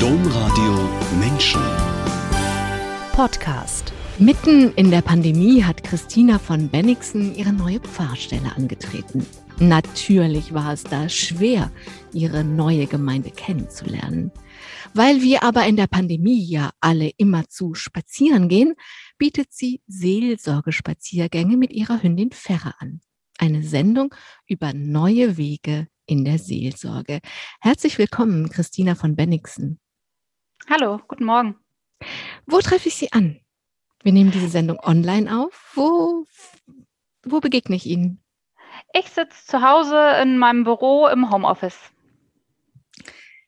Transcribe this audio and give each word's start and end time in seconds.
Domradio 0.00 0.90
Menschen. 1.18 1.60
Podcast. 3.12 3.94
Mitten 4.18 4.74
in 4.74 4.90
der 4.90 5.00
Pandemie 5.00 5.64
hat 5.64 5.82
Christina 5.84 6.38
von 6.38 6.68
Bennigsen 6.68 7.34
ihre 7.34 7.54
neue 7.54 7.80
Pfarrstelle 7.80 8.54
angetreten. 8.54 9.24
Natürlich 9.58 10.52
war 10.52 10.74
es 10.74 10.84
da 10.84 11.08
schwer, 11.08 11.72
ihre 12.12 12.44
neue 12.44 12.86
Gemeinde 12.86 13.30
kennenzulernen. 13.30 14.32
Weil 14.92 15.22
wir 15.22 15.42
aber 15.42 15.66
in 15.66 15.76
der 15.76 15.86
Pandemie 15.86 16.44
ja 16.44 16.72
alle 16.80 17.10
immerzu 17.16 17.72
spazieren 17.72 18.48
gehen, 18.48 18.74
bietet 19.16 19.48
sie 19.50 19.80
Seelsorgespaziergänge 19.86 21.56
mit 21.56 21.72
ihrer 21.72 22.02
Hündin 22.02 22.32
Ferre 22.32 22.74
an. 22.80 23.00
Eine 23.38 23.62
Sendung 23.62 24.14
über 24.46 24.74
neue 24.74 25.38
Wege 25.38 25.88
in 26.04 26.24
der 26.26 26.38
Seelsorge. 26.38 27.20
Herzlich 27.60 27.98
willkommen, 27.98 28.50
Christina 28.50 28.94
von 28.94 29.16
Bennigsen. 29.16 29.80
Hallo, 30.64 31.00
guten 31.06 31.24
Morgen. 31.24 31.56
Wo 32.46 32.58
treffe 32.60 32.88
ich 32.88 32.96
Sie 32.96 33.12
an? 33.12 33.38
Wir 34.02 34.12
nehmen 34.12 34.32
diese 34.32 34.48
Sendung 34.48 34.78
online 34.80 35.40
auf. 35.40 35.72
Wo, 35.74 36.24
wo 37.24 37.40
begegne 37.40 37.76
ich 37.76 37.86
Ihnen? 37.86 38.20
Ich 38.92 39.08
sitze 39.10 39.46
zu 39.46 39.62
Hause 39.62 40.20
in 40.22 40.38
meinem 40.38 40.64
Büro 40.64 41.06
im 41.06 41.30
Homeoffice. 41.30 41.78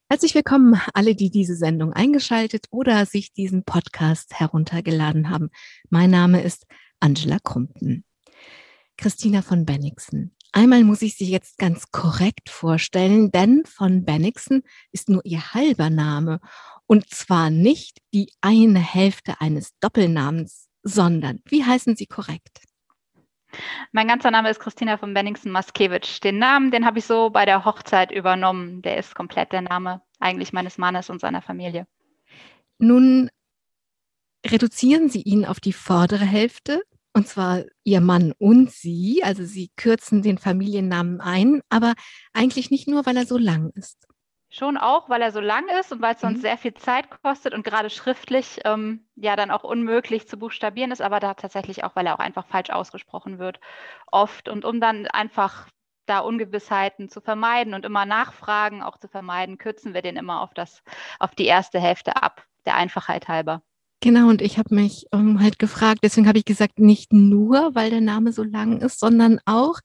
Herzlich 0.08 0.34
willkommen, 0.34 0.80
alle, 0.94 1.16
die 1.16 1.30
diese 1.30 1.56
Sendung 1.56 1.92
eingeschaltet 1.92 2.66
oder 2.70 3.04
sich 3.04 3.32
diesen 3.32 3.64
Podcast 3.64 4.38
heruntergeladen 4.38 5.28
haben. 5.28 5.50
Mein 5.90 6.10
Name 6.10 6.42
ist 6.42 6.66
Angela 7.00 7.38
Krumpen. 7.42 8.04
Christina 8.96 9.42
von 9.42 9.64
Bennigsen. 9.64 10.36
Einmal 10.52 10.84
muss 10.84 11.02
ich 11.02 11.16
sie 11.16 11.30
jetzt 11.30 11.58
ganz 11.58 11.90
korrekt 11.90 12.48
vorstellen, 12.48 13.30
denn 13.30 13.64
von 13.66 14.04
Bennigsen 14.04 14.62
ist 14.92 15.08
nur 15.08 15.20
ihr 15.24 15.52
halber 15.52 15.90
Name. 15.90 16.40
Und 16.86 17.10
zwar 17.10 17.50
nicht 17.50 17.98
die 18.14 18.32
eine 18.40 18.80
Hälfte 18.80 19.40
eines 19.40 19.78
Doppelnamens, 19.80 20.68
sondern 20.82 21.40
wie 21.44 21.64
heißen 21.64 21.96
Sie 21.96 22.06
korrekt? 22.06 22.62
Mein 23.92 24.08
ganzer 24.08 24.30
Name 24.30 24.50
ist 24.50 24.60
Christina 24.60 24.96
von 24.98 25.14
Benningsen 25.14 25.52
Maskewitsch. 25.52 26.22
Den 26.22 26.38
Namen, 26.38 26.70
den 26.70 26.84
habe 26.84 26.98
ich 26.98 27.06
so 27.06 27.30
bei 27.30 27.44
der 27.44 27.64
Hochzeit 27.64 28.10
übernommen. 28.10 28.82
Der 28.82 28.98
ist 28.98 29.14
komplett 29.14 29.52
der 29.52 29.62
Name 29.62 30.02
eigentlich 30.18 30.52
meines 30.52 30.78
Mannes 30.78 31.10
und 31.10 31.20
seiner 31.20 31.42
Familie. 31.42 31.86
Nun 32.78 33.30
reduzieren 34.46 35.08
Sie 35.08 35.22
ihn 35.22 35.44
auf 35.44 35.60
die 35.60 35.72
vordere 35.72 36.24
Hälfte, 36.24 36.82
und 37.18 37.26
zwar 37.26 37.64
Ihr 37.82 38.00
Mann 38.00 38.32
und 38.38 38.70
Sie. 38.70 39.22
Also 39.24 39.44
Sie 39.44 39.70
kürzen 39.76 40.22
den 40.22 40.38
Familiennamen 40.38 41.20
ein, 41.20 41.60
aber 41.68 41.94
eigentlich 42.32 42.70
nicht 42.70 42.88
nur, 42.88 43.06
weil 43.06 43.16
er 43.16 43.26
so 43.26 43.36
lang 43.36 43.70
ist. 43.74 44.06
Schon 44.50 44.78
auch, 44.78 45.10
weil 45.10 45.20
er 45.20 45.32
so 45.32 45.40
lang 45.40 45.64
ist 45.80 45.92
und 45.92 46.00
weil 46.00 46.14
es 46.14 46.22
sonst 46.22 46.38
mhm. 46.38 46.42
sehr 46.42 46.56
viel 46.56 46.74
Zeit 46.74 47.10
kostet 47.22 47.52
und 47.52 47.64
gerade 47.64 47.90
schriftlich 47.90 48.60
ähm, 48.64 49.06
ja 49.16 49.36
dann 49.36 49.50
auch 49.50 49.62
unmöglich 49.62 50.26
zu 50.26 50.38
buchstabieren 50.38 50.90
ist, 50.90 51.02
aber 51.02 51.20
da 51.20 51.34
tatsächlich 51.34 51.84
auch, 51.84 51.94
weil 51.96 52.06
er 52.06 52.14
auch 52.14 52.20
einfach 52.20 52.46
falsch 52.46 52.70
ausgesprochen 52.70 53.38
wird, 53.38 53.60
oft. 54.06 54.48
Und 54.48 54.64
um 54.64 54.80
dann 54.80 55.06
einfach 55.08 55.68
da 56.06 56.20
Ungewissheiten 56.20 57.08
zu 57.08 57.20
vermeiden 57.20 57.74
und 57.74 57.84
immer 57.84 58.06
Nachfragen 58.06 58.82
auch 58.82 58.96
zu 58.96 59.08
vermeiden, 59.08 59.58
kürzen 59.58 59.92
wir 59.92 60.02
den 60.02 60.16
immer 60.16 60.40
auf 60.40 60.54
das, 60.54 60.82
auf 61.18 61.34
die 61.34 61.46
erste 61.46 61.80
Hälfte 61.80 62.16
ab, 62.22 62.46
der 62.64 62.76
Einfachheit 62.76 63.28
halber. 63.28 63.60
Genau, 64.00 64.28
und 64.28 64.42
ich 64.42 64.58
habe 64.58 64.74
mich 64.74 65.06
ähm, 65.12 65.40
halt 65.40 65.58
gefragt, 65.58 66.00
deswegen 66.04 66.28
habe 66.28 66.38
ich 66.38 66.44
gesagt, 66.44 66.78
nicht 66.78 67.12
nur, 67.12 67.74
weil 67.74 67.90
der 67.90 68.00
Name 68.00 68.32
so 68.32 68.44
lang 68.44 68.80
ist, 68.80 69.00
sondern 69.00 69.40
auch, 69.44 69.80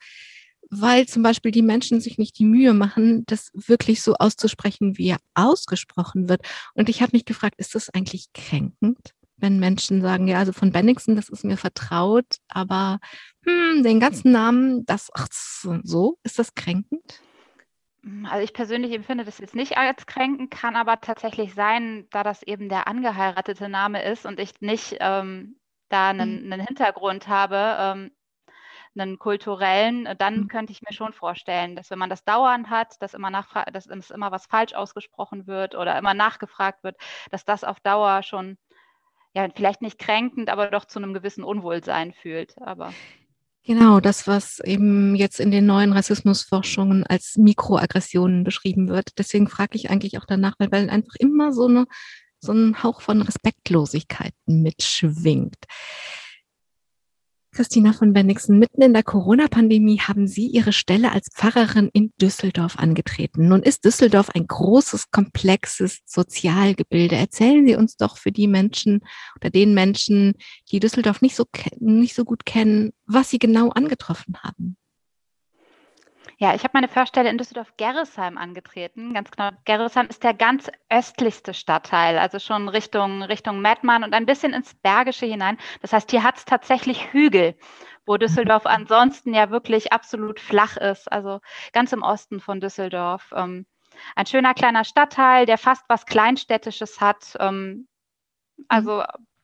weil 0.70 1.08
zum 1.08 1.24
Beispiel 1.24 1.52
die 1.52 1.64
Menschen 1.64 2.00
sich 2.00 2.18
nicht 2.18 2.38
die 2.38 2.46
Mühe 2.46 2.74
machen, 2.74 3.26
das 3.26 3.52
wirklich 3.54 4.02
so 4.04 4.14
auszusprechen, 4.16 4.98
wie 4.98 5.10
er 5.10 5.18
ausgesprochen 5.34 6.30
wird. 6.30 6.42
Und 6.76 6.90
ich 6.90 7.02
habe 7.02 7.12
mich 7.14 7.26
gefragt, 7.26 7.56
ist 7.58 7.74
das 7.74 7.90
eigentlich 7.90 8.32
kränkend, 8.34 9.14
wenn 9.38 9.60
Menschen 9.60 10.02
sagen, 10.02 10.28
ja, 10.28 10.38
also 10.38 10.54
von 10.54 10.72
Bennigsen, 10.72 11.16
das 11.16 11.30
ist 11.30 11.44
mir 11.44 11.58
vertraut, 11.58 12.38
aber 12.48 13.00
hm, 13.46 13.84
den 13.84 14.00
ganzen 14.00 14.32
Namen, 14.32 14.86
das, 14.86 15.10
ach, 15.14 15.28
so, 15.32 16.18
ist 16.24 16.38
das 16.38 16.54
kränkend? 16.54 17.20
Also 18.26 18.44
ich 18.44 18.54
persönlich 18.54 18.92
empfinde 18.92 19.24
das 19.24 19.38
jetzt 19.38 19.56
nicht 19.56 19.78
als 19.78 20.06
kränkend, 20.06 20.52
kann 20.52 20.76
aber 20.76 21.00
tatsächlich 21.00 21.54
sein, 21.54 22.06
da 22.12 22.24
das 22.24 22.44
eben 22.44 22.68
der 22.68 22.88
angeheiratete 22.88 23.70
Name 23.70 24.04
ist 24.04 24.26
und 24.26 24.40
ich 24.42 24.60
nicht 24.60 24.98
ähm, 25.00 25.58
da 25.88 26.10
einen, 26.10 26.46
mhm. 26.46 26.52
einen, 26.52 26.68
Hintergrund 26.68 27.30
habe, 27.30 27.78
ähm, 27.80 28.12
einen 28.96 29.20
kulturellen, 29.20 30.06
äh, 30.06 30.16
dann 30.18 30.42
mhm. 30.42 30.48
könnte 30.50 30.74
ich 30.74 30.82
mir 30.82 30.94
schon 30.94 31.14
vorstellen, 31.14 31.78
dass 31.78 31.92
wenn 31.92 32.00
man 32.00 32.10
das 32.10 32.26
dauernd 32.26 32.70
hat, 32.70 33.02
dass 33.02 33.14
immer, 33.14 33.32
dass 33.72 33.88
immer 33.88 34.32
was 34.32 34.48
falsch 34.48 34.74
ausgesprochen 34.74 35.48
wird 35.48 35.76
oder 35.76 35.98
immer 35.98 36.14
nachgefragt 36.14 36.84
wird, 36.84 36.98
dass 37.32 37.46
das 37.46 37.64
auf 37.64 37.80
Dauer 37.80 38.22
schon, 38.24 38.58
ja, 39.34 39.48
vielleicht 39.56 39.82
nicht 39.82 39.98
kränkend, 39.98 40.50
aber 40.50 40.68
doch 40.68 40.86
zu 40.86 41.00
einem 41.00 41.14
gewissen 41.14 41.46
Unwohlsein 41.46 42.12
fühlt. 42.12 42.58
Aber 42.62 42.94
Genau, 43.66 44.02
das, 44.02 44.28
was 44.28 44.60
eben 44.60 45.16
jetzt 45.16 45.40
in 45.40 45.50
den 45.50 45.66
neuen 45.66 45.94
Rassismusforschungen 45.94 47.06
als 47.06 47.38
Mikroaggressionen 47.38 48.44
beschrieben 48.44 48.90
wird. 48.90 49.18
Deswegen 49.18 49.48
frage 49.48 49.78
ich 49.78 49.90
eigentlich 49.90 50.18
auch 50.18 50.26
danach, 50.26 50.56
weil, 50.60 50.70
weil 50.72 50.90
einfach 50.90 51.16
immer 51.18 51.54
so, 51.54 51.68
eine, 51.68 51.86
so 52.42 52.52
ein 52.52 52.84
Hauch 52.84 53.00
von 53.00 53.22
Respektlosigkeit 53.22 54.34
mitschwingt. 54.46 55.64
Christina 57.54 57.94
von 57.94 58.14
Bennigsen, 58.14 58.58
mitten 58.58 58.82
in 58.82 58.94
der 58.94 59.04
Corona-Pandemie 59.04 60.00
haben 60.00 60.28
Sie 60.28 60.48
Ihre 60.48 60.74
Stelle 60.74 61.12
als 61.12 61.30
Pfarrerin 61.34 61.90
in 61.94 62.12
Düsseldorf 62.20 62.80
angetreten. 62.80 63.48
Nun 63.48 63.62
ist 63.62 63.86
Düsseldorf 63.86 64.32
ein 64.32 64.48
großes, 64.48 65.12
komplexes 65.12 66.00
Sozialgebilde. 66.06 67.16
Erzählen 67.16 67.66
Sie 67.66 67.76
uns 67.76 67.96
doch 67.96 68.18
für 68.18 68.32
die 68.32 68.48
Menschen 68.48 69.02
oder 69.40 69.52
den 69.52 69.76
Menschen, 69.76 70.34
die 70.72 70.80
Düsseldorf 70.80 71.22
nicht 71.22 71.36
so, 71.36 71.46
nicht 71.80 72.16
so 72.16 72.26
gut 72.26 72.46
kennen, 72.46 72.92
was 73.06 73.30
Sie 73.30 73.38
genau 73.38 73.70
angetroffen 73.70 74.36
haben. 74.42 74.76
Ja, 76.44 76.54
ich 76.54 76.66
habe 76.66 76.72
meine 76.74 76.90
Förstelle 76.90 77.30
in 77.30 77.38
Düsseldorf-Gerresheim 77.38 78.38
angetreten. 78.38 79.14
Ganz 79.14 79.32
genau. 79.32 79.52
Gerresheim 79.64 80.08
ist 80.08 80.26
der 80.26 80.34
ganz 80.34 80.70
östlichste 80.90 81.54
Stadtteil, 81.54 82.18
also 82.18 82.38
schon 82.38 82.68
Richtung, 82.68 83.24
Richtung 83.24 83.62
Mettmann 83.62 84.04
und 84.04 84.14
ein 84.14 84.26
bisschen 84.26 84.52
ins 84.52 84.74
Bergische 84.74 85.26
hinein. 85.26 85.58
Das 85.82 85.94
heißt, 85.94 86.12
hier 86.12 86.22
hat 86.22 86.36
es 86.36 86.44
tatsächlich 86.44 87.14
Hügel, 87.14 87.56
wo 88.06 88.18
Düsseldorf 88.18 88.66
ansonsten 88.66 89.34
ja 89.34 89.52
wirklich 89.52 89.94
absolut 89.94 90.42
flach 90.42 90.76
ist, 90.76 91.10
also 91.10 91.40
ganz 91.72 91.94
im 91.94 92.04
Osten 92.04 92.42
von 92.42 92.60
Düsseldorf. 92.60 93.32
Ähm, 93.34 93.66
ein 94.18 94.26
schöner 94.26 94.54
kleiner 94.54 94.84
Stadtteil, 94.84 95.46
der 95.46 95.58
fast 95.58 95.86
was 95.88 96.06
Kleinstädtisches 96.06 97.00
hat. 97.00 97.38
Ähm, 97.40 97.88
also 98.68 99.02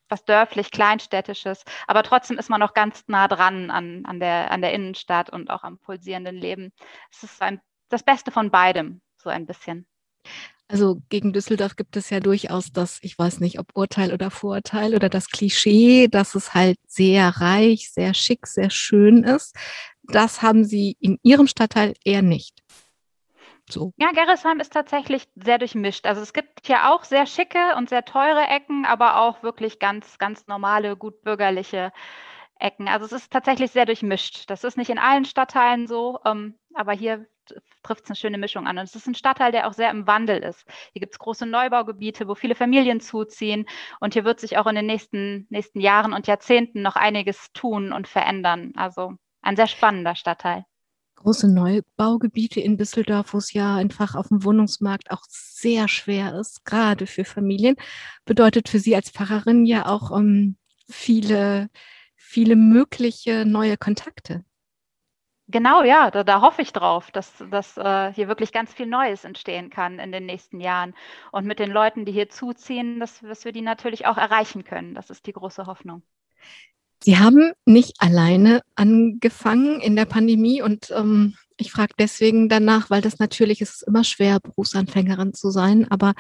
was 0.09 0.25
dörflich, 0.25 0.72
kleinstädtisches, 0.72 1.64
aber 1.88 2.03
trotzdem 2.03 2.38
ist 2.38 2.50
man 2.50 2.59
noch 2.59 2.74
ganz 2.74 3.03
nah 3.08 3.28
dran 3.28 3.72
an, 3.72 4.06
an, 4.06 4.20
der, 4.20 4.52
an 4.52 4.62
der 4.62 4.74
Innenstadt 4.74 5.30
und 5.30 5.50
auch 5.50 5.64
am 5.64 5.78
pulsierenden 5.78 6.36
Leben. 6.36 6.72
Es 7.12 7.24
ist 7.24 7.42
ein, 7.42 7.62
das 7.90 8.03
Beste 8.03 8.31
von 8.31 8.52
beidem, 8.52 9.02
so 9.18 9.30
ein 9.30 9.46
bisschen. 9.46 9.88
Also 10.72 11.02
gegen 11.09 11.34
Düsseldorf 11.34 11.75
gibt 11.75 11.97
es 11.97 12.12
ja 12.12 12.20
durchaus 12.20 12.72
das, 12.72 13.00
ich 13.02 13.18
weiß 13.18 13.40
nicht, 13.40 13.58
ob 13.58 13.75
Urteil 13.75 14.14
oder 14.14 14.30
Vorurteil 14.30 14.94
oder 14.94 15.09
das 15.09 15.30
Klischee, 15.30 16.08
dass 16.08 16.36
es 16.36 16.53
halt 16.53 16.78
sehr 16.88 17.28
reich, 17.28 17.90
sehr 17.91 18.14
schick, 18.14 18.46
sehr 18.46 18.70
schön 18.70 19.24
ist. 19.24 19.56
Das 20.03 20.44
haben 20.44 20.64
Sie 20.64 20.96
in 21.00 21.18
Ihrem 21.24 21.47
Stadtteil 21.47 21.96
eher 22.03 22.22
nicht. 22.22 22.62
So. 23.72 23.94
Ja, 23.97 24.12
Gerresheim 24.12 24.59
ist 24.59 24.74
tatsächlich 24.74 25.28
sehr 25.35 25.57
durchmischt. 25.57 26.06
Also 26.06 26.22
es 26.22 26.34
gibt 26.34 26.66
hier 26.66 26.91
auch 26.91 27.03
sehr 27.03 27.25
schicke 27.25 27.75
und 27.78 27.90
sehr 27.90 28.03
teure 28.03 28.41
Ecken, 28.47 28.85
aber 28.85 29.19
auch 29.22 29.44
wirklich 29.44 29.80
ganz, 29.80 30.18
ganz 30.18 30.47
normale, 30.47 30.96
gut 30.97 31.22
bürgerliche 31.22 31.91
Ecken. 32.59 32.88
Also 32.88 33.06
es 33.06 33.12
ist 33.12 33.31
tatsächlich 33.31 33.72
sehr 33.72 33.85
durchmischt. 33.85 34.50
Das 34.50 34.63
ist 34.63 34.78
nicht 34.78 34.90
in 34.90 34.97
allen 35.00 35.25
Stadtteilen 35.25 35.88
so, 35.88 36.19
ähm, 36.25 36.58
aber 36.74 36.94
hier 36.94 37.28
trifft 37.84 38.03
es 38.03 38.09
eine 38.09 38.16
schöne 38.16 38.38
Mischung 38.38 38.68
an. 38.68 38.78
Und 38.78 38.84
es 38.84 38.96
ist 38.96 39.08
ein 39.08 39.16
Stadtteil, 39.16 39.52
der 39.52 39.68
auch 39.68 39.74
sehr 39.74 39.91
im 39.91 40.08
Wandel 40.08 40.40
ist. 40.40 40.66
Hier 40.94 40.99
gibt 40.99 41.14
es 41.14 41.20
große 41.20 41.46
Neubaugebiete, 41.46 42.28
wo 42.28 42.35
viele 42.35 42.55
Familien 42.55 42.99
zuziehen. 42.99 43.66
Und 43.99 44.14
hier 44.14 44.26
wird 44.26 44.40
sich 44.40 44.58
auch 44.58 44.67
in 44.67 44.76
den 44.76 44.85
nächsten, 44.85 45.47
nächsten 45.49 45.79
Jahren 45.79 46.14
und 46.14 46.28
Jahrzehnten 46.28 46.82
noch 46.82 46.96
einiges 46.96 47.52
tun 47.53 47.94
und 47.94 48.08
verändern. 48.08 48.73
Also 48.76 49.14
ein 49.41 49.55
sehr 49.55 49.67
spannender 49.67 50.16
Stadtteil 50.16 50.66
große 51.20 51.52
Neubaugebiete 51.52 52.60
in 52.60 52.78
Düsseldorf, 52.78 53.34
wo 53.34 53.38
es 53.38 53.54
ja 53.54 53.76
einfach 53.76 54.16
auf 54.16 54.30
dem 54.30 54.44
Wohnungsmarkt 54.44 55.12
auch 55.12 55.24
sehr 55.28 55.88
schwer 55.88 56.34
ist, 56.36 56.66
gerade 56.66 57.08
für 57.08 57.26
Familien, 57.26 57.76
bedeutet 58.26 58.70
für 58.70 58.80
Sie 58.80 58.96
als 58.96 59.10
Pfarrerin 59.10 59.66
ja 59.66 59.86
auch 59.86 60.12
um, 60.12 60.22
ähm, 60.22 60.58
viele, 60.90 61.70
viele 62.16 62.56
mögliche 62.56 63.46
neue 63.46 63.78
Kontakte. 63.78 64.44
Genau, 65.52 65.84
ja, 65.84 66.12
da, 66.12 66.24
da 66.24 66.42
hoffe 66.42 66.62
ich 66.62 66.74
drauf, 66.74 67.10
dass, 67.10 67.44
dass 67.50 67.76
äh, 67.76 68.14
hier 68.14 68.28
wirklich 68.28 68.52
ganz 68.52 68.72
viel 68.72 68.86
Neues 68.86 69.24
entstehen 69.26 69.72
kann 69.72 69.98
in 69.98 70.12
den 70.12 70.28
nächsten 70.28 70.60
Jahren. 70.60 70.94
Und 71.32 71.46
mit 71.46 71.58
den 71.58 71.72
Leuten, 71.72 72.06
die 72.06 72.12
hier 72.12 72.30
zuziehen, 72.30 73.00
dass, 73.00 73.20
dass 73.22 73.46
wir 73.46 73.52
die 73.52 73.64
natürlich 73.64 74.06
auch 74.06 74.18
erreichen 74.18 74.64
können. 74.64 74.94
Das 74.94 75.10
ist 75.10 75.26
die 75.26 75.34
große 75.34 75.66
Hoffnung. 75.66 76.04
Sie 77.01 77.17
haben 77.17 77.51
nicht 77.66 77.93
alleine 77.99 78.61
angefangen 78.75 79.79
in 79.79 79.96
der 79.96 80.05
Pandemie 80.05 80.61
und 80.61 80.91
ähm, 80.91 81.35
ich 81.61 81.72
frage 81.72 81.93
deswegen 81.99 82.47
danach, 82.47 82.90
weil 82.90 83.01
das 83.01 83.19
natürlich 83.19 83.59
ist 83.59 83.84
immer 83.84 84.05
schwer, 84.05 84.40
Berufsanfängerin 84.40 85.34
zu 85.34 85.51
sein, 85.51 85.90
aber 85.90 86.13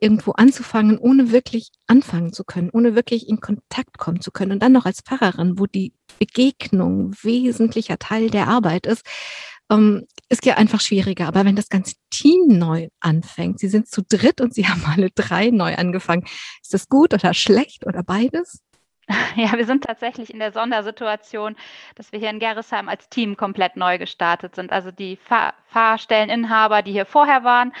irgendwo 0.00 0.32
anzufangen, 0.32 0.98
ohne 0.98 1.32
wirklich 1.32 1.70
anfangen 1.86 2.32
zu 2.32 2.44
können, 2.44 2.70
ohne 2.70 2.94
wirklich 2.94 3.28
in 3.28 3.40
Kontakt 3.40 3.96
kommen 3.96 4.20
zu 4.20 4.30
können. 4.30 4.52
Und 4.52 4.62
dann 4.62 4.72
noch 4.72 4.84
als 4.84 5.00
Pfarrerin, 5.00 5.58
wo 5.58 5.66
die 5.66 5.94
Begegnung 6.18 7.14
wesentlicher 7.22 7.98
Teil 7.98 8.28
der 8.28 8.48
Arbeit 8.48 8.86
ist, 8.86 9.06
ähm, 9.70 10.06
ist 10.28 10.44
ja 10.44 10.56
einfach 10.56 10.80
schwieriger. 10.80 11.26
Aber 11.26 11.44
wenn 11.44 11.56
das 11.56 11.70
ganze 11.70 11.94
Team 12.10 12.58
neu 12.58 12.88
anfängt, 13.00 13.60
Sie 13.60 13.68
sind 13.68 13.88
zu 13.88 14.02
dritt 14.02 14.40
und 14.40 14.54
Sie 14.54 14.66
haben 14.68 14.84
alle 14.84 15.10
drei 15.14 15.50
neu 15.50 15.74
angefangen, 15.74 16.24
ist 16.62 16.74
das 16.74 16.88
gut 16.88 17.14
oder 17.14 17.32
schlecht 17.32 17.86
oder 17.86 18.02
beides? 18.02 18.60
Ja, 19.36 19.52
wir 19.56 19.66
sind 19.66 19.84
tatsächlich 19.84 20.32
in 20.32 20.38
der 20.38 20.52
Sondersituation, 20.52 21.56
dass 21.94 22.12
wir 22.12 22.18
hier 22.18 22.30
in 22.30 22.38
Gerresheim 22.38 22.88
als 22.88 23.08
Team 23.08 23.36
komplett 23.36 23.76
neu 23.76 23.98
gestartet 23.98 24.54
sind. 24.54 24.72
Also 24.72 24.90
die 24.90 25.16
Fahr 25.16 25.54
Fahrstelleninhaber, 25.66 26.82
die 26.82 26.92
hier 26.92 27.06
vorher 27.06 27.44
waren, 27.44 27.72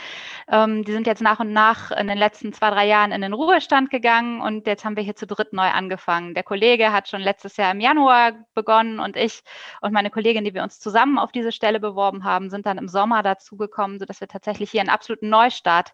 ähm, 0.48 0.82
die 0.82 0.92
sind 0.92 1.06
jetzt 1.06 1.20
nach 1.20 1.40
und 1.40 1.52
nach 1.52 1.90
in 1.90 2.06
den 2.08 2.16
letzten 2.16 2.54
zwei, 2.54 2.70
drei 2.70 2.86
Jahren 2.86 3.12
in 3.12 3.20
den 3.20 3.34
Ruhestand 3.34 3.90
gegangen 3.90 4.40
und 4.40 4.66
jetzt 4.66 4.86
haben 4.86 4.96
wir 4.96 5.02
hier 5.02 5.14
zu 5.14 5.26
dritt 5.26 5.52
neu 5.52 5.68
angefangen. 5.68 6.32
Der 6.32 6.42
Kollege 6.42 6.90
hat 6.90 7.08
schon 7.08 7.20
letztes 7.20 7.58
Jahr 7.58 7.70
im 7.70 7.80
Januar 7.80 8.32
begonnen 8.54 8.98
und 8.98 9.16
ich 9.18 9.42
und 9.82 9.92
meine 9.92 10.08
Kollegin, 10.08 10.44
die 10.44 10.54
wir 10.54 10.62
uns 10.62 10.80
zusammen 10.80 11.18
auf 11.18 11.32
diese 11.32 11.52
Stelle 11.52 11.80
beworben 11.80 12.24
haben, 12.24 12.48
sind 12.48 12.64
dann 12.64 12.78
im 12.78 12.88
Sommer 12.88 13.22
dazugekommen, 13.22 13.98
sodass 13.98 14.22
wir 14.22 14.28
tatsächlich 14.28 14.70
hier 14.70 14.80
einen 14.80 14.88
absoluten 14.88 15.28
Neustart 15.28 15.92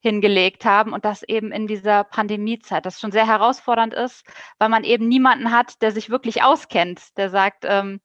hingelegt 0.00 0.64
haben 0.64 0.92
und 0.92 1.04
das 1.04 1.22
eben 1.22 1.52
in 1.52 1.66
dieser 1.66 2.04
Pandemiezeit, 2.04 2.86
das 2.86 3.00
schon 3.00 3.12
sehr 3.12 3.26
herausfordernd 3.26 3.94
ist, 3.94 4.24
weil 4.58 4.68
man 4.68 4.84
eben 4.84 5.08
niemanden 5.08 5.50
hat, 5.50 5.82
der 5.82 5.92
sich 5.92 6.10
wirklich 6.10 6.42
auskennt, 6.42 7.16
der 7.18 7.30
sagt, 7.30 7.64
ähm, 7.66 8.00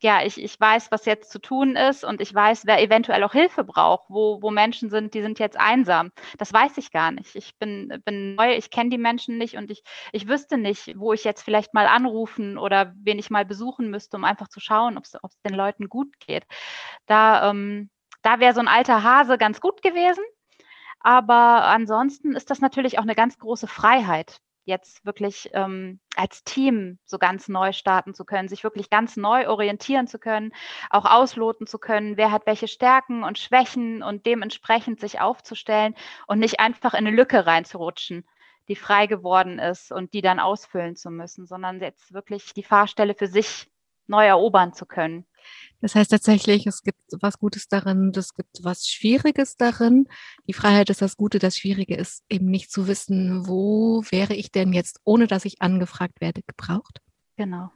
ja, 0.00 0.22
ich, 0.24 0.40
ich 0.40 0.58
weiß, 0.60 0.92
was 0.92 1.06
jetzt 1.06 1.32
zu 1.32 1.40
tun 1.40 1.74
ist 1.74 2.04
und 2.04 2.20
ich 2.20 2.32
weiß, 2.32 2.66
wer 2.66 2.80
eventuell 2.80 3.24
auch 3.24 3.32
Hilfe 3.32 3.64
braucht, 3.64 4.04
wo, 4.08 4.40
wo 4.40 4.50
Menschen 4.50 4.90
sind, 4.90 5.12
die 5.14 5.22
sind 5.22 5.40
jetzt 5.40 5.58
einsam. 5.58 6.12
Das 6.38 6.52
weiß 6.52 6.78
ich 6.78 6.92
gar 6.92 7.10
nicht. 7.10 7.34
Ich 7.34 7.58
bin, 7.58 7.92
bin 8.04 8.36
neu, 8.36 8.54
ich 8.54 8.70
kenne 8.70 8.90
die 8.90 8.98
Menschen 8.98 9.38
nicht 9.38 9.56
und 9.56 9.70
ich, 9.72 9.82
ich 10.12 10.28
wüsste 10.28 10.56
nicht, 10.56 10.96
wo 10.96 11.12
ich 11.12 11.24
jetzt 11.24 11.42
vielleicht 11.42 11.74
mal 11.74 11.86
anrufen 11.88 12.58
oder 12.58 12.92
wen 12.96 13.18
ich 13.18 13.30
mal 13.30 13.44
besuchen 13.44 13.90
müsste, 13.90 14.16
um 14.16 14.24
einfach 14.24 14.48
zu 14.48 14.60
schauen, 14.60 14.96
ob 14.98 15.04
es 15.04 15.40
den 15.44 15.54
Leuten 15.54 15.88
gut 15.88 16.20
geht. 16.20 16.44
Da, 17.06 17.50
ähm, 17.50 17.90
da 18.22 18.38
wäre 18.38 18.54
so 18.54 18.60
ein 18.60 18.68
alter 18.68 19.02
Hase 19.02 19.36
ganz 19.36 19.60
gut 19.60 19.82
gewesen. 19.82 20.22
Aber 21.00 21.64
ansonsten 21.64 22.34
ist 22.34 22.50
das 22.50 22.60
natürlich 22.60 22.98
auch 22.98 23.02
eine 23.02 23.14
ganz 23.14 23.38
große 23.38 23.66
Freiheit, 23.66 24.40
jetzt 24.68 25.04
wirklich 25.04 25.50
ähm, 25.54 25.98
als 26.14 26.44
Team 26.44 26.98
so 27.04 27.18
ganz 27.18 27.48
neu 27.48 27.72
starten 27.72 28.14
zu 28.14 28.24
können, 28.24 28.48
sich 28.48 28.62
wirklich 28.62 28.90
ganz 28.90 29.16
neu 29.16 29.48
orientieren 29.48 30.06
zu 30.06 30.18
können, 30.18 30.52
auch 30.90 31.06
ausloten 31.06 31.66
zu 31.66 31.78
können, 31.78 32.16
wer 32.16 32.30
hat 32.30 32.46
welche 32.46 32.68
Stärken 32.68 33.24
und 33.24 33.38
Schwächen 33.38 34.02
und 34.02 34.26
dementsprechend 34.26 35.00
sich 35.00 35.20
aufzustellen 35.20 35.94
und 36.26 36.38
nicht 36.38 36.60
einfach 36.60 36.92
in 36.92 37.06
eine 37.06 37.16
Lücke 37.16 37.46
reinzurutschen, 37.46 38.28
die 38.68 38.76
frei 38.76 39.06
geworden 39.06 39.58
ist 39.58 39.90
und 39.90 40.12
die 40.12 40.20
dann 40.22 40.38
ausfüllen 40.38 40.96
zu 40.96 41.10
müssen, 41.10 41.46
sondern 41.46 41.80
jetzt 41.80 42.12
wirklich 42.12 42.52
die 42.52 42.62
Fahrstelle 42.62 43.14
für 43.14 43.26
sich 43.26 43.70
neu 44.06 44.26
erobern 44.26 44.72
zu 44.74 44.86
können. 44.86 45.26
Das 45.80 45.94
heißt 45.94 46.10
tatsächlich, 46.10 46.66
es 46.66 46.82
gibt 46.82 47.00
was 47.20 47.38
Gutes 47.38 47.68
darin, 47.68 48.12
es 48.16 48.34
gibt 48.34 48.58
was 48.62 48.88
Schwieriges 48.88 49.56
darin. 49.56 50.08
Die 50.48 50.52
Freiheit 50.52 50.90
ist 50.90 51.02
das 51.02 51.16
Gute, 51.16 51.38
das 51.38 51.56
Schwierige 51.56 51.94
ist 51.94 52.24
eben 52.28 52.46
nicht 52.46 52.72
zu 52.72 52.88
wissen, 52.88 53.46
wo 53.46 54.02
wäre 54.10 54.34
ich 54.34 54.50
denn 54.50 54.72
jetzt, 54.72 55.00
ohne 55.04 55.26
dass 55.26 55.44
ich 55.44 55.62
angefragt 55.62 56.20
werde, 56.20 56.42
gebraucht. 56.42 57.00
Genau. 57.36 57.70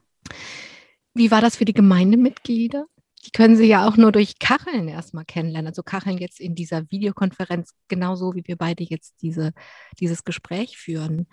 Wie 1.14 1.30
war 1.30 1.40
das 1.40 1.56
für 1.56 1.64
die 1.64 1.74
Gemeindemitglieder? 1.74 2.86
Die 3.24 3.30
können 3.30 3.56
Sie 3.56 3.66
ja 3.66 3.86
auch 3.86 3.96
nur 3.96 4.10
durch 4.10 4.40
Kacheln 4.40 4.88
erstmal 4.88 5.24
kennenlernen. 5.24 5.68
Also 5.68 5.84
Kacheln 5.84 6.18
jetzt 6.18 6.40
in 6.40 6.56
dieser 6.56 6.90
Videokonferenz, 6.90 7.74
genauso 7.86 8.34
wie 8.34 8.42
wir 8.46 8.56
beide 8.56 8.82
jetzt 8.82 9.22
diese, 9.22 9.52
dieses 10.00 10.24
Gespräch 10.24 10.76
führen. 10.76 11.28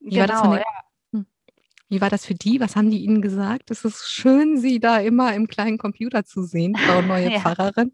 Wie 0.00 0.14
genau, 0.14 0.54
ja. 0.54 0.64
Wie 1.88 2.00
war 2.00 2.10
das 2.10 2.26
für 2.26 2.34
die? 2.34 2.60
Was 2.60 2.74
haben 2.74 2.90
die 2.90 3.04
Ihnen 3.04 3.22
gesagt? 3.22 3.70
Es 3.70 3.84
ist 3.84 4.10
schön, 4.10 4.56
Sie 4.56 4.80
da 4.80 4.98
immer 4.98 5.34
im 5.34 5.46
kleinen 5.46 5.78
Computer 5.78 6.24
zu 6.24 6.42
sehen, 6.42 6.74
Frau 6.74 7.00
neue 7.02 7.32
ja. 7.32 7.40
Pfarrerin. 7.40 7.92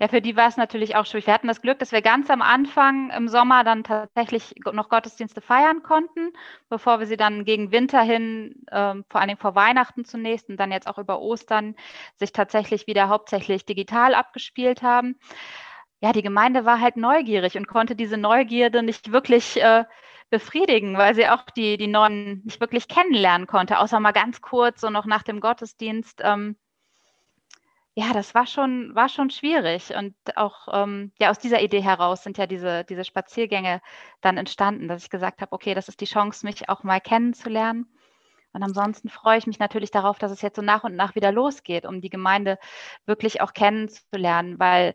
Ja, 0.00 0.08
für 0.08 0.20
die 0.20 0.36
war 0.36 0.48
es 0.48 0.56
natürlich 0.56 0.96
auch 0.96 1.06
schwierig. 1.06 1.26
Wir 1.26 1.34
hatten 1.34 1.48
das 1.48 1.60
Glück, 1.60 1.78
dass 1.78 1.92
wir 1.92 2.02
ganz 2.02 2.30
am 2.30 2.42
Anfang 2.42 3.10
im 3.10 3.28
Sommer 3.28 3.64
dann 3.64 3.84
tatsächlich 3.84 4.54
noch 4.72 4.88
Gottesdienste 4.88 5.40
feiern 5.40 5.82
konnten, 5.82 6.32
bevor 6.68 7.00
wir 7.00 7.06
sie 7.06 7.16
dann 7.16 7.44
gegen 7.44 7.72
Winter 7.72 8.00
hin, 8.00 8.64
ähm, 8.70 9.04
vor 9.10 9.20
allem 9.20 9.36
vor 9.36 9.54
Weihnachten 9.54 10.04
zunächst 10.04 10.48
und 10.48 10.56
dann 10.58 10.72
jetzt 10.72 10.86
auch 10.86 10.98
über 10.98 11.20
Ostern, 11.20 11.74
sich 12.16 12.32
tatsächlich 12.32 12.86
wieder 12.86 13.08
hauptsächlich 13.08 13.66
digital 13.66 14.14
abgespielt 14.14 14.82
haben. 14.82 15.18
Ja, 16.00 16.12
die 16.12 16.22
Gemeinde 16.22 16.64
war 16.64 16.80
halt 16.80 16.96
neugierig 16.96 17.56
und 17.56 17.66
konnte 17.66 17.96
diese 17.96 18.16
Neugierde 18.16 18.82
nicht 18.82 19.12
wirklich 19.12 19.60
äh, 19.62 19.84
befriedigen, 20.30 20.98
weil 20.98 21.14
sie 21.14 21.28
auch 21.28 21.44
die, 21.56 21.76
die 21.76 21.86
Neuen 21.86 22.42
nicht 22.44 22.60
wirklich 22.60 22.88
kennenlernen 22.88 23.46
konnte, 23.46 23.78
außer 23.78 24.00
mal 24.00 24.12
ganz 24.12 24.40
kurz, 24.40 24.80
so 24.80 24.90
noch 24.90 25.06
nach 25.06 25.22
dem 25.22 25.40
Gottesdienst. 25.40 26.20
Ähm, 26.22 26.56
ja, 27.98 28.12
das 28.12 28.34
war 28.34 28.46
schon, 28.46 28.94
war 28.94 29.08
schon 29.08 29.30
schwierig. 29.30 29.94
Und 29.94 30.14
auch 30.36 30.68
ähm, 30.72 31.12
ja, 31.18 31.30
aus 31.30 31.38
dieser 31.38 31.62
Idee 31.62 31.80
heraus 31.80 32.22
sind 32.22 32.36
ja 32.38 32.46
diese, 32.46 32.84
diese 32.84 33.04
Spaziergänge 33.04 33.80
dann 34.20 34.36
entstanden, 34.36 34.88
dass 34.88 35.02
ich 35.02 35.10
gesagt 35.10 35.40
habe, 35.40 35.52
okay, 35.52 35.74
das 35.74 35.88
ist 35.88 36.00
die 36.00 36.06
Chance, 36.06 36.44
mich 36.44 36.68
auch 36.68 36.82
mal 36.82 37.00
kennenzulernen. 37.00 37.86
Und 38.52 38.62
ansonsten 38.62 39.08
freue 39.08 39.38
ich 39.38 39.46
mich 39.46 39.58
natürlich 39.58 39.90
darauf, 39.90 40.18
dass 40.18 40.32
es 40.32 40.42
jetzt 40.42 40.56
so 40.56 40.62
nach 40.62 40.84
und 40.84 40.94
nach 40.96 41.14
wieder 41.14 41.32
losgeht, 41.32 41.86
um 41.86 42.00
die 42.00 42.10
Gemeinde 42.10 42.58
wirklich 43.06 43.40
auch 43.40 43.52
kennenzulernen, 43.52 44.58
weil 44.58 44.94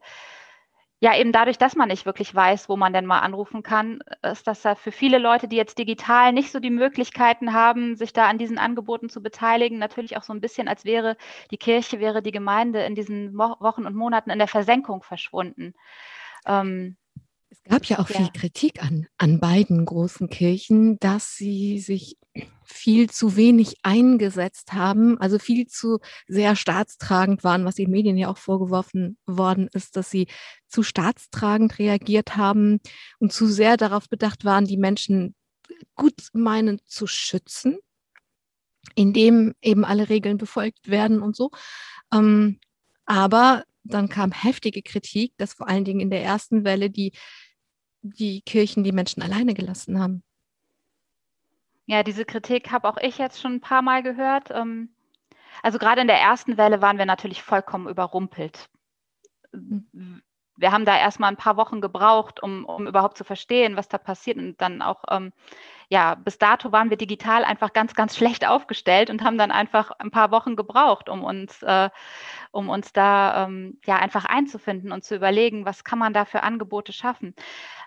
ja, 1.04 1.18
eben 1.18 1.32
dadurch, 1.32 1.58
dass 1.58 1.76
man 1.76 1.88
nicht 1.88 2.06
wirklich 2.06 2.34
weiß, 2.34 2.70
wo 2.70 2.78
man 2.78 2.94
denn 2.94 3.08
mal 3.08 3.20
anrufen 3.20 3.64
kann, 3.64 4.02
ist 4.22 4.46
das 4.46 4.64
ja 4.64 4.76
für 4.76 4.92
viele 4.92 5.18
Leute, 5.18 5.48
die 5.48 5.56
jetzt 5.56 5.80
digital 5.80 6.32
nicht 6.32 6.52
so 6.52 6.60
die 6.60 6.70
Möglichkeiten 6.70 7.54
haben, 7.54 7.96
sich 7.96 8.14
da 8.14 8.28
an 8.28 8.38
diesen 8.38 8.60
Angeboten 8.60 9.10
zu 9.10 9.24
beteiligen, 9.24 9.80
natürlich 9.80 10.16
auch 10.16 10.22
so 10.24 10.32
ein 10.32 10.42
bisschen, 10.42 10.68
als 10.68 10.86
wäre 10.86 11.18
die 11.50 11.58
Kirche, 11.58 12.00
wäre 12.00 12.22
die 12.22 12.32
Gemeinde 12.32 12.84
in 12.84 12.94
diesen 12.94 13.36
Wochen 13.36 13.88
und 13.88 13.96
Monaten 13.96 14.30
in 14.30 14.38
der 14.38 14.48
Versenkung 14.48 15.02
verschwunden. 15.02 15.74
Ähm, 16.46 16.98
es 17.52 17.62
gab 17.64 17.86
ja 17.86 18.00
auch 18.00 18.10
ja. 18.10 18.18
viel 18.18 18.30
Kritik 18.32 18.82
an, 18.82 19.08
an 19.18 19.40
beiden 19.42 19.86
großen 19.86 20.30
Kirchen, 20.30 20.98
dass 21.00 21.36
sie 21.36 21.80
sich 21.80 22.18
viel 22.64 23.10
zu 23.10 23.36
wenig 23.36 23.76
eingesetzt 23.84 24.72
haben, 24.72 25.20
also 25.20 25.38
viel 25.38 25.68
zu 25.68 26.00
sehr 26.28 26.56
staatstragend 26.56 27.44
waren, 27.44 27.66
was 27.66 27.76
den 27.76 27.92
Medien 27.92 28.18
ja 28.18 28.30
auch 28.30 28.38
vorgeworfen 28.38 29.18
worden 29.26 29.68
ist, 29.74 29.98
dass 29.98 30.10
sie 30.10 30.28
zu 30.68 30.82
staatstragend 30.82 31.78
reagiert 31.78 32.38
haben 32.38 32.80
und 33.20 33.34
zu 33.34 33.48
sehr 33.48 33.76
darauf 33.76 34.08
bedacht 34.08 34.46
waren, 34.46 34.66
die 34.66 34.78
Menschen 34.78 35.36
gut 35.96 36.30
meinend 36.32 36.88
zu 36.88 37.06
schützen, 37.06 37.80
indem 38.96 39.54
eben 39.62 39.84
alle 39.84 40.08
Regeln 40.08 40.38
befolgt 40.38 40.90
werden 40.90 41.22
und 41.22 41.36
so. 41.36 41.52
Ähm, 42.14 42.62
aber 43.06 43.66
dann 43.84 44.10
kam 44.10 44.32
heftige 44.32 44.82
Kritik, 44.82 45.34
dass 45.38 45.54
vor 45.54 45.68
allen 45.68 45.86
Dingen 45.86 46.00
in 46.00 46.10
der 46.10 46.24
ersten 46.24 46.64
Welle 46.64 46.90
die, 46.90 47.14
die 48.02 48.42
Kirchen 48.42 48.84
die 48.84 48.92
Menschen 48.92 49.22
alleine 49.22 49.54
gelassen 49.54 50.00
haben. 50.00 50.24
Ja, 51.86 52.04
diese 52.04 52.26
Kritik 52.26 52.72
habe 52.72 52.88
auch 52.88 52.98
ich 52.98 53.18
jetzt 53.18 53.42
schon 53.42 53.56
ein 53.56 53.62
paar 53.62 53.82
Mal 53.82 54.04
gehört. 54.04 54.50
Ähm, 54.52 54.90
also 55.62 55.78
gerade 55.78 56.02
in 56.02 56.08
der 56.08 56.20
ersten 56.20 56.58
Welle 56.58 56.82
waren 56.82 56.98
wir 56.98 57.06
natürlich 57.06 57.44
vollkommen 57.44 57.88
überrumpelt. 57.88 58.70
Wir 60.62 60.72
haben 60.72 60.86
da 60.86 60.98
erstmal 60.98 61.32
ein 61.32 61.38
paar 61.38 61.58
Wochen 61.58 61.82
gebraucht, 61.82 62.42
um, 62.42 62.66
um 62.66 62.88
überhaupt 62.88 63.18
zu 63.18 63.24
verstehen, 63.24 63.76
was 63.76 63.90
da 63.90 63.98
passiert. 63.98 64.38
Und 64.38 64.62
dann 64.62 64.82
auch, 64.82 65.04
ähm, 65.10 65.34
ja, 65.90 66.16
bis 66.16 66.38
dato 66.38 66.72
waren 66.72 66.90
wir 66.90 66.98
digital 66.98 67.44
einfach 67.44 67.74
ganz, 67.74 67.96
ganz 67.96 68.16
schlecht 68.16 68.48
aufgestellt 68.48 69.10
und 69.10 69.24
haben 69.24 69.38
dann 69.38 69.52
einfach 69.52 69.92
ein 70.00 70.12
paar 70.12 70.32
Wochen 70.32 70.56
gebraucht, 70.56 71.10
um 71.10 71.24
uns, 71.24 71.64
äh, 71.64 71.90
um 72.52 72.70
uns 72.70 72.94
da 72.94 73.46
ähm, 73.46 73.80
ja 73.86 73.98
einfach 73.98 74.26
einzufinden 74.26 74.92
und 74.92 75.04
zu 75.04 75.16
überlegen, 75.16 75.66
was 75.66 75.84
kann 75.84 76.00
man 76.00 76.14
da 76.14 76.26
für 76.26 76.44
Angebote 76.44 76.94
schaffen. 76.94 77.36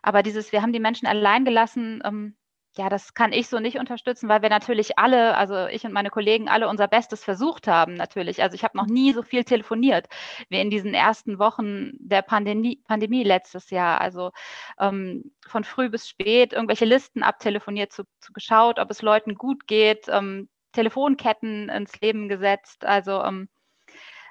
Aber 0.02 0.22
dieses, 0.22 0.52
wir 0.52 0.60
haben 0.60 0.72
die 0.72 0.80
Menschen 0.80 1.06
allein 1.06 1.44
gelassen, 1.44 2.02
ähm, 2.04 2.36
ja, 2.76 2.88
das 2.88 3.14
kann 3.14 3.32
ich 3.32 3.48
so 3.48 3.60
nicht 3.60 3.78
unterstützen, 3.78 4.28
weil 4.28 4.42
wir 4.42 4.48
natürlich 4.48 4.98
alle, 4.98 5.36
also 5.36 5.66
ich 5.66 5.84
und 5.84 5.92
meine 5.92 6.10
Kollegen, 6.10 6.48
alle 6.48 6.68
unser 6.68 6.88
Bestes 6.88 7.22
versucht 7.22 7.68
haben, 7.68 7.94
natürlich. 7.94 8.42
Also 8.42 8.56
ich 8.56 8.64
habe 8.64 8.76
noch 8.76 8.86
nie 8.86 9.12
so 9.12 9.22
viel 9.22 9.44
telefoniert 9.44 10.08
wie 10.48 10.60
in 10.60 10.70
diesen 10.70 10.92
ersten 10.92 11.38
Wochen 11.38 11.92
der 11.98 12.22
Pandemie, 12.22 12.82
Pandemie 12.84 13.22
letztes 13.22 13.70
Jahr. 13.70 14.00
Also 14.00 14.32
ähm, 14.80 15.32
von 15.46 15.62
früh 15.62 15.88
bis 15.88 16.08
spät 16.08 16.52
irgendwelche 16.52 16.84
Listen 16.84 17.22
abtelefoniert, 17.22 17.92
zu, 17.92 18.04
zu 18.20 18.32
geschaut, 18.32 18.78
ob 18.80 18.90
es 18.90 19.02
Leuten 19.02 19.34
gut 19.36 19.66
geht, 19.68 20.06
ähm, 20.08 20.48
Telefonketten 20.72 21.68
ins 21.68 22.00
Leben 22.00 22.28
gesetzt. 22.28 22.84
Also, 22.84 23.22
ähm, 23.22 23.48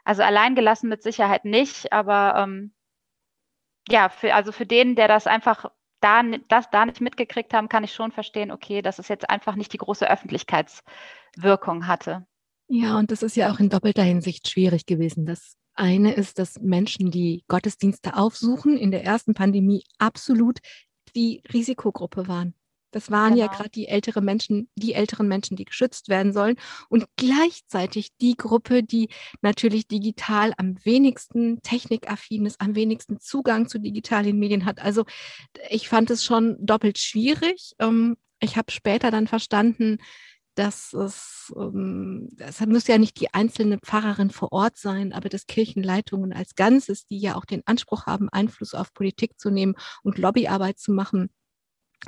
also 0.03 0.23
allein 0.23 0.55
gelassen 0.55 0.89
mit 0.89 1.01
Sicherheit 1.01 1.45
nicht, 1.45 1.93
aber 1.93 2.35
ähm, 2.43 2.73
ja, 3.89 4.09
für, 4.09 4.33
also 4.33 4.51
für 4.51 4.65
den, 4.65 4.95
der 4.95 5.07
das 5.07 5.27
einfach 5.27 5.71
da, 6.03 6.22
das 6.48 6.69
da 6.69 6.86
nicht 6.86 7.01
mitgekriegt 7.01 7.53
haben, 7.53 7.69
kann 7.69 7.83
ich 7.83 7.93
schon 7.93 8.12
verstehen, 8.12 8.51
okay, 8.51 8.81
dass 8.81 9.00
es 9.00 9.07
jetzt 9.07 9.29
einfach 9.29 9.55
nicht 9.55 9.74
die 9.74 9.77
große 9.77 10.10
Öffentlichkeitswirkung 10.10 11.88
hatte. 11.88 12.25
Ja, 12.67 12.98
und 12.98 13.12
das 13.12 13.24
ist 13.24 13.36
ja 13.36 13.51
auch 13.51 13.60
in 13.60 13.69
doppelter 13.69 14.03
Hinsicht 14.03 14.50
schwierig 14.50 14.86
gewesen, 14.86 15.25
dass 15.25 15.55
eine 15.75 16.13
ist, 16.13 16.39
dass 16.39 16.60
Menschen, 16.60 17.12
die 17.12 17.43
Gottesdienste 17.48 18.15
aufsuchen, 18.15 18.77
in 18.77 18.91
der 18.91 19.03
ersten 19.03 19.33
Pandemie 19.33 19.83
absolut 19.98 20.60
die 21.15 21.41
Risikogruppe 21.51 22.27
waren. 22.27 22.53
Das 22.93 23.12
waren 23.12 23.33
genau. 23.33 23.45
ja 23.45 23.51
gerade 23.51 23.69
die 23.69 23.88
älteren 23.88 24.23
Menschen, 24.23 24.69
die 24.75 24.93
älteren 24.93 25.27
Menschen, 25.27 25.57
die 25.57 25.65
geschützt 25.65 26.09
werden 26.09 26.31
sollen 26.31 26.55
und 26.89 27.05
gleichzeitig 27.17 28.09
die 28.21 28.35
Gruppe, 28.38 28.83
die 28.83 29.09
natürlich 29.41 29.88
digital 29.88 30.53
am 30.57 30.75
wenigsten 30.85 31.62
technikaffin 31.62 32.45
ist, 32.45 32.62
am 32.62 32.75
wenigsten 32.75 33.19
Zugang 33.19 33.67
zu 33.67 33.79
digitalen 33.79 34.39
Medien 34.39 34.65
hat. 34.65 34.79
Also 34.79 35.05
ich 35.69 35.89
fand 35.89 36.09
es 36.12 36.23
schon 36.23 36.57
doppelt 36.59 37.00
schwierig. 37.00 37.73
Ähm, 37.79 38.15
ich 38.39 38.57
habe 38.57 38.71
später 38.71 39.09
dann 39.09 39.27
verstanden, 39.27 39.97
dass 40.55 40.93
es, 40.93 41.51
ähm, 41.57 42.29
es 42.38 42.59
müsste 42.62 42.91
ja 42.91 42.97
nicht 42.97 43.19
die 43.19 43.33
einzelne 43.33 43.79
Pfarrerin 43.79 44.29
vor 44.29 44.51
Ort 44.51 44.77
sein, 44.77 45.13
aber 45.13 45.29
dass 45.29 45.47
Kirchenleitungen 45.47 46.33
als 46.33 46.55
Ganzes, 46.55 47.05
die 47.07 47.17
ja 47.17 47.35
auch 47.35 47.45
den 47.45 47.63
Anspruch 47.65 48.05
haben, 48.05 48.29
Einfluss 48.29 48.73
auf 48.73 48.93
Politik 48.93 49.39
zu 49.39 49.50
nehmen 49.50 49.75
und 50.03 50.17
Lobbyarbeit 50.17 50.77
zu 50.77 50.91
machen, 50.91 51.29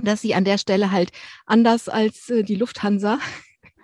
dass 0.04 0.22
sie 0.22 0.36
an 0.36 0.46
der 0.46 0.58
Stelle 0.58 0.92
halt 0.92 1.12
anders 1.46 1.90
als 1.90 2.30
äh, 2.30 2.44
die 2.44 2.56
Lufthansa 2.56 3.20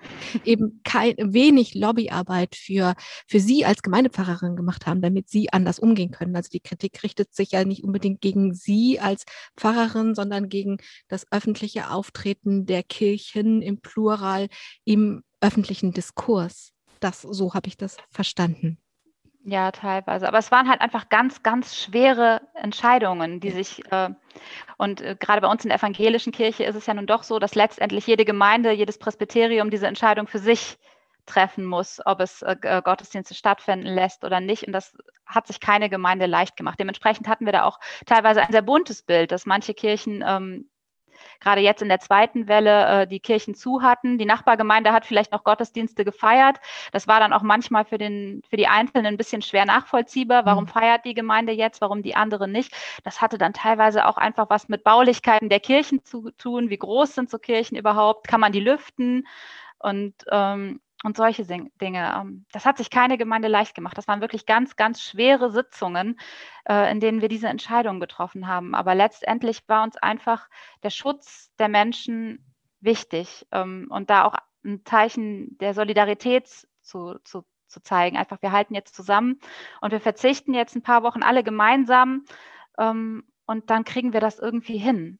eben 0.46 0.82
kein, 0.84 1.16
wenig 1.18 1.76
Lobbyarbeit 1.76 2.56
für, 2.56 2.96
für 3.28 3.40
sie 3.40 3.66
als 3.66 3.82
Gemeindepfarrerin 3.82 4.56
gemacht 4.56 4.86
haben, 4.88 5.02
damit 5.02 5.30
sie 5.30 5.52
anders 5.54 5.80
umgehen 5.80 6.12
können. 6.12 6.36
Also 6.36 6.50
die 6.50 6.60
Kritik 6.60 7.04
richtet 7.04 7.34
sich 7.34 7.52
ja 7.52 7.64
nicht 7.64 7.84
unbedingt 7.84 8.22
gegen 8.22 8.54
sie 8.54 9.00
als 9.00 9.24
Pfarrerin, 9.58 10.16
sondern 10.16 10.50
gegen 10.50 10.78
das 11.08 11.26
öffentliche 11.32 11.92
Auftreten 11.92 12.66
der 12.66 12.84
Kirchen 12.84 13.62
im 13.62 13.80
Plural 13.80 14.48
im 14.86 15.24
öffentlichen 15.40 15.92
Diskurs. 15.92 16.72
Das, 17.00 17.22
so 17.22 17.54
habe 17.54 17.68
ich 17.68 17.78
das 17.78 17.98
verstanden. 18.12 18.78
Ja, 19.44 19.72
teilweise. 19.72 20.28
Aber 20.28 20.38
es 20.38 20.52
waren 20.52 20.70
halt 20.70 20.82
einfach 20.82 21.10
ganz, 21.10 21.42
ganz 21.42 21.76
schwere 21.76 22.42
Entscheidungen, 22.54 23.40
die 23.40 23.50
sich, 23.50 23.82
äh, 23.92 24.10
und 24.78 25.02
äh, 25.02 25.16
gerade 25.20 25.42
bei 25.42 25.48
uns 25.48 25.64
in 25.64 25.70
der 25.70 25.80
evangelischen 25.80 26.32
Kirche 26.32 26.64
ist 26.64 26.76
es 26.76 26.86
ja 26.86 26.94
nun 26.94 27.08
doch 27.08 27.24
so, 27.24 27.40
dass 27.40 27.56
letztendlich 27.56 28.06
jede 28.06 28.24
Gemeinde, 28.24 28.72
jedes 28.72 29.00
Presbyterium 29.00 29.72
diese 29.72 29.88
Entscheidung 29.88 30.28
für 30.28 30.38
sich 30.38 30.78
treffen 31.26 31.66
muss, 31.66 32.02
ob 32.06 32.20
es 32.20 32.44
äh, 32.44 32.56
äh 32.62 32.82
Gottesdienste 32.84 33.34
stattfinden 33.34 33.88
lässt 33.88 34.24
oder 34.24 34.40
nicht. 34.40 34.68
Und 34.68 34.74
das 34.74 34.96
hat 35.26 35.48
sich 35.48 35.60
keine 35.60 35.90
Gemeinde 35.90 36.28
leicht 36.28 36.56
gemacht. 36.56 36.80
Dementsprechend 36.80 37.28
hatten 37.28 37.46
wir 37.46 37.54
da 37.54 37.64
auch 37.64 37.80
teilweise 38.06 38.42
ein 38.42 38.52
sehr 38.52 38.62
buntes 38.62 39.02
Bild, 39.02 39.32
dass 39.32 39.48
manche 39.48 39.74
Kirchen 39.74 40.24
ähm, 40.26 40.70
gerade 41.42 41.62
jetzt 41.62 41.82
in 41.82 41.90
der 41.90 42.00
zweiten 42.00 42.48
Welle 42.48 43.02
äh, 43.02 43.08
die 43.08 43.20
Kirchen 43.20 43.56
zu 43.56 43.82
hatten. 43.82 44.18
Die 44.18 44.26
Nachbargemeinde 44.26 44.94
hat 44.94 45.06
vielleicht 45.06 45.32
noch 45.32 45.44
Gottesdienste 45.44 46.06
gefeiert. 46.06 46.58
Das 46.92 47.08
war 47.08 47.20
dann 47.20 47.34
auch 47.34 47.42
manchmal 47.42 47.84
für, 47.84 47.98
den, 47.98 48.42
für 48.50 48.58
die 48.58 48.68
Einzelnen 48.68 49.08
ein 49.08 49.18
bisschen 49.18 49.42
schwer 49.42 49.66
nachvollziehbar. 49.66 50.46
Warum 50.46 50.66
mhm. 50.66 50.70
feiert 50.70 51.04
die 51.04 51.14
Gemeinde 51.14 51.52
jetzt, 51.52 51.82
warum 51.82 52.04
die 52.04 52.16
andere 52.16 52.48
nicht? 52.48 52.74
Das 53.04 53.20
hatte 53.20 53.38
dann 53.38 53.54
teilweise 53.54 54.08
auch 54.08 54.18
einfach 54.18 54.50
was 54.50 54.70
mit 54.70 54.84
Baulichkeiten 54.84 55.50
der 55.50 55.60
Kirchen 55.60 56.06
zu 56.06 56.32
tun. 56.32 56.70
Wie 56.70 56.78
groß 56.78 57.16
sind 57.16 57.30
so 57.30 57.40
Kirchen 57.40 57.76
überhaupt? 57.76 58.28
Kann 58.28 58.40
man 58.40 58.52
die 58.52 58.62
lüften? 58.62 59.28
Und 59.80 60.14
ähm, 60.32 60.80
und 61.04 61.18
solche 61.18 61.46
Dinge. 61.46 62.14
Ähm, 62.16 62.46
das 62.52 62.66
hat 62.66 62.78
sich 62.78 62.90
keine 62.90 63.18
Gemeinde 63.18 63.48
leicht 63.48 63.76
gemacht. 63.76 63.98
Das 63.98 64.08
waren 64.08 64.22
wirklich 64.22 64.46
ganz, 64.46 64.76
ganz 64.76 65.02
schwere 65.02 65.52
Sitzungen, 65.52 66.20
äh, 66.66 66.92
in 66.92 67.00
denen 67.00 67.22
wir 67.22 67.30
diese 67.30 67.48
Entscheidungen 67.48 68.00
getroffen 68.00 68.48
haben. 68.48 68.76
Aber 68.76 68.96
letztendlich 68.96 69.68
war 69.68 69.84
uns 69.84 69.98
einfach 69.98 70.50
der 70.84 70.90
Schutz 70.90 71.52
der 71.58 71.70
Menschen 71.70 72.54
wichtig 72.80 73.48
ähm, 73.52 73.88
und 73.90 74.10
da 74.10 74.26
auch 74.26 74.36
ein 74.64 74.84
Zeichen 74.86 75.58
der 75.58 75.74
Solidarität 75.74 76.48
zu, 76.82 77.18
zu, 77.24 77.44
zu 77.68 77.82
zeigen. 77.82 78.18
Einfach, 78.18 78.42
wir 78.42 78.52
halten 78.52 78.76
jetzt 78.76 78.96
zusammen 78.96 79.40
und 79.82 79.92
wir 79.92 80.02
verzichten 80.02 80.54
jetzt 80.54 80.76
ein 80.76 80.84
paar 80.84 81.04
Wochen 81.04 81.24
alle 81.24 81.44
gemeinsam 81.44 82.26
ähm, 82.78 83.24
und 83.46 83.70
dann 83.70 83.86
kriegen 83.86 84.14
wir 84.14 84.20
das 84.20 84.40
irgendwie 84.40 84.78
hin. 84.78 85.20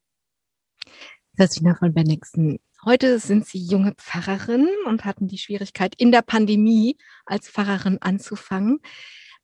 Christina 1.36 1.74
von 1.74 1.94
Bennigsen, 1.94 2.60
Heute 2.84 3.20
sind 3.20 3.46
Sie 3.46 3.64
junge 3.64 3.94
Pfarrerin 3.94 4.66
und 4.86 5.04
hatten 5.04 5.28
die 5.28 5.38
Schwierigkeit, 5.38 5.94
in 5.98 6.10
der 6.10 6.22
Pandemie 6.22 6.96
als 7.24 7.48
Pfarrerin 7.48 7.98
anzufangen. 8.02 8.80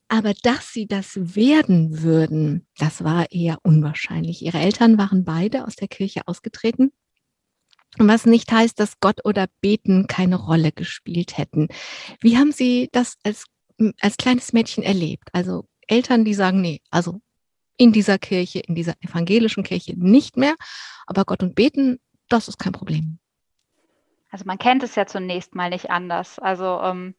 Aber 0.09 0.35
dass 0.43 0.73
Sie 0.73 0.89
das 0.89 1.13
werden 1.37 2.03
würden, 2.03 2.67
das 2.79 3.05
war 3.05 3.31
eher 3.31 3.59
unwahrscheinlich. 3.63 4.43
Ihre 4.43 4.59
Eltern 4.59 4.99
waren 4.99 5.25
beide 5.25 5.67
aus 5.67 5.77
der 5.77 5.87
Kirche 5.87 6.23
ausgetreten. 6.27 6.91
Was 7.97 8.27
nicht 8.27 8.51
heißt, 8.51 8.81
dass 8.81 8.99
Gott 8.99 9.25
oder 9.25 9.47
Beten 9.61 10.09
keine 10.09 10.37
Rolle 10.37 10.73
gespielt 10.73 11.39
hätten. 11.39 11.69
Wie 12.21 12.39
haben 12.39 12.51
Sie 12.51 12.89
das 12.91 13.19
als, 13.23 13.45
als 14.01 14.17
kleines 14.17 14.53
Mädchen 14.53 14.83
erlebt? 14.83 15.29
Also 15.33 15.69
Eltern, 15.87 16.25
die 16.25 16.35
sagen, 16.35 16.61
nee, 16.61 16.81
also 16.91 17.21
in 17.77 17.93
dieser 17.93 18.19
Kirche, 18.19 18.59
in 18.59 18.75
dieser 18.75 18.95
evangelischen 19.01 19.63
Kirche 19.63 19.95
nicht 19.97 20.37
mehr, 20.37 20.57
aber 21.07 21.25
Gott 21.25 21.45
und 21.45 21.55
Beten, 21.55 22.01
das 22.29 22.49
ist 22.49 22.59
kein 22.59 22.73
Problem. 22.73 23.21
Also 24.31 24.45
man 24.47 24.59
kennt 24.59 24.83
es 24.83 24.95
ja 24.95 25.07
zunächst 25.07 25.55
mal 25.55 25.71
nicht 25.71 25.91
anders. 25.91 26.39
Also 26.39 26.81
ähm, 26.83 27.15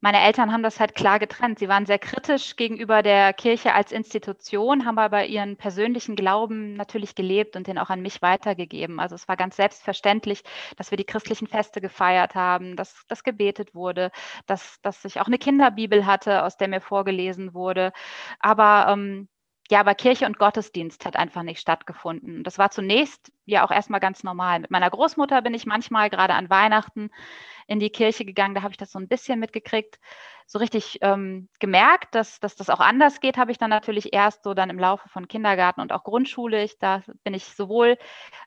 meine 0.00 0.20
Eltern 0.20 0.52
haben 0.52 0.62
das 0.62 0.78
halt 0.78 0.94
klar 0.94 1.18
getrennt. 1.18 1.58
Sie 1.58 1.68
waren 1.68 1.86
sehr 1.86 1.98
kritisch 1.98 2.56
gegenüber 2.56 3.02
der 3.02 3.32
Kirche 3.32 3.72
als 3.72 3.92
Institution, 3.92 4.84
haben 4.84 4.98
aber 4.98 5.24
ihren 5.24 5.56
persönlichen 5.56 6.16
Glauben 6.16 6.74
natürlich 6.74 7.14
gelebt 7.14 7.56
und 7.56 7.66
den 7.66 7.78
auch 7.78 7.88
an 7.90 8.02
mich 8.02 8.20
weitergegeben. 8.22 9.00
Also 9.00 9.14
es 9.14 9.26
war 9.26 9.36
ganz 9.36 9.56
selbstverständlich, 9.56 10.44
dass 10.76 10.90
wir 10.90 10.98
die 10.98 11.04
christlichen 11.04 11.46
Feste 11.46 11.80
gefeiert 11.80 12.34
haben, 12.34 12.76
dass 12.76 13.04
das 13.08 13.24
gebetet 13.24 13.74
wurde, 13.74 14.10
dass, 14.46 14.80
dass 14.82 15.04
ich 15.04 15.20
auch 15.20 15.26
eine 15.26 15.38
Kinderbibel 15.38 16.04
hatte, 16.06 16.44
aus 16.44 16.56
der 16.56 16.68
mir 16.68 16.80
vorgelesen 16.80 17.54
wurde. 17.54 17.92
Aber 18.38 18.86
ähm, 18.90 19.28
ja, 19.70 19.80
aber 19.80 19.94
Kirche 19.94 20.26
und 20.26 20.38
Gottesdienst 20.38 21.04
hat 21.04 21.16
einfach 21.16 21.42
nicht 21.42 21.60
stattgefunden. 21.60 22.44
Das 22.44 22.58
war 22.58 22.70
zunächst 22.70 23.32
ja 23.46 23.64
auch 23.64 23.70
erstmal 23.70 24.00
ganz 24.00 24.22
normal. 24.22 24.60
Mit 24.60 24.70
meiner 24.70 24.90
Großmutter 24.90 25.42
bin 25.42 25.54
ich 25.54 25.66
manchmal 25.66 26.08
gerade 26.08 26.34
an 26.34 26.50
Weihnachten 26.50 27.10
in 27.66 27.80
die 27.80 27.90
Kirche 27.90 28.24
gegangen. 28.24 28.54
Da 28.54 28.62
habe 28.62 28.72
ich 28.72 28.76
das 28.76 28.92
so 28.92 28.98
ein 28.98 29.08
bisschen 29.08 29.40
mitgekriegt. 29.40 29.98
So 30.46 30.60
richtig 30.60 30.98
ähm, 31.02 31.48
gemerkt, 31.58 32.14
dass, 32.14 32.38
dass 32.38 32.54
das 32.54 32.70
auch 32.70 32.78
anders 32.78 33.18
geht, 33.18 33.36
habe 33.36 33.50
ich 33.50 33.58
dann 33.58 33.70
natürlich 33.70 34.12
erst 34.12 34.44
so 34.44 34.54
dann 34.54 34.70
im 34.70 34.78
Laufe 34.78 35.08
von 35.08 35.26
Kindergarten 35.26 35.80
und 35.80 35.92
auch 35.92 36.04
Grundschule. 36.04 36.62
Ich, 36.62 36.78
da 36.78 37.02
bin 37.24 37.34
ich 37.34 37.46
sowohl 37.46 37.98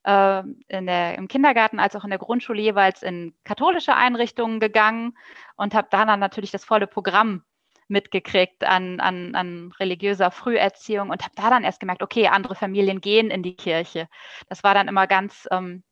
äh, 0.05 0.43
in 0.69 0.85
der, 0.85 1.17
im 1.17 1.27
Kindergarten 1.27 1.79
als 1.79 1.97
auch 1.97 2.05
in 2.05 2.09
der 2.11 2.19
Grundschule 2.19 2.61
jeweils 2.61 3.03
in 3.03 3.35
katholische 3.43 3.95
Einrichtungen 3.95 4.61
gegangen 4.61 5.17
und 5.57 5.73
habe 5.73 5.89
da 5.91 6.05
dann 6.05 6.21
natürlich 6.21 6.51
das 6.51 6.63
volle 6.63 6.87
Programm 6.87 7.43
mitgekriegt 7.89 8.63
an, 8.63 8.99
an, 8.99 9.35
an 9.35 9.73
religiöser 9.79 10.31
Früherziehung 10.31 11.09
und 11.09 11.23
habe 11.23 11.35
da 11.35 11.49
dann 11.49 11.63
erst 11.63 11.79
gemerkt, 11.79 12.03
okay, 12.03 12.27
andere 12.27 12.55
Familien 12.55 13.01
gehen 13.01 13.29
in 13.31 13.43
die 13.43 13.55
Kirche. 13.55 14.07
Das 14.47 14.63
war 14.63 14.73
dann 14.73 14.87
immer 14.87 15.07
ganz, 15.07 15.47
ähm, 15.51 15.83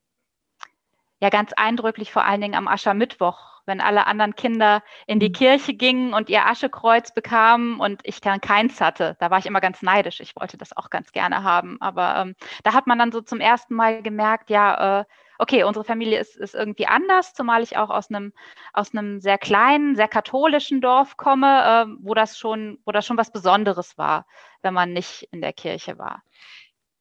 ja, 1.20 1.30
ganz 1.30 1.52
eindrücklich, 1.52 2.12
vor 2.12 2.24
allen 2.24 2.40
Dingen 2.40 2.54
am 2.54 2.68
Aschermittwoch, 2.68 3.62
wenn 3.66 3.80
alle 3.80 4.06
anderen 4.06 4.36
Kinder 4.36 4.82
in 5.06 5.20
die 5.20 5.28
mhm. 5.28 5.34
Kirche 5.34 5.74
gingen 5.74 6.14
und 6.14 6.30
ihr 6.30 6.46
Aschekreuz 6.46 7.12
bekamen 7.12 7.80
und 7.80 8.00
ich 8.04 8.20
dann 8.20 8.40
keins 8.40 8.80
hatte. 8.80 9.16
Da 9.18 9.30
war 9.30 9.38
ich 9.38 9.46
immer 9.46 9.60
ganz 9.60 9.82
neidisch. 9.82 10.20
Ich 10.20 10.36
wollte 10.36 10.56
das 10.56 10.76
auch 10.76 10.90
ganz 10.90 11.12
gerne 11.12 11.42
haben. 11.42 11.76
Aber 11.80 12.16
ähm, 12.16 12.34
da 12.62 12.72
hat 12.72 12.86
man 12.86 12.98
dann 12.98 13.12
so 13.12 13.20
zum 13.20 13.40
ersten 13.40 13.74
Mal 13.74 14.02
gemerkt, 14.02 14.50
ja, 14.50 15.00
äh, 15.00 15.04
okay, 15.38 15.62
unsere 15.62 15.84
Familie 15.84 16.20
ist, 16.20 16.36
ist 16.36 16.54
irgendwie 16.54 16.86
anders, 16.86 17.32
zumal 17.32 17.62
ich 17.62 17.76
auch 17.76 17.90
aus 17.90 18.10
einem, 18.10 18.32
aus 18.72 18.92
einem 18.92 19.20
sehr 19.20 19.38
kleinen, 19.38 19.96
sehr 19.96 20.08
katholischen 20.08 20.80
Dorf 20.80 21.16
komme, 21.16 21.46
äh, 21.46 21.86
wo 22.00 22.14
das 22.14 22.38
schon, 22.38 22.78
wo 22.84 22.92
das 22.92 23.06
schon 23.06 23.16
was 23.16 23.32
Besonderes 23.32 23.96
war, 23.96 24.26
wenn 24.62 24.74
man 24.74 24.92
nicht 24.92 25.28
in 25.30 25.40
der 25.40 25.52
Kirche 25.52 25.98
war. 25.98 26.22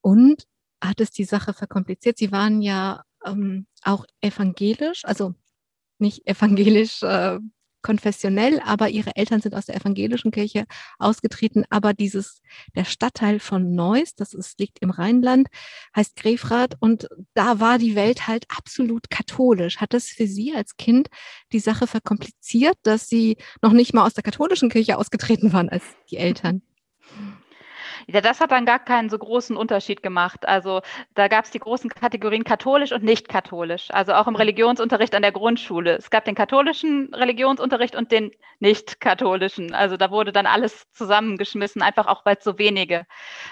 Und 0.01 0.47
hat 0.81 1.01
es 1.01 1.11
die 1.11 1.23
Sache 1.23 1.53
verkompliziert? 1.53 2.17
Sie 2.17 2.31
waren 2.31 2.61
ja 2.61 3.03
ähm, 3.25 3.65
auch 3.83 4.05
evangelisch, 4.21 5.03
also 5.03 5.33
nicht 5.97 6.27
evangelisch 6.27 7.01
äh, 7.01 7.39
konfessionell, 7.81 8.59
aber 8.65 8.89
ihre 8.89 9.15
Eltern 9.15 9.41
sind 9.41 9.55
aus 9.55 9.65
der 9.65 9.75
evangelischen 9.75 10.31
Kirche 10.31 10.65
ausgetreten. 10.99 11.65
Aber 11.69 11.93
dieses, 11.93 12.41
der 12.75 12.85
Stadtteil 12.85 13.39
von 13.39 13.73
Neuss, 13.75 14.15
das 14.15 14.33
ist, 14.33 14.59
liegt 14.59 14.79
im 14.79 14.89
Rheinland, 14.89 15.47
heißt 15.95 16.15
Grefrath 16.15 16.75
und 16.79 17.07
da 17.33 17.59
war 17.59 17.77
die 17.77 17.95
Welt 17.95 18.27
halt 18.27 18.45
absolut 18.49 19.09
katholisch. 19.09 19.77
Hat 19.77 19.93
das 19.93 20.05
für 20.05 20.27
Sie 20.27 20.53
als 20.55 20.77
Kind 20.77 21.07
die 21.51 21.59
Sache 21.59 21.87
verkompliziert, 21.87 22.77
dass 22.83 23.07
Sie 23.07 23.37
noch 23.61 23.73
nicht 23.73 23.93
mal 23.93 24.05
aus 24.05 24.13
der 24.13 24.23
katholischen 24.23 24.69
Kirche 24.69 24.97
ausgetreten 24.97 25.53
waren 25.53 25.69
als 25.69 25.83
die 26.09 26.17
Eltern? 26.17 26.61
Ja, 28.09 28.21
das 28.21 28.39
hat 28.39 28.51
dann 28.51 28.65
gar 28.65 28.79
keinen 28.79 29.09
so 29.09 29.17
großen 29.17 29.57
Unterschied 29.57 30.01
gemacht. 30.01 30.47
Also 30.47 30.81
da 31.13 31.27
gab 31.27 31.43
es 31.43 31.51
die 31.51 31.59
großen 31.59 31.89
Kategorien 31.89 32.45
katholisch 32.45 32.93
und 32.93 33.03
nicht 33.03 33.27
katholisch. 33.27 33.89
Also 33.91 34.13
auch 34.13 34.27
im 34.27 34.33
mhm. 34.33 34.37
Religionsunterricht 34.37 35.13
an 35.13 35.23
der 35.23 35.33
Grundschule. 35.33 35.97
Es 35.97 36.09
gab 36.09 36.23
den 36.23 36.33
katholischen 36.33 37.13
Religionsunterricht 37.13 37.97
und 37.97 38.13
den 38.13 38.31
nicht 38.59 39.01
katholischen. 39.01 39.73
Also 39.73 39.97
da 39.97 40.09
wurde 40.09 40.31
dann 40.31 40.45
alles 40.45 40.89
zusammengeschmissen, 40.91 41.81
einfach 41.81 42.07
auch 42.07 42.25
weil 42.25 42.37
es 42.37 42.45
so 42.45 42.57
wenige 42.57 43.05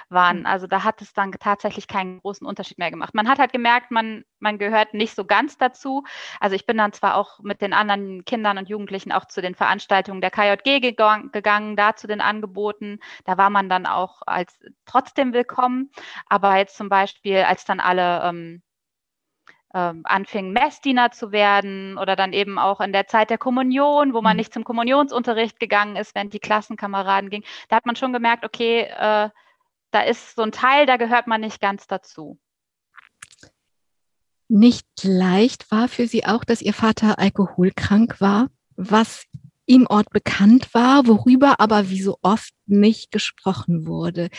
waren. 0.08 0.40
Mhm. 0.40 0.46
Also 0.46 0.68
da 0.68 0.86
hat 0.86 1.02
es 1.02 1.12
dann 1.12 1.34
tatsächlich 1.34 1.90
keinen 1.90 2.22
großen 2.22 2.48
Unterschied 2.48 2.78
mehr 2.78 2.92
gemacht. 2.92 3.14
Man 3.14 3.28
hat 3.28 3.40
halt 3.40 3.52
gemerkt, 3.52 3.92
man 3.92 4.24
man 4.40 4.58
gehört 4.58 4.94
nicht 4.94 5.16
so 5.16 5.26
ganz 5.26 5.58
dazu. 5.58 6.04
Also 6.40 6.56
ich 6.56 6.66
bin 6.66 6.78
dann 6.78 6.94
zwar 6.94 7.16
auch 7.16 7.40
mit 7.40 7.62
den 7.62 7.74
anderen 7.74 8.26
Kindern 8.26 8.58
und 8.58 8.70
Jugendlichen 8.70 9.12
auch 9.12 9.26
zu 9.26 9.42
den 9.42 9.56
Veranstaltungen 9.56 10.22
der 10.22 10.32
KJG 10.32 10.80
gegangen, 10.80 11.76
da 11.76 11.96
zu 11.96 12.08
den 12.08 12.22
Angeboten. 12.22 13.00
Da 13.26 13.38
war 13.38 13.50
man 13.50 13.70
dann 13.70 13.86
auch 13.86 14.22
als 14.26 14.60
trotzdem 14.86 15.34
willkommen. 15.34 15.92
Aber 16.28 16.58
jetzt 16.58 16.78
zum 16.78 16.90
Beispiel, 16.90 17.40
als 17.40 17.66
dann 17.66 17.80
alle 17.80 18.22
ähm, 18.24 18.62
ähm, 19.76 20.02
anfingen, 20.06 20.54
Messdiener 20.54 21.12
zu 21.12 21.32
werden 21.32 21.98
oder 21.98 22.16
dann 22.16 22.32
eben 22.34 22.58
auch 22.58 22.80
in 22.80 22.94
der 22.94 23.08
Zeit 23.08 23.30
der 23.30 23.38
Kommunion, 23.38 24.14
wo 24.14 24.22
man 24.22 24.34
mhm. 24.34 24.38
nicht 24.38 24.54
zum 24.54 24.64
Kommunionsunterricht 24.64 25.60
gegangen 25.60 25.98
ist, 25.98 26.16
während 26.16 26.34
die 26.34 26.40
Klassenkameraden 26.40 27.30
gingen, 27.30 27.46
da 27.68 27.76
hat 27.76 27.86
man 27.86 27.98
schon 27.98 28.14
gemerkt, 28.14 28.46
okay, 28.46 28.82
äh, 28.84 29.30
da 29.92 30.02
ist 30.02 30.36
so 30.36 30.44
ein 30.44 30.52
Teil, 30.52 30.86
da 30.86 30.98
gehört 30.98 31.28
man 31.28 31.42
nicht 31.42 31.60
ganz 31.62 31.88
dazu. 31.88 32.40
Nicht 34.48 34.86
leicht 35.04 35.72
war 35.72 35.88
für 35.88 36.08
Sie 36.08 36.26
auch, 36.26 36.44
dass 36.44 36.62
Ihr 36.62 36.74
Vater 36.74 37.20
alkoholkrank 37.20 38.22
war, 38.22 38.50
was 38.76 39.26
im 39.66 39.88
Ort 39.88 40.12
bekannt 40.12 40.74
war, 40.74 41.08
worüber 41.08 41.60
aber 41.60 41.90
wie 41.90 42.02
so 42.02 42.20
oft 42.22 42.54
nicht 42.68 43.12
gesprochen 43.12 43.88
wurde. 43.88 44.30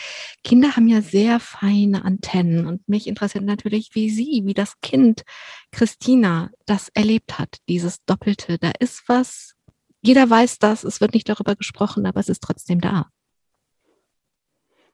Kinder 0.43 0.75
haben 0.75 0.87
ja 0.87 1.01
sehr 1.01 1.39
feine 1.39 2.05
Antennen 2.05 2.65
und 2.65 2.87
mich 2.87 3.07
interessiert 3.07 3.43
natürlich, 3.43 3.89
wie 3.93 4.09
Sie, 4.09 4.43
wie 4.45 4.53
das 4.53 4.79
Kind 4.81 5.23
Christina 5.71 6.49
das 6.65 6.89
erlebt 6.89 7.39
hat, 7.39 7.57
dieses 7.67 8.03
Doppelte. 8.05 8.57
Da 8.57 8.71
ist 8.79 9.03
was, 9.07 9.55
jeder 10.01 10.29
weiß 10.29 10.59
das, 10.59 10.83
es 10.83 11.01
wird 11.01 11.13
nicht 11.13 11.27
darüber 11.27 11.55
gesprochen, 11.55 12.05
aber 12.05 12.19
es 12.19 12.29
ist 12.29 12.43
trotzdem 12.43 12.79
da. 12.79 13.07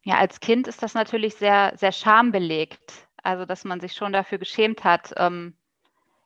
Ja, 0.06 0.18
als 0.18 0.40
Kind 0.40 0.68
ist 0.68 0.84
das 0.84 0.96
natürlich 0.96 1.36
sehr, 1.36 1.74
sehr 1.78 1.94
schambelegt. 1.94 3.08
Also, 3.24 3.46
dass 3.46 3.64
man 3.64 3.80
sich 3.80 3.94
schon 3.94 4.14
dafür 4.14 4.38
geschämt 4.38 4.84
hat, 4.84 5.14
ähm, 5.18 5.58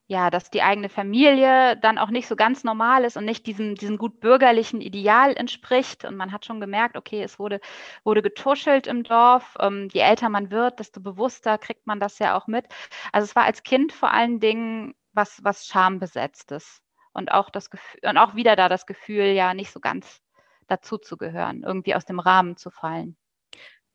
ja, 0.08 0.30
dass 0.30 0.50
die 0.50 0.62
eigene 0.64 0.90
Familie 0.90 1.78
dann 1.78 1.98
auch 1.98 2.10
nicht 2.10 2.28
so 2.28 2.36
ganz 2.38 2.64
normal 2.64 3.04
ist 3.04 3.18
und 3.18 3.26
nicht 3.26 3.46
diesem, 3.46 3.76
diesem 3.76 3.98
gut 3.98 4.22
bürgerlichen 4.22 4.80
Ideal 4.82 5.36
entspricht. 5.36 6.06
Und 6.06 6.16
man 6.16 6.32
hat 6.32 6.46
schon 6.46 6.62
gemerkt, 6.62 6.96
okay, 6.98 7.22
es 7.22 7.40
wurde, 7.40 7.60
wurde 8.06 8.22
getuschelt 8.22 8.88
im 8.88 9.04
Dorf. 9.04 9.56
Ähm, 9.60 9.90
je 9.92 10.02
älter 10.02 10.30
man 10.30 10.50
wird, 10.50 10.80
desto 10.80 11.02
bewusster 11.02 11.58
kriegt 11.58 11.88
man 11.88 12.00
das 12.00 12.20
ja 12.20 12.38
auch 12.38 12.48
mit. 12.48 12.66
Also 13.12 13.26
es 13.26 13.36
war 13.36 13.44
als 13.44 13.64
Kind 13.64 13.92
vor 13.92 14.12
allen 14.12 14.40
Dingen 14.40 14.96
was, 15.12 15.44
was 15.44 15.68
Schambesetztes. 15.68 16.82
Und 17.12 17.32
auch 17.32 17.50
das 17.50 17.70
Gefühl, 17.70 18.00
und 18.10 18.18
auch 18.18 18.36
wieder 18.36 18.56
da 18.56 18.70
das 18.70 18.86
Gefühl, 18.86 19.26
ja, 19.34 19.54
nicht 19.54 19.72
so 19.72 19.80
ganz 19.82 20.22
dazu 20.68 20.98
zu 20.98 21.18
gehören, 21.18 21.64
irgendwie 21.64 21.96
aus 21.96 22.06
dem 22.06 22.20
Rahmen 22.20 22.58
zu 22.58 22.70
fallen. 22.72 23.18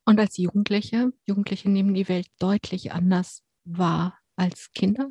Und 0.05 0.19
als 0.19 0.37
Jugendliche, 0.37 1.13
Jugendliche 1.27 1.71
nehmen 1.71 1.95
die 1.95 2.09
Welt 2.09 2.27
deutlich 2.39 2.93
anders 2.93 3.43
wahr 3.65 4.19
als 4.37 4.73
Kinder? 4.73 5.11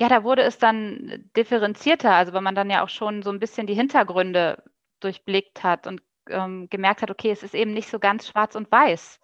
Ja, 0.00 0.08
da 0.08 0.24
wurde 0.24 0.42
es 0.42 0.58
dann 0.58 1.30
differenzierter, 1.36 2.12
also 2.12 2.32
weil 2.32 2.40
man 2.40 2.56
dann 2.56 2.70
ja 2.70 2.82
auch 2.82 2.88
schon 2.88 3.22
so 3.22 3.30
ein 3.30 3.38
bisschen 3.38 3.68
die 3.68 3.74
Hintergründe 3.74 4.64
durchblickt 4.98 5.62
hat 5.62 5.86
und 5.86 6.02
ähm, 6.28 6.68
gemerkt 6.68 7.02
hat, 7.02 7.10
okay, 7.10 7.30
es 7.30 7.44
ist 7.44 7.54
eben 7.54 7.72
nicht 7.72 7.88
so 7.88 8.00
ganz 8.00 8.26
schwarz 8.26 8.56
und 8.56 8.72
weiß. 8.72 9.20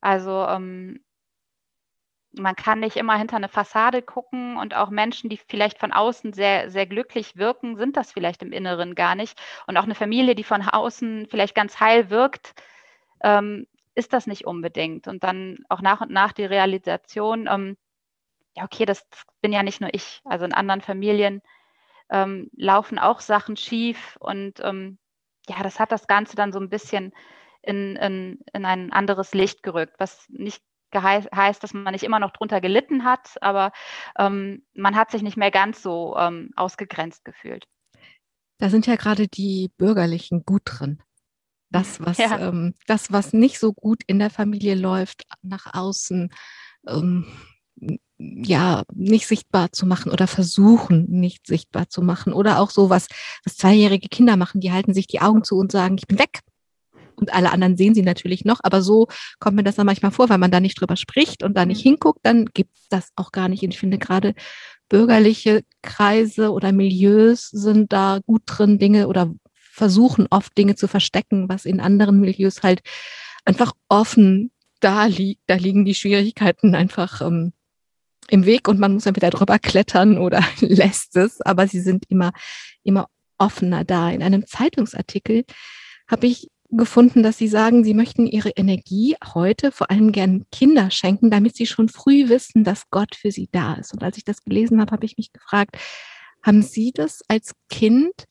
Also 0.00 0.46
ähm, 0.46 1.04
man 2.32 2.56
kann 2.56 2.80
nicht 2.80 2.96
immer 2.96 3.16
hinter 3.16 3.36
eine 3.36 3.48
Fassade 3.48 4.02
gucken 4.02 4.56
und 4.56 4.74
auch 4.74 4.90
Menschen, 4.90 5.30
die 5.30 5.36
vielleicht 5.36 5.78
von 5.78 5.92
außen 5.92 6.32
sehr, 6.32 6.70
sehr 6.70 6.86
glücklich 6.86 7.36
wirken, 7.36 7.76
sind 7.76 7.96
das 7.96 8.12
vielleicht 8.12 8.42
im 8.42 8.52
Inneren 8.52 8.94
gar 8.94 9.14
nicht. 9.14 9.40
Und 9.66 9.76
auch 9.76 9.84
eine 9.84 9.94
Familie, 9.94 10.34
die 10.34 10.44
von 10.44 10.62
außen 10.62 11.26
vielleicht 11.30 11.54
ganz 11.54 11.80
heil 11.80 12.10
wirkt, 12.10 12.54
ähm, 13.22 13.66
ist 13.94 14.12
das 14.12 14.26
nicht 14.26 14.46
unbedingt. 14.46 15.08
Und 15.08 15.24
dann 15.24 15.58
auch 15.68 15.80
nach 15.80 16.00
und 16.00 16.10
nach 16.10 16.32
die 16.32 16.44
Realisation, 16.44 17.48
ähm, 17.50 17.76
ja, 18.56 18.64
okay, 18.64 18.84
das, 18.84 19.06
bin 19.40 19.52
ja 19.52 19.62
nicht 19.62 19.80
nur 19.80 19.92
ich. 19.92 20.20
Also 20.24 20.44
in 20.44 20.52
anderen 20.52 20.80
Familien 20.80 21.42
ähm, 22.10 22.50
laufen 22.56 22.98
auch 22.98 23.20
Sachen 23.20 23.56
schief 23.56 24.16
und 24.20 24.60
ähm, 24.60 24.98
ja, 25.48 25.62
das 25.62 25.80
hat 25.80 25.92
das 25.92 26.06
Ganze 26.06 26.36
dann 26.36 26.52
so 26.52 26.60
ein 26.60 26.68
bisschen 26.68 27.12
in, 27.62 27.96
in, 27.96 28.40
in 28.52 28.64
ein 28.64 28.92
anderes 28.92 29.34
Licht 29.34 29.62
gerückt, 29.62 29.94
was 29.98 30.26
nicht 30.28 30.62
heißt, 30.92 31.62
dass 31.62 31.72
man 31.72 31.92
nicht 31.92 32.02
immer 32.02 32.18
noch 32.18 32.32
drunter 32.32 32.60
gelitten 32.60 33.04
hat, 33.04 33.40
aber 33.40 33.70
ähm, 34.18 34.64
man 34.74 34.96
hat 34.96 35.12
sich 35.12 35.22
nicht 35.22 35.36
mehr 35.36 35.52
ganz 35.52 35.82
so 35.82 36.16
ähm, 36.18 36.50
ausgegrenzt 36.56 37.24
gefühlt. 37.24 37.66
Da 38.58 38.70
sind 38.70 38.86
ja 38.86 38.96
gerade 38.96 39.28
die 39.28 39.70
Bürgerlichen 39.78 40.42
gut 40.44 40.62
drin. 40.64 41.00
Das, 41.70 42.00
was, 42.00 42.18
ja. 42.18 42.48
ähm, 42.48 42.74
das, 42.86 43.12
was 43.12 43.32
nicht 43.32 43.58
so 43.58 43.72
gut 43.72 44.02
in 44.06 44.18
der 44.18 44.30
Familie 44.30 44.74
läuft, 44.74 45.24
nach 45.42 45.72
außen 45.72 46.30
ähm, 46.88 47.26
ja 48.18 48.82
nicht 48.92 49.26
sichtbar 49.26 49.72
zu 49.72 49.86
machen 49.86 50.12
oder 50.12 50.26
versuchen 50.26 51.06
nicht 51.08 51.46
sichtbar 51.46 51.88
zu 51.88 52.02
machen. 52.02 52.32
Oder 52.32 52.60
auch 52.60 52.70
so 52.70 52.90
was 52.90 53.06
was 53.44 53.56
zweijährige 53.56 54.08
Kinder 54.08 54.36
machen 54.36 54.60
die 54.60 54.72
halten 54.72 54.94
sich 54.94 55.06
die 55.06 55.20
Augen 55.20 55.44
zu 55.44 55.56
und 55.56 55.72
sagen 55.72 55.96
ich 55.98 56.06
bin 56.06 56.18
weg. 56.18 56.40
Und 57.16 57.34
alle 57.34 57.52
anderen 57.52 57.76
sehen 57.76 57.94
sie 57.94 58.02
natürlich 58.02 58.46
noch. 58.46 58.60
Aber 58.62 58.80
so 58.80 59.08
kommt 59.40 59.56
mir 59.56 59.62
das 59.62 59.76
dann 59.76 59.86
manchmal 59.86 60.10
vor 60.10 60.28
weil 60.28 60.38
man 60.38 60.50
da 60.50 60.60
nicht 60.60 60.80
drüber 60.80 60.96
spricht 60.96 61.42
und 61.42 61.56
da 61.56 61.66
nicht 61.66 61.82
hinguckt 61.82 62.20
dann 62.22 62.46
gibt 62.46 62.76
es 62.76 62.88
das 62.88 63.10
auch 63.16 63.32
gar 63.32 63.48
nicht. 63.48 63.62
Und 63.62 63.70
ich 63.70 63.78
finde 63.78 63.98
gerade 63.98 64.34
bürgerliche 64.88 65.62
Kreise 65.82 66.50
oder 66.50 66.72
Milieus 66.72 67.48
sind 67.48 67.92
da 67.92 68.20
gut 68.26 68.42
drin 68.46 68.78
Dinge 68.78 69.08
oder 69.08 69.32
versuchen 69.80 70.26
oft 70.30 70.56
Dinge 70.56 70.76
zu 70.76 70.86
verstecken 70.86 71.48
was 71.48 71.64
in 71.64 71.80
anderen 71.80 72.20
Milieus 72.20 72.62
halt 72.62 72.80
einfach 73.44 73.72
offen 73.88 74.50
da 74.80 75.06
liegt 75.06 75.42
da 75.46 75.54
liegen 75.54 75.84
die 75.84 75.94
Schwierigkeiten 75.94 76.74
einfach 76.74 77.20
ähm, 77.20 77.52
im 78.30 78.46
Weg 78.46 78.68
und 78.68 78.78
man 78.78 78.94
muss 78.94 79.06
entweder 79.06 79.30
drüber 79.30 79.58
klettern 79.58 80.18
oder 80.18 80.42
lässt 80.60 81.16
es, 81.16 81.40
aber 81.40 81.66
sie 81.66 81.80
sind 81.80 82.04
immer, 82.08 82.32
immer 82.82 83.08
offener 83.38 83.84
da. 83.84 84.10
In 84.10 84.22
einem 84.22 84.46
Zeitungsartikel 84.46 85.44
habe 86.08 86.26
ich 86.26 86.48
gefunden, 86.70 87.24
dass 87.24 87.38
sie 87.38 87.48
sagen, 87.48 87.82
sie 87.82 87.94
möchten 87.94 88.26
ihre 88.26 88.50
Energie 88.50 89.16
heute 89.34 89.72
vor 89.72 89.90
allem 89.90 90.12
gern 90.12 90.44
Kinder 90.52 90.90
schenken, 90.90 91.30
damit 91.30 91.56
sie 91.56 91.66
schon 91.66 91.88
früh 91.88 92.28
wissen, 92.28 92.62
dass 92.62 92.88
Gott 92.90 93.16
für 93.16 93.32
sie 93.32 93.48
da 93.50 93.74
ist. 93.74 93.92
Und 93.92 94.04
als 94.04 94.16
ich 94.16 94.24
das 94.24 94.44
gelesen 94.44 94.80
habe, 94.80 94.92
habe 94.92 95.04
ich 95.04 95.16
mich 95.16 95.32
gefragt, 95.32 95.76
haben 96.42 96.62
Sie 96.62 96.92
das 96.92 97.22
als 97.28 97.52
Kind, 97.68 98.24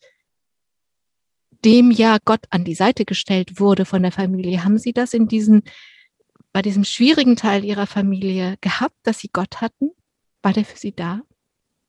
dem 1.65 1.91
ja 1.91 2.17
Gott 2.23 2.45
an 2.49 2.63
die 2.63 2.75
Seite 2.75 3.05
gestellt 3.05 3.59
wurde 3.59 3.85
von 3.85 4.01
der 4.01 4.11
Familie, 4.11 4.63
haben 4.63 4.77
Sie 4.77 4.93
das 4.93 5.13
in 5.13 5.27
diesen 5.27 5.63
bei 6.51 6.61
diesem 6.61 6.83
schwierigen 6.83 7.35
Teil 7.35 7.63
ihrer 7.63 7.87
Familie 7.87 8.57
gehabt, 8.61 8.95
dass 9.03 9.19
sie 9.19 9.29
Gott 9.31 9.61
hatten? 9.61 9.91
War 10.41 10.53
der 10.53 10.65
für 10.65 10.77
sie 10.77 10.95
da? 10.95 11.21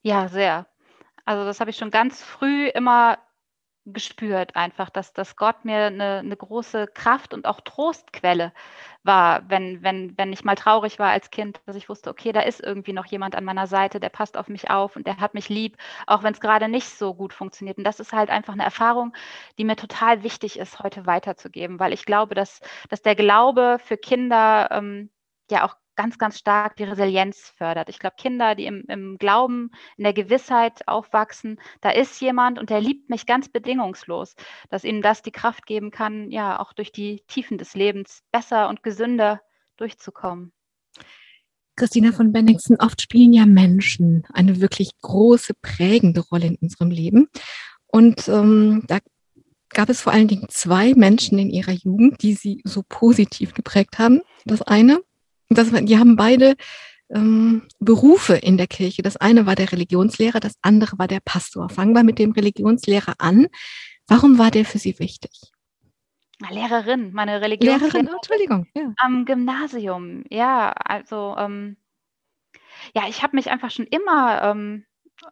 Ja, 0.02 0.28
sehr. 0.28 0.66
Also 1.24 1.44
das 1.44 1.60
habe 1.60 1.70
ich 1.70 1.76
schon 1.76 1.90
ganz 1.90 2.22
früh 2.22 2.68
immer 2.68 3.18
gespürt 3.86 4.56
einfach, 4.56 4.90
dass, 4.90 5.12
dass 5.12 5.36
Gott 5.36 5.64
mir 5.64 5.86
eine, 5.86 6.18
eine 6.18 6.36
große 6.36 6.86
Kraft 6.88 7.32
und 7.34 7.46
auch 7.46 7.60
Trostquelle 7.60 8.52
war, 9.02 9.48
wenn, 9.48 9.82
wenn, 9.82 10.16
wenn 10.18 10.32
ich 10.32 10.44
mal 10.44 10.54
traurig 10.54 10.98
war 10.98 11.10
als 11.10 11.30
Kind, 11.30 11.60
dass 11.66 11.76
ich 11.76 11.88
wusste, 11.88 12.10
okay, 12.10 12.32
da 12.32 12.40
ist 12.40 12.60
irgendwie 12.60 12.92
noch 12.92 13.06
jemand 13.06 13.34
an 13.34 13.44
meiner 13.44 13.66
Seite, 13.66 13.98
der 14.00 14.10
passt 14.10 14.36
auf 14.36 14.48
mich 14.48 14.70
auf 14.70 14.96
und 14.96 15.06
der 15.06 15.16
hat 15.18 15.34
mich 15.34 15.48
lieb, 15.48 15.76
auch 16.06 16.22
wenn 16.22 16.34
es 16.34 16.40
gerade 16.40 16.68
nicht 16.68 16.88
so 16.88 17.14
gut 17.14 17.32
funktioniert. 17.32 17.78
Und 17.78 17.84
das 17.84 18.00
ist 18.00 18.12
halt 18.12 18.30
einfach 18.30 18.52
eine 18.52 18.64
Erfahrung, 18.64 19.14
die 19.58 19.64
mir 19.64 19.76
total 19.76 20.22
wichtig 20.22 20.58
ist, 20.58 20.80
heute 20.80 21.06
weiterzugeben, 21.06 21.78
weil 21.80 21.92
ich 21.92 22.04
glaube, 22.04 22.34
dass, 22.34 22.60
dass 22.90 23.02
der 23.02 23.16
Glaube 23.16 23.78
für 23.82 23.96
Kinder 23.96 24.68
ähm, 24.70 25.10
ja 25.50 25.64
auch 25.66 25.76
ganz, 26.00 26.16
ganz 26.16 26.38
stark 26.38 26.76
die 26.76 26.84
Resilienz 26.84 27.52
fördert. 27.58 27.90
Ich 27.90 27.98
glaube, 27.98 28.16
Kinder, 28.16 28.54
die 28.54 28.64
im, 28.64 28.84
im, 28.88 29.18
Glauben, 29.18 29.70
in 29.98 30.04
der 30.04 30.14
Gewissheit 30.14 30.88
aufwachsen, 30.88 31.60
da 31.82 31.90
ist 31.90 32.18
jemand 32.22 32.58
und 32.58 32.70
der 32.70 32.80
liebt 32.80 33.10
mich 33.10 33.26
ganz 33.26 33.50
bedingungslos, 33.50 34.34
dass 34.70 34.84
ihnen 34.84 35.02
das 35.02 35.20
die 35.20 35.30
Kraft 35.30 35.66
geben 35.66 35.90
kann, 35.90 36.30
ja, 36.30 36.58
auch 36.58 36.72
durch 36.72 36.90
die 36.90 37.22
Tiefen 37.28 37.58
des 37.58 37.74
Lebens 37.74 38.22
besser 38.32 38.70
und 38.70 38.82
gesünder 38.82 39.42
durchzukommen. 39.76 40.54
Christina 41.76 42.12
von 42.12 42.32
Bennigsen, 42.32 42.76
oft 42.80 43.02
spielen 43.02 43.34
ja 43.34 43.44
Menschen 43.44 44.22
eine 44.32 44.62
wirklich 44.62 44.92
große, 45.02 45.52
prägende 45.60 46.22
Rolle 46.22 46.46
in 46.46 46.56
unserem 46.62 46.90
Leben. 46.90 47.28
Und 47.88 48.26
ähm, 48.26 48.84
da 48.86 49.00
gab 49.68 49.90
es 49.90 50.00
vor 50.00 50.14
allen 50.14 50.28
Dingen 50.28 50.46
zwei 50.48 50.94
Menschen 50.94 51.38
in 51.38 51.50
ihrer 51.50 51.72
Jugend, 51.72 52.22
die 52.22 52.32
sie 52.32 52.62
so 52.64 52.82
positiv 52.88 53.52
geprägt 53.52 53.98
haben. 53.98 54.22
Das 54.46 54.62
eine 54.62 55.00
das, 55.50 55.70
die 55.70 55.98
haben 55.98 56.16
beide 56.16 56.56
ähm, 57.10 57.62
Berufe 57.78 58.34
in 58.34 58.56
der 58.56 58.66
Kirche. 58.66 59.02
Das 59.02 59.16
eine 59.16 59.46
war 59.46 59.56
der 59.56 59.72
Religionslehrer, 59.72 60.40
das 60.40 60.54
andere 60.62 60.98
war 60.98 61.08
der 61.08 61.20
Pastor. 61.20 61.68
Fangen 61.68 61.94
wir 61.94 62.04
mit 62.04 62.18
dem 62.18 62.32
Religionslehrer 62.32 63.14
an. 63.18 63.48
Warum 64.06 64.38
war 64.38 64.50
der 64.50 64.64
für 64.64 64.78
Sie 64.78 64.98
wichtig? 64.98 65.30
Lehrerin, 66.48 67.12
meine 67.12 67.40
Religionslehrerin. 67.40 68.06
Lehrerin, 68.06 68.16
Entschuldigung. 68.16 68.66
Ja. 68.74 68.94
Am 68.96 69.26
Gymnasium, 69.26 70.24
ja, 70.30 70.72
also 70.72 71.34
ähm, 71.38 71.76
ja, 72.94 73.02
ich 73.08 73.22
habe 73.22 73.36
mich 73.36 73.50
einfach 73.50 73.70
schon 73.70 73.86
immer, 73.86 74.42
ähm, 74.42 74.86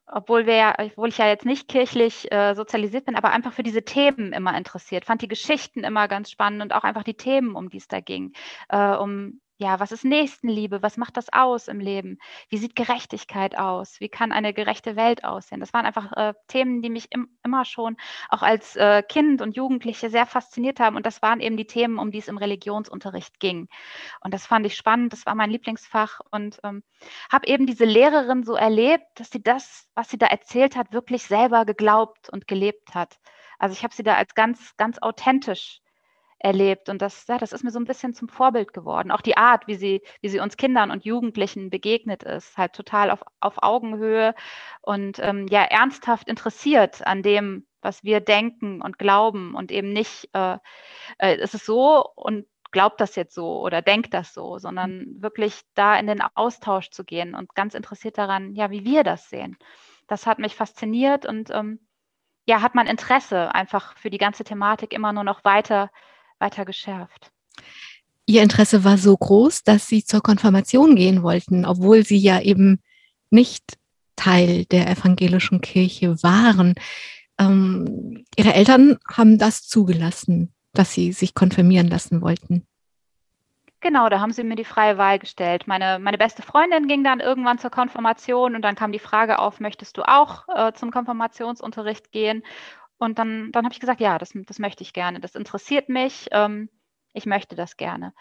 obwohl 0.06 0.46
wir, 0.46 0.74
obwohl 0.78 1.08
ich 1.08 1.18
ja 1.18 1.26
jetzt 1.26 1.46
nicht 1.46 1.66
kirchlich 1.68 2.30
äh, 2.30 2.54
sozialisiert 2.54 3.06
bin, 3.06 3.16
aber 3.16 3.30
einfach 3.30 3.54
für 3.54 3.62
diese 3.62 3.84
Themen 3.84 4.34
immer 4.34 4.56
interessiert. 4.56 5.06
Fand 5.06 5.22
die 5.22 5.28
Geschichten 5.28 5.82
immer 5.82 6.08
ganz 6.08 6.30
spannend 6.30 6.62
und 6.62 6.74
auch 6.74 6.84
einfach 6.84 7.04
die 7.04 7.14
Themen, 7.16 7.54
um 7.54 7.70
die 7.70 7.78
es 7.78 7.88
da 7.88 8.00
ging, 8.00 8.34
äh, 8.68 8.94
um 8.94 9.40
ja, 9.60 9.80
was 9.80 9.90
ist 9.90 10.04
Nächstenliebe? 10.04 10.82
Was 10.82 10.96
macht 10.96 11.16
das 11.16 11.32
aus 11.32 11.66
im 11.66 11.80
Leben? 11.80 12.18
Wie 12.48 12.58
sieht 12.58 12.76
Gerechtigkeit 12.76 13.58
aus? 13.58 13.98
Wie 13.98 14.08
kann 14.08 14.30
eine 14.30 14.54
gerechte 14.54 14.94
Welt 14.94 15.24
aussehen? 15.24 15.58
Das 15.58 15.72
waren 15.72 15.84
einfach 15.84 16.12
äh, 16.12 16.34
Themen, 16.46 16.80
die 16.80 16.90
mich 16.90 17.08
im, 17.10 17.36
immer 17.44 17.64
schon 17.64 17.96
auch 18.28 18.42
als 18.42 18.76
äh, 18.76 19.02
Kind 19.02 19.42
und 19.42 19.56
Jugendliche 19.56 20.10
sehr 20.10 20.26
fasziniert 20.26 20.78
haben. 20.78 20.94
Und 20.94 21.06
das 21.06 21.22
waren 21.22 21.40
eben 21.40 21.56
die 21.56 21.66
Themen, 21.66 21.98
um 21.98 22.12
die 22.12 22.18
es 22.18 22.28
im 22.28 22.38
Religionsunterricht 22.38 23.40
ging. 23.40 23.68
Und 24.20 24.32
das 24.32 24.46
fand 24.46 24.64
ich 24.64 24.76
spannend. 24.76 25.12
Das 25.12 25.26
war 25.26 25.34
mein 25.34 25.50
Lieblingsfach 25.50 26.20
und 26.30 26.60
ähm, 26.62 26.84
habe 27.32 27.48
eben 27.48 27.66
diese 27.66 27.84
Lehrerin 27.84 28.44
so 28.44 28.54
erlebt, 28.54 29.06
dass 29.16 29.30
sie 29.30 29.42
das, 29.42 29.88
was 29.96 30.08
sie 30.08 30.18
da 30.18 30.26
erzählt 30.26 30.76
hat, 30.76 30.92
wirklich 30.92 31.24
selber 31.24 31.64
geglaubt 31.64 32.30
und 32.30 32.46
gelebt 32.46 32.94
hat. 32.94 33.18
Also 33.58 33.72
ich 33.72 33.82
habe 33.82 33.92
sie 33.92 34.04
da 34.04 34.14
als 34.14 34.36
ganz, 34.36 34.76
ganz 34.76 34.98
authentisch 35.00 35.80
erlebt. 36.38 36.88
Und 36.88 37.02
das, 37.02 37.26
ja, 37.26 37.38
das 37.38 37.52
ist 37.52 37.64
mir 37.64 37.70
so 37.70 37.80
ein 37.80 37.84
bisschen 37.84 38.14
zum 38.14 38.28
Vorbild 38.28 38.72
geworden. 38.72 39.10
Auch 39.10 39.20
die 39.20 39.36
Art, 39.36 39.66
wie 39.66 39.74
sie, 39.74 40.02
wie 40.20 40.28
sie 40.28 40.40
uns 40.40 40.56
Kindern 40.56 40.90
und 40.90 41.04
Jugendlichen 41.04 41.70
begegnet 41.70 42.22
ist, 42.22 42.56
halt 42.56 42.72
total 42.74 43.10
auf, 43.10 43.22
auf 43.40 43.54
Augenhöhe 43.62 44.34
und 44.82 45.18
ähm, 45.20 45.46
ja, 45.48 45.62
ernsthaft 45.62 46.28
interessiert 46.28 47.06
an 47.06 47.22
dem, 47.22 47.66
was 47.80 48.04
wir 48.04 48.20
denken 48.20 48.82
und 48.82 48.98
glauben 48.98 49.54
und 49.54 49.72
eben 49.72 49.92
nicht, 49.92 50.28
äh, 50.32 50.58
äh, 51.18 51.36
ist 51.40 51.54
es 51.54 51.64
so 51.64 52.04
und 52.14 52.46
glaubt 52.70 53.00
das 53.00 53.16
jetzt 53.16 53.34
so 53.34 53.60
oder 53.60 53.82
denkt 53.82 54.14
das 54.14 54.34
so, 54.34 54.58
sondern 54.58 55.06
wirklich 55.20 55.62
da 55.74 55.98
in 55.98 56.06
den 56.06 56.20
Austausch 56.34 56.90
zu 56.90 57.04
gehen 57.04 57.34
und 57.34 57.54
ganz 57.54 57.74
interessiert 57.74 58.18
daran, 58.18 58.54
ja, 58.54 58.70
wie 58.70 58.84
wir 58.84 59.04
das 59.04 59.30
sehen. 59.30 59.56
Das 60.06 60.26
hat 60.26 60.38
mich 60.38 60.54
fasziniert 60.54 61.26
und 61.26 61.50
ähm, 61.50 61.80
ja, 62.46 62.62
hat 62.62 62.74
mein 62.74 62.86
Interesse 62.86 63.54
einfach 63.54 63.96
für 63.96 64.10
die 64.10 64.18
ganze 64.18 64.44
Thematik 64.44 64.92
immer 64.92 65.12
nur 65.12 65.24
noch 65.24 65.44
weiter 65.44 65.90
weiter 66.38 66.64
geschärft. 66.64 67.30
Ihr 68.26 68.42
Interesse 68.42 68.84
war 68.84 68.98
so 68.98 69.16
groß, 69.16 69.64
dass 69.64 69.86
Sie 69.86 70.04
zur 70.04 70.20
Konfirmation 70.20 70.96
gehen 70.96 71.22
wollten, 71.22 71.64
obwohl 71.64 72.04
Sie 72.04 72.18
ja 72.18 72.40
eben 72.40 72.80
nicht 73.30 73.78
Teil 74.16 74.64
der 74.66 74.90
evangelischen 74.90 75.60
Kirche 75.60 76.22
waren. 76.22 76.74
Ähm, 77.38 78.24
Ihre 78.36 78.52
Eltern 78.52 78.98
haben 79.10 79.38
das 79.38 79.66
zugelassen, 79.66 80.52
dass 80.74 80.92
Sie 80.92 81.12
sich 81.12 81.34
konfirmieren 81.34 81.88
lassen 81.88 82.20
wollten. 82.20 82.66
Genau, 83.80 84.08
da 84.08 84.18
haben 84.18 84.32
sie 84.32 84.42
mir 84.42 84.56
die 84.56 84.64
freie 84.64 84.98
Wahl 84.98 85.20
gestellt. 85.20 85.68
Meine, 85.68 86.00
meine 86.00 86.18
beste 86.18 86.42
Freundin 86.42 86.88
ging 86.88 87.04
dann 87.04 87.20
irgendwann 87.20 87.58
zur 87.58 87.70
Konfirmation 87.70 88.56
und 88.56 88.62
dann 88.62 88.74
kam 88.74 88.90
die 88.90 88.98
Frage 88.98 89.38
auf, 89.38 89.60
möchtest 89.60 89.96
du 89.96 90.02
auch 90.02 90.46
äh, 90.52 90.72
zum 90.72 90.90
Konfirmationsunterricht 90.90 92.10
gehen? 92.10 92.42
Und 92.98 93.18
dann, 93.18 93.52
dann 93.52 93.64
habe 93.64 93.72
ich 93.72 93.80
gesagt, 93.80 94.00
ja, 94.00 94.18
das, 94.18 94.32
das 94.34 94.58
möchte 94.58 94.82
ich 94.82 94.92
gerne. 94.92 95.20
Das 95.20 95.34
interessiert 95.34 95.88
mich. 95.88 96.28
Ähm, 96.32 96.68
ich 97.12 97.26
möchte 97.26 97.56
das 97.56 97.76
gerne. 97.76 98.12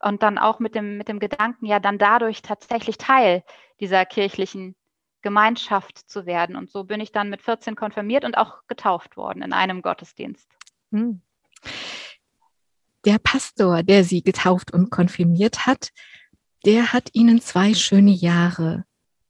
Und 0.00 0.22
dann 0.22 0.38
auch 0.38 0.58
mit 0.58 0.74
dem, 0.74 0.98
mit 0.98 1.08
dem 1.08 1.18
Gedanken, 1.18 1.66
ja, 1.66 1.80
dann 1.80 1.98
dadurch 1.98 2.42
tatsächlich 2.42 2.98
Teil 2.98 3.42
dieser 3.80 4.04
kirchlichen 4.04 4.76
Gemeinschaft 5.22 6.08
zu 6.08 6.26
werden. 6.26 6.56
Und 6.56 6.70
so 6.70 6.84
bin 6.84 7.00
ich 7.00 7.12
dann 7.12 7.30
mit 7.30 7.42
14 7.42 7.74
konfirmiert 7.74 8.24
und 8.24 8.36
auch 8.36 8.66
getauft 8.68 9.16
worden 9.16 9.42
in 9.42 9.52
einem 9.52 9.82
Gottesdienst. 9.82 10.48
Hm. 10.92 11.20
Der 13.04 13.18
Pastor, 13.18 13.82
der 13.82 14.04
sie 14.04 14.22
getauft 14.22 14.72
und 14.72 14.90
konfirmiert 14.90 15.66
hat, 15.66 15.90
der 16.64 16.92
hat 16.92 17.10
ihnen 17.12 17.40
zwei 17.40 17.74
schöne 17.74 18.10
Jahre 18.10 18.84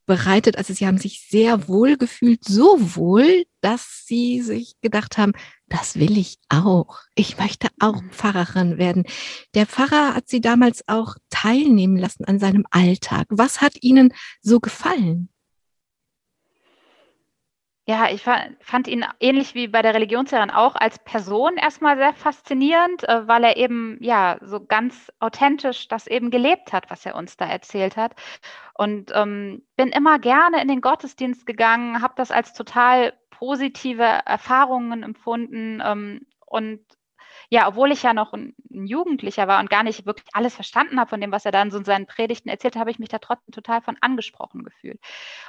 bereitet. 0.07 0.57
Also 0.57 0.73
sie 0.73 0.87
haben 0.87 0.99
sich 0.99 1.27
sehr 1.29 1.69
wohl 1.69 1.97
gefühlt, 1.97 2.45
so 2.45 2.77
wohl, 2.97 3.45
dass 3.67 4.07
sie 4.07 4.43
sich 4.43 4.81
gedacht 4.81 5.19
haben, 5.19 5.33
das 5.67 5.99
will 5.99 6.17
ich 6.17 6.39
auch. 6.49 7.01
Ich 7.17 7.37
möchte 7.37 7.67
auch 7.81 8.01
mhm. 8.01 8.11
Pfarrerin 8.13 8.79
werden. 8.79 9.05
Der 9.57 9.67
Pfarrer 9.67 10.15
hat 10.15 10.29
sie 10.29 10.41
damals 10.41 10.87
auch 10.87 11.17
teilnehmen 11.31 11.97
lassen 11.97 12.25
an 12.27 12.39
seinem 12.39 12.65
Alltag. 12.71 13.27
Was 13.29 13.61
hat 13.61 13.83
Ihnen 13.83 14.15
so 14.41 14.61
gefallen? 14.61 15.31
Ja, 17.89 18.11
ich 18.11 18.23
fand 18.23 18.89
ihn 18.89 19.05
ähnlich 19.21 19.55
wie 19.55 19.69
bei 19.69 19.81
der 19.81 19.95
Religionslehrerin 19.95 20.51
auch 20.51 20.75
als 20.75 20.99
Person 21.01 21.57
erstmal 21.57 21.97
sehr 21.97 22.15
faszinierend, 22.15 23.09
äh, 23.09 23.29
weil 23.29 23.45
er 23.45 23.57
eben 23.57 23.99
ja 24.01 24.39
so 24.43 24.65
ganz 24.65 25.13
authentisch 25.21 25.87
das 25.87 26.09
eben 26.09 26.31
gelebt 26.31 26.73
hat, 26.73 26.91
was 26.91 27.07
er 27.07 27.15
uns 27.15 27.37
da 27.37 27.47
erzählt 27.47 27.97
hat. 27.97 28.15
Und 28.75 29.13
ähm, 29.15 29.63
bin 29.77 29.89
immer 29.89 30.19
gerne 30.19 30.61
in 30.63 30.67
den 30.67 30.81
Gottesdienst 30.81 31.47
gegangen, 31.47 32.03
habe 32.03 32.15
das 32.17 32.33
als 32.33 32.55
total 32.55 33.13
positive 33.39 34.03
Erfahrungen 34.03 35.03
empfunden 35.03 35.83
ähm, 35.85 36.27
und 36.47 36.81
ja, 37.49 37.69
obwohl 37.69 37.93
ich 37.93 38.03
ja 38.03 38.15
noch 38.15 38.33
ein, 38.33 38.55
Jugendlicher 38.71 39.49
war 39.49 39.61
und 39.61 39.71
gar 39.71 39.83
nicht 39.83 40.07
wirklich 40.07 40.27
alles 40.33 40.55
verstanden 40.55 40.99
habe 40.99 41.11
von 41.11 41.21
dem, 41.21 41.33
was 41.33 41.45
er 41.45 41.53
dann 41.53 41.71
so 41.71 41.79
in 41.79 41.85
seinen 41.85 42.07
Predigten 42.07 42.49
erzählt, 42.49 42.77
habe 42.77 42.91
ich 42.91 42.99
mich 42.99 43.09
da 43.09 43.19
trotzdem 43.19 43.53
total 43.53 43.81
von 43.83 43.97
angesprochen 44.01 44.65
gefühlt. 44.65 45.01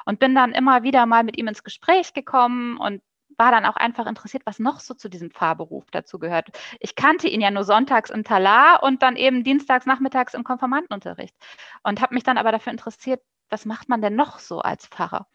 Und 0.06 0.20
bin 0.20 0.36
dann 0.36 0.54
immer 0.54 0.84
wieder 0.84 1.06
mal 1.06 1.24
mit 1.24 1.38
ihm 1.38 1.48
ins 1.48 1.64
Gespräch 1.64 2.14
gekommen 2.14 2.78
und 2.78 3.02
war 3.38 3.52
dann 3.52 3.66
auch 3.66 3.76
einfach 3.76 4.08
interessiert, 4.08 4.44
was 4.46 4.60
noch 4.60 4.80
so 4.80 4.94
zu 4.94 5.10
diesem 5.10 5.32
Fahrberuf 5.32 5.86
dazu 5.92 6.20
gehört. 6.20 6.50
Ich 6.80 6.96
kannte 6.96 7.28
ihn 7.28 7.42
ja 7.42 7.52
nur 7.52 7.64
sonntags 7.64 8.10
im 8.10 8.24
Talar 8.24 8.84
und 8.84 9.04
dann 9.04 9.16
eben 9.16 9.44
dienstags 9.44 9.86
nachmittags 9.86 10.34
im 10.34 10.44
Konfirmandenunterricht 10.44 11.36
und 11.84 12.02
habe 12.02 12.16
mich 12.16 12.24
dann 12.24 12.38
aber 12.38 12.52
dafür 12.52 12.72
interessiert, 12.72 13.22
was 13.50 13.66
macht 13.66 13.90
man 13.90 14.02
denn 14.02 14.16
noch 14.16 14.40
so 14.40 14.60
als 14.60 14.88
Pfarrer? 14.88 15.28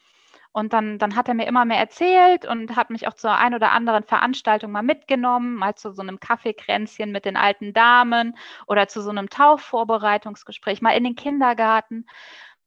Und 0.52 0.72
dann, 0.74 0.98
dann 0.98 1.16
hat 1.16 1.28
er 1.28 1.34
mir 1.34 1.46
immer 1.46 1.64
mehr 1.64 1.78
erzählt 1.78 2.44
und 2.46 2.76
hat 2.76 2.90
mich 2.90 3.08
auch 3.08 3.14
zur 3.14 3.36
ein 3.36 3.54
oder 3.54 3.72
anderen 3.72 4.04
Veranstaltung 4.04 4.70
mal 4.70 4.82
mitgenommen, 4.82 5.54
mal 5.54 5.74
zu 5.74 5.92
so 5.92 6.02
einem 6.02 6.20
Kaffeekränzchen 6.20 7.10
mit 7.10 7.24
den 7.24 7.36
alten 7.36 7.72
Damen 7.72 8.36
oder 8.66 8.86
zu 8.88 9.00
so 9.02 9.10
einem 9.10 9.30
Taufvorbereitungsgespräch, 9.30 10.82
mal 10.82 10.90
in 10.92 11.04
den 11.04 11.16
Kindergarten. 11.16 12.06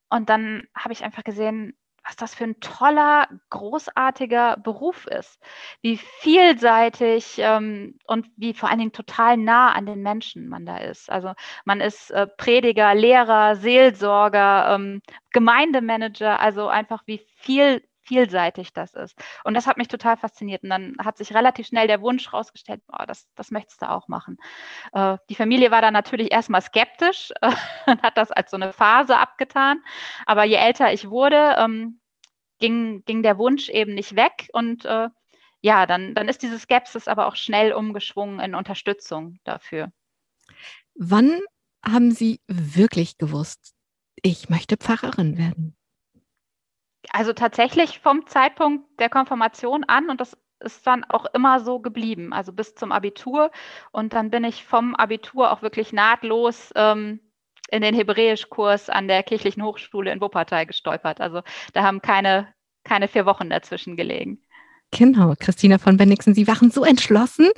Und 0.09 0.29
dann 0.29 0.67
habe 0.75 0.93
ich 0.93 1.03
einfach 1.03 1.23
gesehen, 1.23 1.77
was 2.05 2.15
das 2.15 2.35
für 2.35 2.43
ein 2.45 2.59
toller, 2.59 3.27
großartiger 3.49 4.57
Beruf 4.57 5.07
ist, 5.07 5.39
wie 5.81 5.97
vielseitig 5.97 7.35
ähm, 7.39 7.97
und 8.05 8.27
wie 8.37 8.53
vor 8.53 8.69
allen 8.69 8.79
Dingen 8.79 8.91
total 8.91 9.37
nah 9.37 9.71
an 9.71 9.85
den 9.85 10.01
Menschen 10.01 10.47
man 10.47 10.65
da 10.65 10.77
ist. 10.77 11.09
Also 11.09 11.33
man 11.65 11.81
ist 11.81 12.11
äh, 12.11 12.27
Prediger, 12.27 12.93
Lehrer, 12.93 13.55
Seelsorger, 13.55 14.75
ähm, 14.75 15.01
Gemeindemanager, 15.31 16.39
also 16.39 16.67
einfach 16.67 17.03
wie 17.07 17.25
viel 17.37 17.81
vielseitig 18.05 18.73
das 18.73 18.93
ist. 18.93 19.17
Und 19.43 19.53
das 19.55 19.67
hat 19.67 19.77
mich 19.77 19.87
total 19.87 20.17
fasziniert. 20.17 20.63
Und 20.63 20.69
dann 20.69 20.95
hat 21.03 21.17
sich 21.17 21.33
relativ 21.33 21.67
schnell 21.67 21.87
der 21.87 22.01
Wunsch 22.01 22.31
rausgestellt, 22.31 22.81
oh, 22.87 23.03
das, 23.07 23.27
das 23.35 23.51
möchtest 23.51 23.81
du 23.81 23.89
auch 23.89 24.07
machen. 24.07 24.37
Äh, 24.93 25.17
die 25.29 25.35
Familie 25.35 25.71
war 25.71 25.81
dann 25.81 25.93
natürlich 25.93 26.31
erstmal 26.31 26.61
skeptisch 26.61 27.31
äh, 27.41 27.51
und 27.87 28.01
hat 28.01 28.17
das 28.17 28.31
als 28.31 28.51
so 28.51 28.57
eine 28.57 28.73
Phase 28.73 29.17
abgetan. 29.17 29.83
Aber 30.25 30.43
je 30.43 30.55
älter 30.55 30.93
ich 30.93 31.09
wurde, 31.09 31.55
ähm, 31.57 31.99
ging, 32.59 33.03
ging 33.05 33.23
der 33.23 33.37
Wunsch 33.37 33.69
eben 33.69 33.93
nicht 33.93 34.15
weg. 34.15 34.49
Und 34.53 34.85
äh, 34.85 35.09
ja, 35.61 35.85
dann, 35.85 36.13
dann 36.13 36.29
ist 36.29 36.43
diese 36.43 36.59
Skepsis 36.59 37.07
aber 37.07 37.27
auch 37.27 37.35
schnell 37.35 37.73
umgeschwungen 37.73 38.39
in 38.39 38.55
Unterstützung 38.55 39.39
dafür. 39.43 39.91
Wann 40.93 41.41
haben 41.83 42.11
Sie 42.11 42.39
wirklich 42.47 43.17
gewusst, 43.17 43.73
ich 44.21 44.49
möchte 44.49 44.77
Pfarrerin 44.77 45.37
werden? 45.37 45.75
Also 47.15 47.31
tatsächlich 47.31 47.99
vom 47.99 48.27
Zeitpunkt 48.27 48.99
der 48.99 49.07
Konfirmation 49.09 49.85
an 49.85 50.09
und 50.09 50.19
das 50.19 50.37
ist 50.59 50.85
dann 50.85 51.05
auch 51.05 51.25
immer 51.33 51.61
so 51.61 51.79
geblieben, 51.79 52.33
also 52.33 52.51
bis 52.51 52.75
zum 52.75 52.91
Abitur. 52.91 53.51
Und 53.93 54.11
dann 54.13 54.29
bin 54.31 54.43
ich 54.43 54.65
vom 54.65 54.95
Abitur 54.95 55.53
auch 55.53 55.61
wirklich 55.61 55.93
nahtlos 55.93 56.73
ähm, 56.75 57.21
in 57.69 57.81
den 57.81 57.95
Hebräischkurs 57.95 58.89
an 58.89 59.07
der 59.07 59.23
Kirchlichen 59.23 59.63
Hochschule 59.63 60.11
in 60.11 60.19
Wuppertal 60.19 60.65
gestolpert. 60.65 61.21
Also 61.21 61.41
da 61.71 61.83
haben 61.83 62.01
keine, 62.01 62.53
keine 62.83 63.07
vier 63.07 63.25
Wochen 63.25 63.49
dazwischen 63.49 63.95
gelegen. 63.95 64.44
Genau, 64.91 65.33
Christina 65.37 65.77
von 65.77 65.97
Bennigsen, 65.97 66.33
Sie 66.33 66.47
waren 66.47 66.71
so 66.71 66.85
entschlossen, 66.85 67.49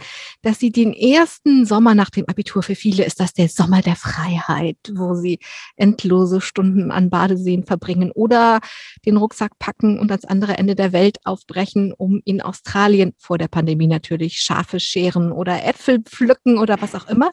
dass 0.42 0.60
Sie 0.60 0.72
den 0.72 0.94
ersten 0.94 1.66
Sommer 1.68 1.94
nach 1.94 2.10
dem 2.10 2.28
Abitur, 2.28 2.64
für 2.64 2.74
viele 2.74 3.06
ist 3.06 3.20
das 3.20 3.34
der 3.34 3.48
Sommer 3.48 3.82
der 3.82 3.96
Freiheit, 3.96 4.78
wo 4.96 5.14
Sie 5.14 5.40
endlose 5.76 6.42
Stunden 6.42 6.90
an 6.90 7.12
Badeseen 7.12 7.64
verbringen 7.64 8.12
oder 8.12 8.60
den 9.06 9.18
Rucksack 9.18 9.52
packen 9.60 10.00
und 10.00 10.10
ans 10.10 10.26
andere 10.26 10.58
Ende 10.58 10.74
der 10.76 10.94
Welt 10.94 11.20
aufbrechen, 11.26 11.94
um 11.96 12.22
in 12.26 12.42
Australien 12.42 13.14
vor 13.20 13.38
der 13.38 13.50
Pandemie 13.50 13.88
natürlich 13.88 14.40
Schafe 14.40 14.80
scheren 14.80 15.32
oder 15.32 15.64
Äpfel 15.64 16.00
pflücken 16.02 16.58
oder 16.58 16.82
was 16.82 16.96
auch 16.96 17.08
immer. 17.08 17.30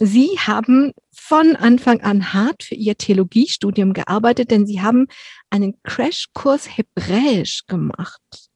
Sie 0.00 0.38
haben 0.38 0.92
von 1.12 1.54
Anfang 1.54 2.00
an 2.00 2.32
hart 2.32 2.62
für 2.64 2.76
Ihr 2.76 2.96
Theologiestudium 2.96 3.92
gearbeitet, 3.92 4.50
denn 4.50 4.66
Sie 4.66 4.80
haben 4.80 5.06
einen 5.50 5.74
Crashkurs 5.82 6.76
Hebräisch 6.76 7.66
gemacht 7.66 8.47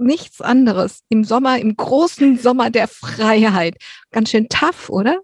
nichts 0.00 0.40
anderes. 0.40 1.02
Im 1.08 1.24
Sommer, 1.24 1.58
im 1.58 1.76
großen 1.76 2.38
Sommer 2.38 2.70
der 2.70 2.88
Freiheit. 2.88 3.76
Ganz 4.10 4.30
schön 4.30 4.48
tough, 4.48 4.90
oder? 4.90 5.18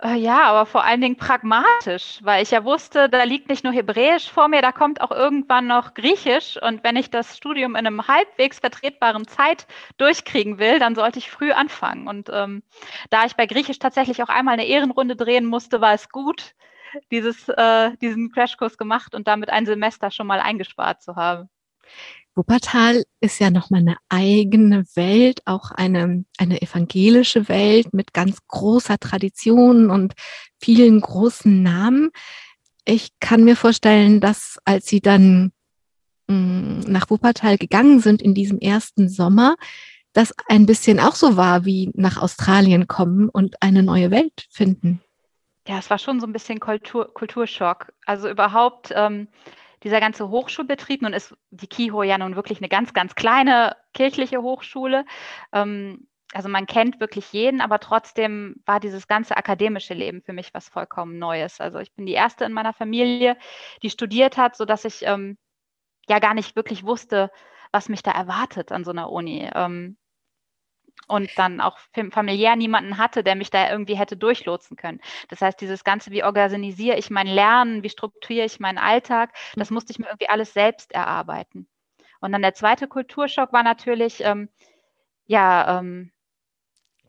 Äh, 0.00 0.14
ja, 0.14 0.44
aber 0.44 0.64
vor 0.64 0.84
allen 0.84 1.00
Dingen 1.00 1.16
pragmatisch, 1.16 2.20
weil 2.22 2.42
ich 2.44 2.52
ja 2.52 2.64
wusste, 2.64 3.08
da 3.08 3.24
liegt 3.24 3.48
nicht 3.48 3.64
nur 3.64 3.72
Hebräisch 3.72 4.30
vor 4.30 4.46
mir, 4.46 4.62
da 4.62 4.70
kommt 4.70 5.00
auch 5.00 5.10
irgendwann 5.10 5.66
noch 5.66 5.94
Griechisch. 5.94 6.56
Und 6.62 6.84
wenn 6.84 6.94
ich 6.94 7.10
das 7.10 7.36
Studium 7.36 7.72
in 7.74 7.84
einem 7.86 8.06
halbwegs 8.06 8.60
vertretbaren 8.60 9.26
Zeit 9.26 9.66
durchkriegen 9.96 10.58
will, 10.58 10.78
dann 10.78 10.94
sollte 10.94 11.18
ich 11.18 11.30
früh 11.30 11.50
anfangen. 11.50 12.06
Und 12.06 12.30
ähm, 12.32 12.62
da 13.10 13.24
ich 13.24 13.34
bei 13.34 13.46
Griechisch 13.46 13.80
tatsächlich 13.80 14.22
auch 14.22 14.28
einmal 14.28 14.54
eine 14.54 14.66
Ehrenrunde 14.66 15.16
drehen 15.16 15.46
musste, 15.46 15.80
war 15.80 15.94
es 15.94 16.08
gut, 16.10 16.54
dieses, 17.10 17.48
äh, 17.48 17.96
diesen 17.96 18.30
Crashkurs 18.30 18.78
gemacht 18.78 19.16
und 19.16 19.26
damit 19.26 19.50
ein 19.50 19.66
Semester 19.66 20.12
schon 20.12 20.28
mal 20.28 20.40
eingespart 20.40 21.02
zu 21.02 21.16
haben. 21.16 21.48
Wuppertal 22.38 23.04
ist 23.20 23.40
ja 23.40 23.50
nochmal 23.50 23.80
eine 23.80 23.96
eigene 24.08 24.84
Welt, 24.94 25.42
auch 25.44 25.72
eine, 25.72 26.24
eine 26.38 26.62
evangelische 26.62 27.48
Welt 27.48 27.92
mit 27.92 28.14
ganz 28.14 28.38
großer 28.46 28.96
Tradition 28.98 29.90
und 29.90 30.14
vielen 30.60 31.00
großen 31.00 31.64
Namen. 31.64 32.10
Ich 32.84 33.10
kann 33.18 33.42
mir 33.42 33.56
vorstellen, 33.56 34.20
dass 34.20 34.58
als 34.64 34.86
Sie 34.86 35.00
dann 35.00 35.50
mh, 36.28 36.36
mm, 36.36 36.80
nach 36.86 37.10
Wuppertal 37.10 37.58
gegangen 37.58 37.98
sind 37.98 38.22
in 38.22 38.34
diesem 38.34 38.60
ersten 38.60 39.08
Sommer, 39.08 39.56
das 40.12 40.32
ein 40.48 40.64
bisschen 40.64 41.00
auch 41.00 41.16
so 41.16 41.36
war 41.36 41.64
wie 41.64 41.90
nach 41.94 42.22
Australien 42.22 42.86
kommen 42.86 43.28
und 43.28 43.60
eine 43.62 43.82
neue 43.82 44.12
Welt 44.12 44.46
finden. 44.48 45.02
Ja, 45.66 45.78
es 45.78 45.90
war 45.90 45.98
schon 45.98 46.20
so 46.20 46.26
ein 46.26 46.32
bisschen 46.32 46.60
Kultur, 46.60 47.12
Kulturschock. 47.12 47.92
Also 48.06 48.28
überhaupt 48.28 48.92
ähm, 48.94 49.26
dieser 49.82 50.00
ganze 50.00 50.28
Hochschulbetrieb, 50.28 51.02
nun 51.02 51.12
ist 51.12 51.34
die 51.50 51.66
KIHO 51.66 52.02
ja 52.02 52.18
nun 52.18 52.36
wirklich 52.36 52.58
eine 52.58 52.68
ganz, 52.68 52.92
ganz 52.92 53.14
kleine 53.14 53.76
kirchliche 53.94 54.42
Hochschule. 54.42 55.04
Ähm, 55.52 56.08
also 56.34 56.48
man 56.48 56.66
kennt 56.66 57.00
wirklich 57.00 57.32
jeden, 57.32 57.60
aber 57.60 57.80
trotzdem 57.80 58.56
war 58.66 58.80
dieses 58.80 59.08
ganze 59.08 59.36
akademische 59.36 59.94
Leben 59.94 60.22
für 60.22 60.34
mich 60.34 60.52
was 60.52 60.68
vollkommen 60.68 61.18
Neues. 61.18 61.60
Also 61.60 61.78
ich 61.78 61.94
bin 61.94 62.04
die 62.04 62.12
erste 62.12 62.44
in 62.44 62.52
meiner 62.52 62.74
Familie, 62.74 63.36
die 63.82 63.90
studiert 63.90 64.36
hat, 64.36 64.56
sodass 64.56 64.84
ich 64.84 65.02
ähm, 65.04 65.38
ja 66.08 66.18
gar 66.18 66.34
nicht 66.34 66.54
wirklich 66.54 66.84
wusste, 66.84 67.30
was 67.72 67.88
mich 67.88 68.02
da 68.02 68.10
erwartet 68.10 68.72
an 68.72 68.84
so 68.84 68.90
einer 68.90 69.10
Uni. 69.10 69.48
Ähm, 69.54 69.96
und 71.06 71.30
dann 71.36 71.60
auch 71.60 71.78
familiär 72.10 72.56
niemanden 72.56 72.98
hatte, 72.98 73.22
der 73.24 73.34
mich 73.34 73.50
da 73.50 73.70
irgendwie 73.70 73.96
hätte 73.96 74.16
durchlotsen 74.16 74.76
können. 74.76 75.00
Das 75.28 75.40
heißt, 75.40 75.60
dieses 75.60 75.84
Ganze, 75.84 76.10
wie 76.10 76.24
organisiere 76.24 76.96
ich 76.98 77.10
mein 77.10 77.26
Lernen, 77.26 77.82
wie 77.82 77.90
strukturiere 77.90 78.46
ich 78.46 78.60
meinen 78.60 78.78
Alltag, 78.78 79.34
das 79.56 79.70
musste 79.70 79.92
ich 79.92 79.98
mir 79.98 80.06
irgendwie 80.06 80.28
alles 80.28 80.52
selbst 80.52 80.92
erarbeiten. 80.92 81.68
Und 82.20 82.32
dann 82.32 82.42
der 82.42 82.54
zweite 82.54 82.88
Kulturschock 82.88 83.52
war 83.52 83.62
natürlich, 83.62 84.22
ähm, 84.24 84.48
ja, 85.26 85.78
ähm, 85.78 86.10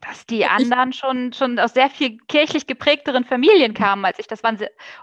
dass 0.01 0.25
die 0.25 0.45
anderen 0.45 0.93
schon, 0.93 1.33
schon 1.33 1.59
aus 1.59 1.73
sehr 1.73 1.89
viel 1.89 2.17
kirchlich 2.27 2.67
geprägteren 2.67 3.25
Familien 3.25 3.73
kamen, 3.73 4.05
als 4.05 4.19
ich 4.19 4.27
das 4.27 4.43
war. 4.43 4.55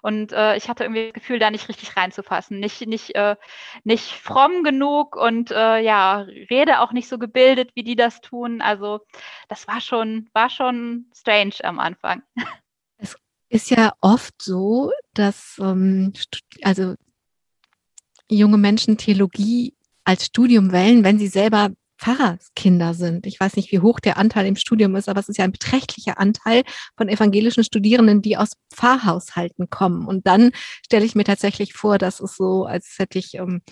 Und 0.02 0.32
äh, 0.32 0.56
ich 0.56 0.68
hatte 0.68 0.84
irgendwie 0.84 1.06
das 1.06 1.14
Gefühl, 1.14 1.38
da 1.38 1.50
nicht 1.50 1.68
richtig 1.68 1.96
reinzufassen. 1.96 2.58
Nicht, 2.60 2.86
nicht, 2.86 3.14
äh, 3.14 3.36
nicht 3.84 4.12
fromm 4.12 4.64
genug 4.64 5.16
und 5.16 5.50
äh, 5.50 5.80
ja, 5.80 6.20
rede 6.50 6.80
auch 6.80 6.92
nicht 6.92 7.08
so 7.08 7.18
gebildet, 7.18 7.70
wie 7.74 7.84
die 7.84 7.96
das 7.96 8.20
tun. 8.20 8.60
Also 8.60 9.00
das 9.48 9.68
war 9.68 9.80
schon, 9.80 10.28
war 10.32 10.50
schon 10.50 11.06
strange 11.14 11.56
am 11.62 11.78
Anfang. 11.78 12.22
Es 12.98 13.16
ist 13.48 13.70
ja 13.70 13.92
oft 14.00 14.40
so, 14.40 14.90
dass 15.14 15.58
ähm, 15.60 16.12
also 16.62 16.94
junge 18.28 18.58
Menschen 18.58 18.96
Theologie 18.96 19.74
als 20.04 20.26
Studium 20.26 20.72
wählen, 20.72 21.04
wenn 21.04 21.18
sie 21.18 21.28
selber 21.28 21.70
Pfarrerskinder 21.98 22.94
sind. 22.94 23.26
Ich 23.26 23.40
weiß 23.40 23.56
nicht, 23.56 23.72
wie 23.72 23.80
hoch 23.80 24.00
der 24.00 24.18
Anteil 24.18 24.46
im 24.46 24.56
Studium 24.56 24.96
ist, 24.96 25.08
aber 25.08 25.20
es 25.20 25.28
ist 25.28 25.38
ja 25.38 25.44
ein 25.44 25.52
beträchtlicher 25.52 26.18
Anteil 26.18 26.62
von 26.96 27.08
evangelischen 27.08 27.64
Studierenden, 27.64 28.22
die 28.22 28.36
aus 28.36 28.52
Pfarrhaushalten 28.74 29.70
kommen. 29.70 30.06
Und 30.06 30.26
dann 30.26 30.50
stelle 30.84 31.04
ich 31.04 31.14
mir 31.14 31.24
tatsächlich 31.24 31.74
vor, 31.74 31.98
dass 31.98 32.20
es 32.20 32.36
so, 32.36 32.66
als 32.66 32.96
hätte 32.98 33.18
ich 33.18 33.34
ähm, 33.34 33.62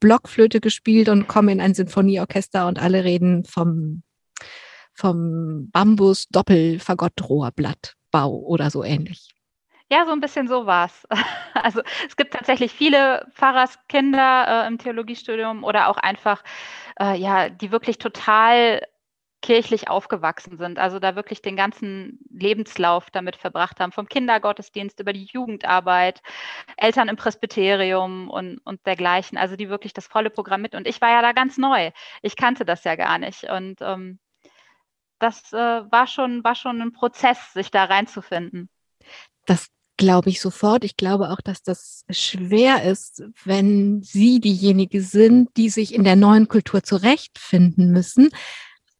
Blockflöte 0.00 0.60
gespielt 0.60 1.08
und 1.08 1.28
komme 1.28 1.52
in 1.52 1.60
ein 1.60 1.74
Sinfonieorchester 1.74 2.66
und 2.66 2.80
alle 2.80 3.04
reden 3.04 3.44
vom, 3.44 4.02
vom 4.94 5.70
Bambus 5.70 6.26
Doppelfagottrohrblattbau 6.30 8.34
oder 8.34 8.70
so 8.70 8.82
ähnlich. 8.82 9.28
Ja, 9.90 10.06
so 10.06 10.12
ein 10.12 10.20
bisschen 10.20 10.48
so 10.48 10.66
war's. 10.66 11.06
Also 11.52 11.82
es 12.06 12.16
gibt 12.16 12.32
tatsächlich 12.32 12.72
viele 12.72 13.26
Pfarrerskinder 13.34 14.64
äh, 14.64 14.66
im 14.68 14.78
Theologiestudium 14.78 15.64
oder 15.64 15.88
auch 15.88 15.96
einfach, 15.98 16.42
äh, 17.00 17.18
ja, 17.18 17.48
die 17.50 17.72
wirklich 17.72 17.98
total 17.98 18.80
kirchlich 19.42 19.88
aufgewachsen 19.88 20.58
sind, 20.58 20.78
also 20.78 20.98
da 21.00 21.16
wirklich 21.16 21.42
den 21.42 21.56
ganzen 21.56 22.20
Lebenslauf 22.30 23.10
damit 23.10 23.36
verbracht 23.36 23.80
haben, 23.80 23.90
vom 23.92 24.06
Kindergottesdienst 24.06 25.00
über 25.00 25.12
die 25.12 25.24
Jugendarbeit, 25.24 26.22
Eltern 26.76 27.08
im 27.08 27.16
Presbyterium 27.16 28.30
und, 28.30 28.58
und 28.64 28.86
dergleichen, 28.86 29.38
also 29.38 29.56
die 29.56 29.68
wirklich 29.68 29.92
das 29.92 30.06
volle 30.06 30.30
Programm 30.30 30.62
mit. 30.62 30.74
Und 30.74 30.86
ich 30.86 31.00
war 31.00 31.10
ja 31.10 31.22
da 31.22 31.32
ganz 31.32 31.58
neu. 31.58 31.90
Ich 32.22 32.36
kannte 32.36 32.64
das 32.64 32.84
ja 32.84 32.96
gar 32.96 33.18
nicht. 33.18 33.44
Und 33.44 33.80
ähm, 33.80 34.18
das 35.18 35.52
äh, 35.52 35.56
war, 35.90 36.06
schon, 36.06 36.44
war 36.44 36.54
schon 36.54 36.80
ein 36.80 36.92
Prozess, 36.92 37.52
sich 37.52 37.70
da 37.70 37.84
reinzufinden. 37.84 38.68
Das 39.46 39.68
glaube 40.00 40.30
ich 40.30 40.40
sofort. 40.40 40.82
Ich 40.82 40.96
glaube 40.96 41.30
auch, 41.30 41.42
dass 41.42 41.62
das 41.62 42.04
schwer 42.08 42.84
ist, 42.84 43.22
wenn 43.44 44.02
Sie 44.02 44.40
diejenige 44.40 45.02
sind, 45.02 45.50
die 45.58 45.68
sich 45.68 45.94
in 45.94 46.04
der 46.04 46.16
neuen 46.16 46.48
Kultur 46.48 46.82
zurechtfinden 46.82 47.92
müssen. 47.92 48.30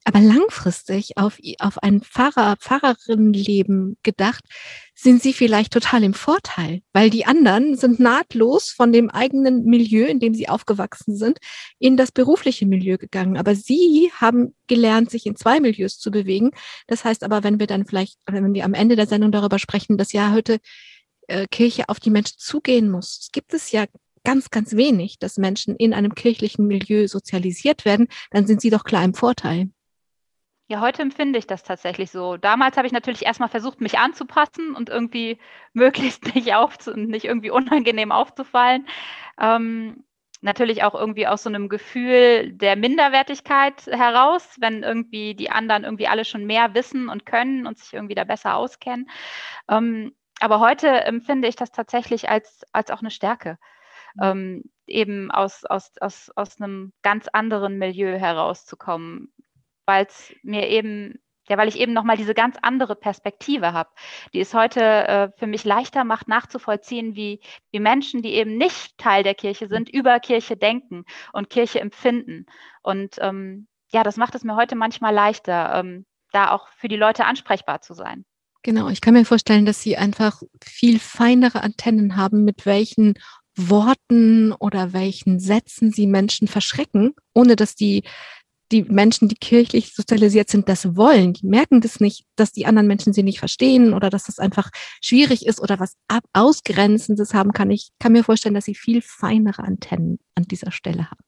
Aber 0.04 0.20
langfristig 0.20 1.18
auf, 1.18 1.38
auf 1.58 1.82
ein 1.82 2.00
Pfarrer, 2.00 2.56
Pfarrerinnenleben 2.56 3.98
gedacht, 4.02 4.44
sind 4.94 5.22
sie 5.22 5.34
vielleicht 5.34 5.72
total 5.72 6.02
im 6.02 6.14
Vorteil, 6.14 6.80
weil 6.94 7.10
die 7.10 7.26
anderen 7.26 7.76
sind 7.76 8.00
nahtlos 8.00 8.70
von 8.70 8.92
dem 8.92 9.10
eigenen 9.10 9.64
Milieu, 9.64 10.06
in 10.06 10.18
dem 10.18 10.34
sie 10.34 10.48
aufgewachsen 10.48 11.16
sind, 11.16 11.38
in 11.78 11.98
das 11.98 12.12
berufliche 12.12 12.66
Milieu 12.66 12.96
gegangen. 12.96 13.36
Aber 13.36 13.54
sie 13.54 14.10
haben 14.18 14.54
gelernt, 14.68 15.10
sich 15.10 15.26
in 15.26 15.36
zwei 15.36 15.60
Milieus 15.60 15.98
zu 15.98 16.10
bewegen. 16.10 16.52
Das 16.86 17.04
heißt 17.04 17.22
aber, 17.22 17.44
wenn 17.44 17.60
wir 17.60 17.66
dann 17.66 17.84
vielleicht, 17.84 18.18
wenn 18.26 18.54
wir 18.54 18.64
am 18.64 18.74
Ende 18.74 18.96
der 18.96 19.06
Sendung 19.06 19.32
darüber 19.32 19.58
sprechen, 19.58 19.98
dass 19.98 20.12
ja 20.12 20.32
heute 20.32 20.60
äh, 21.28 21.46
Kirche 21.46 21.88
auf 21.88 22.00
die 22.00 22.10
Menschen 22.10 22.38
zugehen 22.38 22.90
muss, 22.90 23.18
es 23.20 23.32
gibt 23.32 23.52
es 23.52 23.70
ja 23.70 23.84
ganz, 24.24 24.50
ganz 24.50 24.72
wenig, 24.76 25.18
dass 25.18 25.36
Menschen 25.36 25.76
in 25.76 25.92
einem 25.92 26.14
kirchlichen 26.14 26.66
Milieu 26.66 27.06
sozialisiert 27.06 27.84
werden, 27.84 28.08
dann 28.30 28.46
sind 28.46 28.60
sie 28.60 28.70
doch 28.70 28.84
klar 28.84 29.04
im 29.04 29.14
Vorteil. 29.14 29.70
Ja, 30.70 30.80
heute 30.80 31.02
empfinde 31.02 31.36
ich 31.36 31.48
das 31.48 31.64
tatsächlich 31.64 32.12
so. 32.12 32.36
Damals 32.36 32.76
habe 32.76 32.86
ich 32.86 32.92
natürlich 32.92 33.26
erstmal 33.26 33.48
versucht, 33.48 33.80
mich 33.80 33.98
anzupassen 33.98 34.76
und 34.76 34.88
irgendwie 34.88 35.40
möglichst 35.72 36.32
nicht 36.32 36.54
aufzu 36.54 36.92
nicht 36.96 37.24
irgendwie 37.24 37.50
unangenehm 37.50 38.12
aufzufallen. 38.12 38.86
Ähm, 39.40 40.04
natürlich 40.42 40.84
auch 40.84 40.94
irgendwie 40.94 41.26
aus 41.26 41.42
so 41.42 41.48
einem 41.48 41.68
Gefühl 41.68 42.52
der 42.52 42.76
Minderwertigkeit 42.76 43.84
heraus, 43.88 44.58
wenn 44.60 44.84
irgendwie 44.84 45.34
die 45.34 45.50
anderen 45.50 45.82
irgendwie 45.82 46.06
alle 46.06 46.24
schon 46.24 46.46
mehr 46.46 46.72
wissen 46.72 47.08
und 47.08 47.26
können 47.26 47.66
und 47.66 47.76
sich 47.78 47.92
irgendwie 47.92 48.14
da 48.14 48.22
besser 48.22 48.54
auskennen. 48.54 49.10
Ähm, 49.68 50.14
aber 50.38 50.60
heute 50.60 50.86
empfinde 50.88 51.48
ich 51.48 51.56
das 51.56 51.72
tatsächlich 51.72 52.28
als, 52.28 52.62
als 52.72 52.92
auch 52.92 53.00
eine 53.00 53.10
Stärke. 53.10 53.58
Mhm. 54.14 54.22
Ähm, 54.22 54.64
eben 54.86 55.30
aus, 55.32 55.64
aus, 55.64 55.92
aus, 56.00 56.30
aus 56.36 56.60
einem 56.60 56.92
ganz 57.02 57.26
anderen 57.26 57.78
Milieu 57.78 58.16
herauszukommen, 58.18 59.32
weil 59.90 60.06
es 60.06 60.32
mir 60.44 60.68
eben, 60.68 61.18
ja, 61.48 61.58
weil 61.58 61.66
ich 61.66 61.80
eben 61.80 61.92
nochmal 61.92 62.16
diese 62.16 62.32
ganz 62.32 62.56
andere 62.62 62.94
Perspektive 62.94 63.72
habe, 63.72 63.90
die 64.32 64.38
es 64.38 64.54
heute 64.54 64.80
äh, 64.80 65.28
für 65.36 65.48
mich 65.48 65.64
leichter 65.64 66.04
macht, 66.04 66.28
nachzuvollziehen, 66.28 67.16
wie, 67.16 67.40
wie 67.72 67.80
Menschen, 67.80 68.22
die 68.22 68.34
eben 68.34 68.56
nicht 68.56 68.96
Teil 68.98 69.24
der 69.24 69.34
Kirche 69.34 69.66
sind, 69.66 69.88
über 69.88 70.20
Kirche 70.20 70.56
denken 70.56 71.04
und 71.32 71.50
Kirche 71.50 71.80
empfinden. 71.80 72.46
Und 72.82 73.16
ähm, 73.18 73.66
ja, 73.92 74.04
das 74.04 74.16
macht 74.16 74.36
es 74.36 74.44
mir 74.44 74.54
heute 74.54 74.76
manchmal 74.76 75.12
leichter, 75.12 75.74
ähm, 75.74 76.06
da 76.30 76.52
auch 76.52 76.68
für 76.68 76.86
die 76.86 76.96
Leute 76.96 77.24
ansprechbar 77.24 77.80
zu 77.80 77.94
sein. 77.94 78.24
Genau, 78.62 78.88
ich 78.88 79.00
kann 79.00 79.14
mir 79.14 79.24
vorstellen, 79.24 79.66
dass 79.66 79.82
Sie 79.82 79.96
einfach 79.96 80.42
viel 80.62 81.00
feinere 81.00 81.62
Antennen 81.62 82.16
haben, 82.16 82.44
mit 82.44 82.64
welchen 82.66 83.14
Worten 83.56 84.52
oder 84.52 84.92
welchen 84.92 85.40
Sätzen 85.40 85.90
Sie 85.90 86.06
Menschen 86.06 86.46
verschrecken, 86.46 87.14
ohne 87.34 87.56
dass 87.56 87.74
die 87.74 88.04
die 88.70 88.84
Menschen, 88.84 89.28
die 89.28 89.34
kirchlich 89.34 89.94
sozialisiert 89.94 90.48
sind, 90.48 90.68
das 90.68 90.96
wollen. 90.96 91.32
Die 91.32 91.46
merken 91.46 91.80
das 91.80 92.00
nicht, 92.00 92.26
dass 92.36 92.52
die 92.52 92.66
anderen 92.66 92.86
Menschen 92.86 93.12
sie 93.12 93.22
nicht 93.22 93.38
verstehen 93.38 93.94
oder 93.94 94.10
dass 94.10 94.24
das 94.24 94.38
einfach 94.38 94.70
schwierig 95.00 95.46
ist 95.46 95.60
oder 95.60 95.80
was 95.80 95.96
ab 96.08 96.22
Ausgrenzendes 96.32 97.34
haben 97.34 97.52
kann. 97.52 97.70
Ich 97.70 97.90
kann 97.98 98.12
mir 98.12 98.24
vorstellen, 98.24 98.54
dass 98.54 98.64
sie 98.64 98.74
viel 98.74 99.02
feinere 99.02 99.62
Antennen 99.62 100.18
an 100.34 100.44
dieser 100.44 100.70
Stelle 100.70 101.10
haben. 101.10 101.24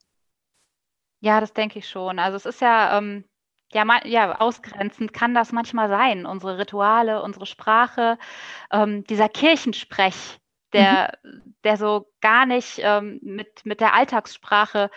Ja, 1.21 1.41
das 1.41 1.53
denke 1.53 1.79
ich 1.79 1.89
schon. 1.89 2.19
Also 2.19 2.37
es 2.37 2.47
ist 2.47 2.61
ja, 2.61 2.99
ähm, 2.99 3.25
ja, 3.73 3.85
ja, 4.05 4.41
ausgrenzend 4.41 5.13
kann 5.13 5.35
das 5.35 5.53
manchmal 5.53 5.89
sein. 5.89 6.27
Unsere 6.27 6.59
Rituale, 6.59 7.23
unsere 7.23 7.47
Sprache, 7.47 8.19
ähm, 8.73 9.05
dieser 9.05 9.29
Kirchensprech, 9.29 10.41
der, 10.73 11.19
mhm. 11.23 11.55
der 11.65 11.77
so 11.77 12.09
gar 12.21 12.47
nicht 12.47 12.81
ähm, 12.83 13.21
mit, 13.23 13.65
mit 13.65 13.81
der 13.81 13.95
Alltagssprache 13.95 14.91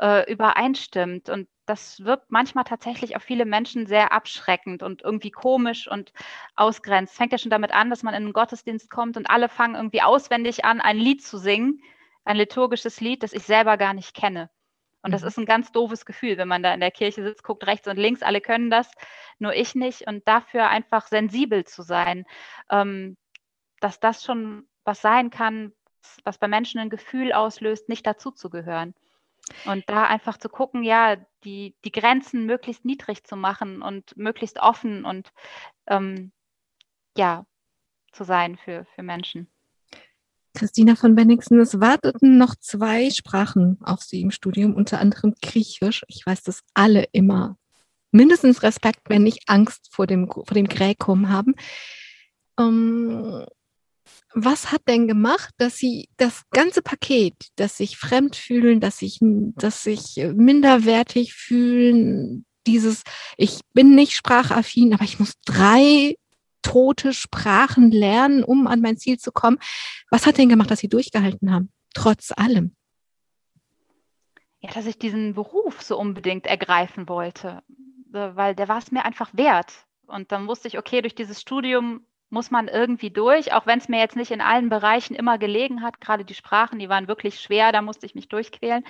äh, 0.00 0.30
übereinstimmt. 0.30 1.28
Und 1.28 1.48
das 1.66 2.04
wirkt 2.04 2.30
manchmal 2.30 2.64
tatsächlich 2.64 3.16
auf 3.16 3.22
viele 3.22 3.44
Menschen 3.46 3.86
sehr 3.86 4.12
abschreckend 4.12 4.82
und 4.82 5.02
irgendwie 5.02 5.30
komisch 5.30 5.88
und 5.90 6.12
ausgrenzt. 6.56 7.16
Fängt 7.16 7.32
ja 7.32 7.38
schon 7.38 7.50
damit 7.50 7.72
an, 7.72 7.90
dass 7.90 8.02
man 8.02 8.14
in 8.14 8.24
einen 8.24 8.32
Gottesdienst 8.32 8.90
kommt 8.90 9.16
und 9.16 9.30
alle 9.30 9.48
fangen 9.48 9.74
irgendwie 9.74 10.02
auswendig 10.02 10.64
an, 10.64 10.80
ein 10.80 10.98
Lied 10.98 11.22
zu 11.22 11.38
singen, 11.38 11.82
ein 12.24 12.36
liturgisches 12.36 13.00
Lied, 13.00 13.22
das 13.22 13.32
ich 13.32 13.44
selber 13.44 13.76
gar 13.76 13.94
nicht 13.94 14.14
kenne. 14.14 14.50
Und 15.02 15.12
das 15.12 15.22
mhm. 15.22 15.28
ist 15.28 15.38
ein 15.38 15.46
ganz 15.46 15.72
doofes 15.72 16.06
Gefühl, 16.06 16.38
wenn 16.38 16.48
man 16.48 16.62
da 16.62 16.72
in 16.72 16.80
der 16.80 16.90
Kirche 16.90 17.22
sitzt, 17.22 17.44
guckt 17.44 17.66
rechts 17.66 17.86
und 17.88 17.98
links, 17.98 18.22
alle 18.22 18.40
können 18.40 18.70
das, 18.70 18.90
nur 19.38 19.54
ich 19.54 19.74
nicht. 19.74 20.06
Und 20.06 20.26
dafür 20.26 20.68
einfach 20.68 21.06
sensibel 21.06 21.64
zu 21.64 21.82
sein, 21.82 22.24
ähm, 22.70 23.16
dass 23.80 24.00
das 24.00 24.24
schon 24.24 24.66
was 24.84 25.02
sein 25.02 25.30
kann, 25.30 25.72
was 26.24 26.38
bei 26.38 26.48
Menschen 26.48 26.80
ein 26.80 26.90
Gefühl 26.90 27.32
auslöst, 27.32 27.88
nicht 27.88 28.06
dazuzugehören. 28.06 28.94
Und 29.66 29.84
da 29.88 30.04
einfach 30.04 30.38
zu 30.38 30.48
gucken, 30.48 30.82
ja, 30.82 31.16
die, 31.44 31.74
die 31.84 31.92
Grenzen 31.92 32.46
möglichst 32.46 32.84
niedrig 32.84 33.24
zu 33.24 33.36
machen 33.36 33.82
und 33.82 34.16
möglichst 34.16 34.58
offen 34.60 35.04
und 35.04 35.32
ähm, 35.86 36.32
ja, 37.16 37.46
zu 38.12 38.24
sein 38.24 38.56
für, 38.56 38.86
für 38.94 39.02
Menschen. 39.02 39.50
Christina 40.54 40.94
von 40.94 41.16
Benningsen, 41.16 41.58
es 41.58 41.80
warteten 41.80 42.38
noch 42.38 42.54
zwei 42.54 43.10
Sprachen 43.10 43.78
auf 43.82 44.02
Sie 44.02 44.20
im 44.20 44.30
Studium, 44.30 44.74
unter 44.74 45.00
anderem 45.00 45.34
Griechisch. 45.42 46.04
Ich 46.06 46.24
weiß, 46.24 46.44
dass 46.44 46.62
alle 46.74 47.08
immer 47.12 47.56
mindestens 48.12 48.62
Respekt, 48.62 49.00
wenn 49.08 49.24
nicht 49.24 49.42
Angst 49.48 49.88
vor 49.90 50.06
dem, 50.06 50.30
vor 50.30 50.44
dem 50.44 50.68
Gräkum 50.68 51.28
haben. 51.28 51.54
Ähm, 52.58 53.44
was 54.34 54.72
hat 54.72 54.82
denn 54.88 55.06
gemacht, 55.06 55.54
dass 55.58 55.76
Sie 55.76 56.08
das 56.16 56.42
ganze 56.50 56.82
Paket, 56.82 57.34
dass 57.56 57.76
sich 57.76 57.96
fremd 57.96 58.36
fühlen, 58.36 58.80
dass 58.80 58.98
sich, 58.98 59.18
dass 59.20 59.82
sich 59.82 60.16
minderwertig 60.34 61.34
fühlen, 61.34 62.44
dieses, 62.66 63.02
ich 63.36 63.60
bin 63.72 63.94
nicht 63.94 64.14
sprachaffin, 64.14 64.94
aber 64.94 65.04
ich 65.04 65.18
muss 65.18 65.34
drei 65.44 66.16
tote 66.62 67.12
Sprachen 67.12 67.90
lernen, 67.90 68.42
um 68.42 68.66
an 68.66 68.80
mein 68.80 68.96
Ziel 68.96 69.18
zu 69.18 69.32
kommen. 69.32 69.58
Was 70.10 70.26
hat 70.26 70.38
denn 70.38 70.48
gemacht, 70.48 70.70
dass 70.70 70.80
Sie 70.80 70.88
durchgehalten 70.88 71.52
haben, 71.52 71.70
trotz 71.94 72.32
allem? 72.32 72.74
Ja, 74.60 74.70
dass 74.72 74.86
ich 74.86 74.98
diesen 74.98 75.34
Beruf 75.34 75.82
so 75.82 75.98
unbedingt 75.98 76.46
ergreifen 76.46 77.06
wollte, 77.08 77.62
weil 78.08 78.54
der 78.54 78.68
war 78.68 78.78
es 78.78 78.90
mir 78.90 79.04
einfach 79.04 79.28
wert. 79.34 79.72
Und 80.06 80.32
dann 80.32 80.48
wusste 80.48 80.68
ich, 80.68 80.78
okay, 80.78 81.02
durch 81.02 81.14
dieses 81.14 81.40
Studium 81.40 82.06
muss 82.34 82.50
man 82.50 82.68
irgendwie 82.68 83.10
durch, 83.10 83.54
auch 83.54 83.66
wenn 83.66 83.78
es 83.78 83.88
mir 83.88 84.00
jetzt 84.00 84.16
nicht 84.16 84.30
in 84.30 84.42
allen 84.42 84.68
Bereichen 84.68 85.14
immer 85.14 85.38
gelegen 85.38 85.82
hat. 85.82 86.00
Gerade 86.00 86.26
die 86.26 86.34
Sprachen, 86.34 86.78
die 86.78 86.90
waren 86.90 87.08
wirklich 87.08 87.40
schwer, 87.40 87.72
da 87.72 87.80
musste 87.80 88.04
ich 88.04 88.14
mich 88.14 88.28
durchquälen. 88.28 88.84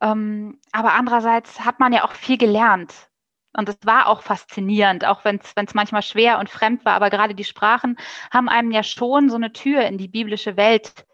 Ähm, 0.00 0.58
aber 0.72 0.94
andererseits 0.94 1.64
hat 1.64 1.78
man 1.78 1.92
ja 1.92 2.04
auch 2.04 2.12
viel 2.12 2.38
gelernt. 2.38 3.08
Und 3.54 3.68
es 3.68 3.76
war 3.84 4.08
auch 4.08 4.22
faszinierend, 4.22 5.04
auch 5.04 5.24
wenn 5.24 5.38
es 5.38 5.74
manchmal 5.74 6.02
schwer 6.02 6.38
und 6.38 6.48
fremd 6.48 6.84
war. 6.84 6.94
Aber 6.94 7.10
gerade 7.10 7.34
die 7.34 7.44
Sprachen 7.44 7.98
haben 8.32 8.48
einem 8.48 8.72
ja 8.72 8.82
schon 8.82 9.28
so 9.28 9.36
eine 9.36 9.52
Tür 9.52 9.82
in 9.82 9.98
die 9.98 10.08
biblische 10.08 10.56
Welt 10.56 11.06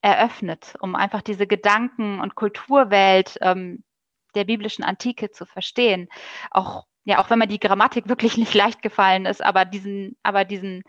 eröffnet, 0.00 0.76
um 0.80 0.94
einfach 0.94 1.22
diese 1.22 1.48
Gedanken- 1.48 2.20
und 2.20 2.36
Kulturwelt 2.36 3.36
ähm, 3.40 3.82
der 4.36 4.44
biblischen 4.44 4.84
Antike 4.84 5.32
zu 5.32 5.44
verstehen. 5.44 6.08
Auch 6.52 6.86
ja, 7.06 7.20
auch 7.20 7.30
wenn 7.30 7.38
mir 7.38 7.46
die 7.46 7.60
Grammatik 7.60 8.08
wirklich 8.08 8.36
nicht 8.36 8.52
leicht 8.52 8.82
gefallen 8.82 9.24
ist, 9.24 9.42
aber 9.42 9.64
diesen, 9.64 10.16
aber 10.22 10.44
diesen, 10.44 10.82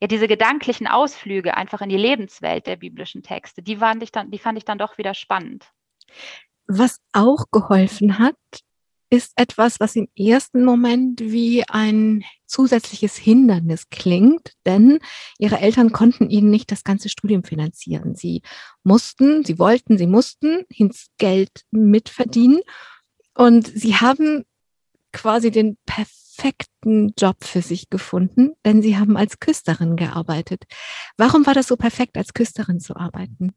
ja, 0.00 0.06
diese 0.06 0.28
gedanklichen 0.28 0.86
Ausflüge 0.86 1.56
einfach 1.56 1.80
in 1.80 1.88
die 1.88 1.96
Lebenswelt 1.96 2.66
der 2.66 2.76
biblischen 2.76 3.22
Texte, 3.22 3.62
die 3.62 3.76
fand 3.76 4.02
ich 4.02 4.12
dann, 4.12 4.30
die 4.30 4.38
fand 4.38 4.58
ich 4.58 4.64
dann 4.64 4.78
doch 4.78 4.98
wieder 4.98 5.14
spannend. 5.14 5.66
Was 6.66 7.00
auch 7.12 7.46
geholfen 7.50 8.18
hat, 8.18 8.36
ist 9.10 9.32
etwas, 9.36 9.78
was 9.78 9.96
im 9.96 10.08
ersten 10.16 10.64
Moment 10.64 11.20
wie 11.20 11.64
ein 11.68 12.24
zusätzliches 12.46 13.16
Hindernis 13.16 13.90
klingt, 13.90 14.52
denn 14.64 15.00
ihre 15.38 15.58
Eltern 15.58 15.92
konnten 15.92 16.30
ihnen 16.30 16.50
nicht 16.50 16.70
das 16.70 16.82
ganze 16.82 17.10
Studium 17.10 17.44
finanzieren. 17.44 18.14
Sie 18.14 18.40
mussten, 18.84 19.44
sie 19.44 19.58
wollten, 19.58 19.98
sie 19.98 20.06
mussten 20.06 20.64
ins 20.68 21.08
Geld 21.18 21.64
mitverdienen 21.70 22.60
und 23.34 23.66
sie 23.66 23.96
haben 23.96 24.44
quasi 25.12 25.50
den 25.50 25.76
perfekten 25.86 27.12
Job 27.18 27.44
für 27.44 27.62
sich 27.62 27.90
gefunden, 27.90 28.52
denn 28.64 28.82
sie 28.82 28.98
haben 28.98 29.16
als 29.16 29.40
Küsterin 29.40 29.96
gearbeitet. 29.96 30.64
Warum 31.16 31.46
war 31.46 31.54
das 31.54 31.66
so 31.66 31.76
perfekt, 31.76 32.16
als 32.16 32.34
Küsterin 32.34 32.80
zu 32.80 32.96
arbeiten? 32.96 33.54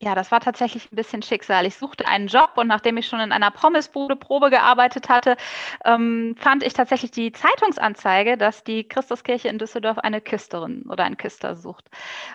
Ja, 0.00 0.14
das 0.14 0.30
war 0.30 0.38
tatsächlich 0.38 0.92
ein 0.92 0.96
bisschen 0.96 1.22
Schicksal. 1.22 1.66
Ich 1.66 1.76
suchte 1.76 2.06
einen 2.06 2.28
Job 2.28 2.52
und 2.54 2.68
nachdem 2.68 2.96
ich 2.98 3.08
schon 3.08 3.18
in 3.18 3.32
einer 3.32 3.50
Pommesbude 3.50 4.14
Probe 4.14 4.48
gearbeitet 4.48 5.08
hatte, 5.08 5.36
ähm, 5.84 6.36
fand 6.38 6.62
ich 6.62 6.72
tatsächlich 6.72 7.10
die 7.10 7.32
Zeitungsanzeige, 7.32 8.36
dass 8.36 8.62
die 8.62 8.86
Christuskirche 8.86 9.48
in 9.48 9.58
Düsseldorf 9.58 9.98
eine 9.98 10.20
Küsterin 10.20 10.84
oder 10.88 11.02
einen 11.02 11.16
Küster 11.16 11.56
sucht. 11.56 11.88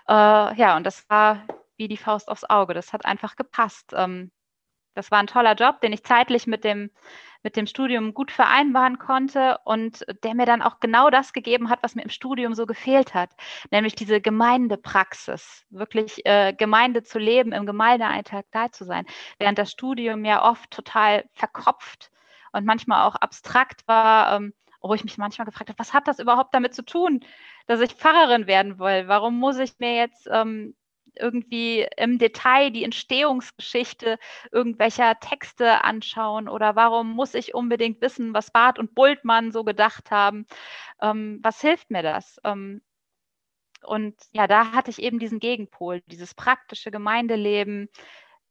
Äh, 0.10 0.14
ja, 0.14 0.76
und 0.76 0.84
das 0.86 1.10
war 1.10 1.48
wie 1.78 1.88
die 1.88 1.98
Faust 1.98 2.28
aufs 2.28 2.44
Auge. 2.44 2.74
Das 2.74 2.92
hat 2.92 3.06
einfach 3.06 3.38
gepasst. 3.38 3.94
Ähm, 3.96 4.32
das 4.94 5.10
war 5.10 5.20
ein 5.20 5.28
toller 5.28 5.56
Job, 5.56 5.80
den 5.80 5.94
ich 5.94 6.04
zeitlich 6.04 6.48
mit 6.48 6.66
dem 6.66 6.92
mit 7.44 7.56
dem 7.58 7.68
Studium 7.68 8.14
gut 8.14 8.32
vereinbaren 8.32 8.98
konnte 8.98 9.60
und 9.66 10.06
der 10.24 10.34
mir 10.34 10.46
dann 10.46 10.62
auch 10.62 10.80
genau 10.80 11.10
das 11.10 11.34
gegeben 11.34 11.70
hat, 11.70 11.84
was 11.84 11.96
mir 11.96 12.04
im 12.04 12.10
Studium 12.10 12.54
so 12.54 12.66
gefehlt 12.66 13.14
hat, 13.14 13.32
nämlich 13.72 13.96
diese 13.96 14.22
Gemeindepraxis, 14.22 15.66
wirklich 15.70 16.26
äh, 16.26 16.54
Gemeinde 16.54 17.04
zu 17.04 17.20
leben, 17.20 17.52
im 17.52 17.66
Gemeindealltag 17.66 18.46
da 18.52 18.72
zu 18.72 18.86
sein, 18.86 19.06
während 19.40 19.58
das 19.58 19.72
Studium 19.72 20.26
ja 20.26 20.44
oft 20.50 20.72
total 20.72 21.26
verkopft 21.34 22.12
und 22.54 22.66
manchmal 22.66 23.08
auch 23.08 23.16
abstrakt 23.16 23.88
war, 23.88 24.38
ähm, 24.38 24.54
wo 24.82 24.94
ich 24.94 25.04
mich 25.04 25.18
manchmal 25.18 25.46
gefragt 25.46 25.70
habe, 25.70 25.80
was 25.80 25.94
hat 25.94 26.08
das 26.08 26.20
überhaupt 26.20 26.54
damit 26.54 26.74
zu 26.74 26.84
tun, 26.84 27.22
dass 27.68 27.80
ich 27.82 27.94
Pfarrerin 27.94 28.48
werden 28.48 28.80
will? 28.80 29.08
Warum 29.08 29.40
muss 29.40 29.58
ich 29.58 29.80
mir 29.80 29.96
jetzt 29.96 30.28
ähm, 30.32 30.76
irgendwie 31.20 31.88
im 31.98 32.18
Detail 32.18 32.72
die 32.72 32.84
Entstehungsgeschichte 32.84 34.18
irgendwelcher 34.52 35.20
Texte 35.20 35.84
anschauen 35.84 36.48
oder 36.50 36.76
warum 36.76 37.12
muss 37.12 37.34
ich 37.34 37.54
unbedingt 37.54 38.02
wissen, 38.02 38.34
was 38.34 38.52
Barth 38.52 38.80
und 38.80 38.96
Bultmann 38.96 39.52
so 39.52 39.64
gedacht 39.64 40.12
haben? 40.12 40.46
Ähm, 41.02 41.40
was 41.44 41.62
hilft 41.62 41.92
mir 41.92 42.04
das? 42.04 42.40
Ähm, 42.44 42.82
und 43.84 44.16
ja, 44.32 44.48
da 44.48 44.72
hatte 44.72 44.92
ich 44.92 45.02
eben 45.02 45.20
diesen 45.20 45.40
Gegenpol, 45.40 46.02
dieses 46.08 46.34
praktische 46.34 46.92
Gemeindeleben, 46.92 47.90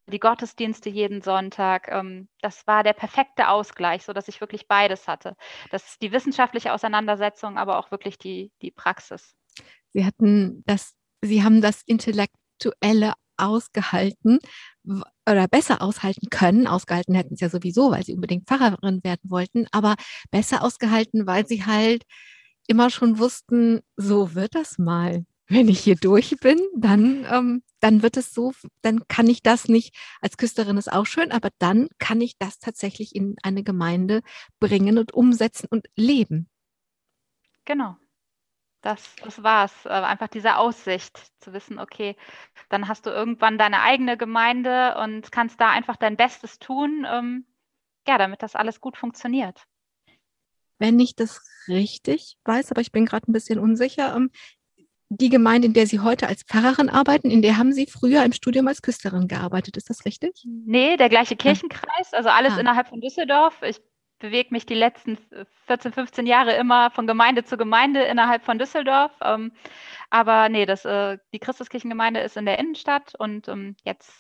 die 0.07 0.21
Gottesdienste 0.21 0.91
jeden 0.91 1.23
Sonntag. 1.23 1.89
Ähm, 1.89 2.29
das 2.41 2.67
war 2.67 2.83
der 2.83 2.93
perfekte 2.93 3.49
Ausgleich, 3.49 4.05
sodass 4.05 4.29
ich 4.29 4.41
wirklich 4.41 4.69
beides 4.69 5.09
hatte. 5.09 5.37
Das 5.71 5.99
die 5.99 6.13
wissenschaftliche 6.13 6.73
Auseinandersetzung, 6.73 7.59
aber 7.59 7.79
auch 7.79 7.91
wirklich 7.91 8.19
die, 8.19 8.53
die 8.63 8.71
Praxis. 8.71 9.35
Sie 9.93 10.05
hatten 10.05 10.63
das, 10.67 10.95
Sie 11.21 11.43
haben 11.45 11.61
das 11.61 11.83
Intellekt 11.83 12.35
Aktuelle 12.63 13.15
ausgehalten 13.37 14.39
oder 14.85 15.49
besser 15.49 15.83
aushalten 15.83 16.29
können. 16.31 16.67
Ausgehalten 16.67 17.15
hätten 17.15 17.37
sie 17.37 17.45
ja 17.45 17.51
sowieso, 17.51 17.91
weil 17.91 18.05
sie 18.05 18.15
unbedingt 18.15 18.47
Pfarrerin 18.47 19.03
werden 19.03 19.31
wollten, 19.31 19.67
aber 19.73 19.97
besser 20.31 20.63
ausgehalten, 20.63 21.27
weil 21.27 21.47
sie 21.47 21.65
halt 21.65 22.05
immer 22.69 22.91
schon 22.91 23.19
wussten, 23.19 23.81
so 23.97 24.35
wird 24.35 24.55
das 24.55 24.79
mal. 24.79 25.25
Wenn 25.49 25.69
ich 25.69 25.81
hier 25.81 25.97
durch 25.97 26.37
bin, 26.41 26.61
dann, 26.77 27.27
ähm, 27.31 27.63
dann 27.81 28.03
wird 28.03 28.17
es 28.17 28.33
so, 28.33 28.53
dann 28.81 29.07
kann 29.09 29.27
ich 29.27 29.43
das 29.43 29.67
nicht, 29.67 29.95
als 30.21 30.37
Küsterin 30.37 30.77
ist 30.77 30.93
auch 30.93 31.05
schön, 31.05 31.33
aber 31.33 31.49
dann 31.59 31.89
kann 31.99 32.21
ich 32.21 32.39
das 32.39 32.59
tatsächlich 32.59 33.15
in 33.15 33.35
eine 33.43 33.65
Gemeinde 33.65 34.21
bringen 34.61 34.99
und 34.99 35.13
umsetzen 35.13 35.67
und 35.69 35.87
leben. 35.97 36.49
Genau 37.65 37.97
das, 38.83 39.17
das 39.25 39.43
war's. 39.43 39.87
Äh, 39.87 39.91
einfach 39.91 40.29
diese 40.29 40.57
Aussicht 40.57 41.19
zu 41.41 41.53
wissen, 41.53 41.79
okay, 41.79 42.17
dann 42.69 42.89
hast 42.89 43.07
du 43.07 43.11
irgendwann 43.11 43.59
deine 43.59 43.81
eigene 43.81 44.17
Gemeinde 44.17 44.97
und 44.99 45.33
kannst 45.33 45.61
da 45.61 45.71
einfach 45.71 45.97
dein 45.97 46.17
Bestes 46.17 46.59
tun, 46.59 47.07
ähm, 47.11 47.47
ja, 48.07 48.19
damit 48.19 48.43
das 48.43 48.57
alles 48.57 48.81
gut 48.81 48.97
funktioniert. 48.97 49.65
Wenn 50.79 50.99
ich 50.99 51.15
das 51.15 51.41
richtig 51.69 52.37
weiß, 52.45 52.73
aber 52.73 52.81
ich 52.81 52.93
bin 52.93 53.07
gerade 53.07 53.31
ein 53.31 53.33
bisschen 53.33 53.59
unsicher, 53.59 54.15
ähm, 54.17 54.31
die 55.09 55.29
Gemeinde, 55.29 55.67
in 55.67 55.75
der 55.75 55.87
Sie 55.87 56.01
heute 56.01 56.27
als 56.27 56.43
Pfarrerin 56.43 56.89
arbeiten, 56.89 57.31
in 57.31 57.43
der 57.43 57.59
haben 57.59 57.73
Sie 57.73 57.87
früher 57.87 58.25
im 58.25 58.33
Studium 58.33 58.67
als 58.67 58.81
Küsterin 58.81 59.29
gearbeitet. 59.29 59.77
Ist 59.77 59.91
das 59.91 60.07
richtig? 60.07 60.43
Nee, 60.45 60.97
der 60.97 61.11
gleiche. 61.11 61.37
Kirchenkreis, 61.37 62.15
also 62.15 62.31
alles 62.31 62.55
ah. 62.55 62.61
innerhalb 62.61 62.89
von 62.89 63.01
Düsseldorf. 63.01 63.61
Ich 63.63 63.81
bewege 64.23 64.49
mich 64.53 64.65
die 64.65 64.75
letzten 64.75 65.19
14, 65.67 65.93
15 65.93 66.27
Jahre 66.27 66.55
immer 66.55 66.91
von 66.91 67.07
Gemeinde 67.07 67.45
zu 67.45 67.59
Gemeinde 67.59 68.03
innerhalb 68.03 68.45
von 68.45 68.59
Düsseldorf. 68.59 69.13
Ähm, 69.23 69.53
aber 70.09 70.49
nee, 70.49 70.65
das, 70.65 70.85
äh, 70.87 71.19
die 71.35 71.41
Christuskirchengemeinde 71.41 72.21
ist 72.21 72.37
in 72.39 72.47
der 72.47 72.59
Innenstadt 72.59 73.15
und 73.19 73.49
ähm, 73.49 73.77
jetzt 73.85 74.11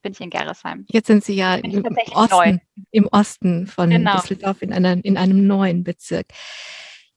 bin 0.00 0.12
ich 0.12 0.20
in 0.20 0.30
Gerresheim. 0.30 0.86
Jetzt 0.88 1.08
sind 1.08 1.24
Sie 1.24 1.34
ja 1.34 1.56
im 1.56 1.84
Osten, 2.12 2.60
im 2.92 3.08
Osten 3.10 3.66
von 3.66 3.90
genau. 3.90 4.16
Düsseldorf 4.16 4.62
in, 4.62 4.72
einer, 4.72 5.04
in 5.04 5.18
einem 5.18 5.46
neuen 5.46 5.82
Bezirk. 5.84 6.28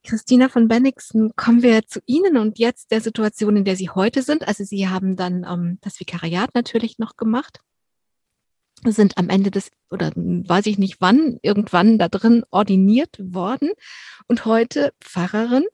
Christina 0.04 0.50
von 0.50 0.68
Bennigsen, 0.68 1.36
kommen 1.36 1.62
wir 1.62 1.86
zu 1.86 2.00
Ihnen 2.08 2.38
und 2.38 2.58
jetzt 2.58 2.92
der 2.92 3.02
Situation, 3.02 3.56
in 3.56 3.66
der 3.66 3.76
Sie 3.76 3.92
heute 3.92 4.24
sind. 4.24 4.48
Also 4.48 4.64
Sie 4.64 4.90
haben 4.90 5.16
dann 5.16 5.46
ähm, 5.48 5.78
das 5.82 6.00
Vikariat 6.00 6.56
natürlich 6.56 6.98
noch 6.98 7.18
gemacht 7.18 7.60
sind 8.86 9.18
am 9.18 9.30
Ende 9.30 9.52
des, 9.52 9.72
oder 9.90 10.12
weiß 10.16 10.66
ich 10.66 10.78
nicht 10.78 11.02
wann, 11.02 11.38
irgendwann 11.42 12.00
da 12.00 12.08
drin 12.08 12.44
ordiniert 12.50 13.18
worden 13.20 13.70
und 14.28 14.46
heute 14.46 14.94
Pfarrerin. 15.02 15.66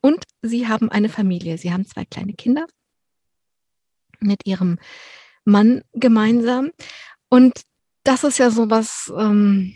Und 0.00 0.24
sie 0.42 0.68
haben 0.68 0.90
eine 0.90 1.08
Familie. 1.08 1.58
Sie 1.58 1.72
haben 1.72 1.86
zwei 1.86 2.04
kleine 2.04 2.34
Kinder 2.34 2.66
mit 4.20 4.46
ihrem 4.46 4.78
Mann 5.44 5.82
gemeinsam. 5.92 6.72
Und 7.28 7.62
das 8.02 8.24
ist 8.24 8.38
ja 8.38 8.50
so 8.50 8.70
was, 8.70 9.12
ähm, 9.16 9.74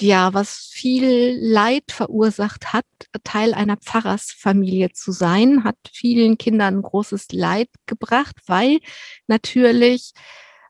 ja, 0.00 0.34
was 0.34 0.68
viel 0.72 1.38
Leid 1.40 1.84
verursacht 1.90 2.72
hat, 2.72 2.84
Teil 3.22 3.54
einer 3.54 3.76
Pfarrersfamilie 3.76 4.90
zu 4.92 5.12
sein, 5.12 5.64
hat 5.64 5.76
vielen 5.92 6.36
Kindern 6.36 6.82
großes 6.82 7.28
Leid 7.30 7.68
gebracht, 7.86 8.36
weil 8.46 8.80
natürlich 9.28 10.12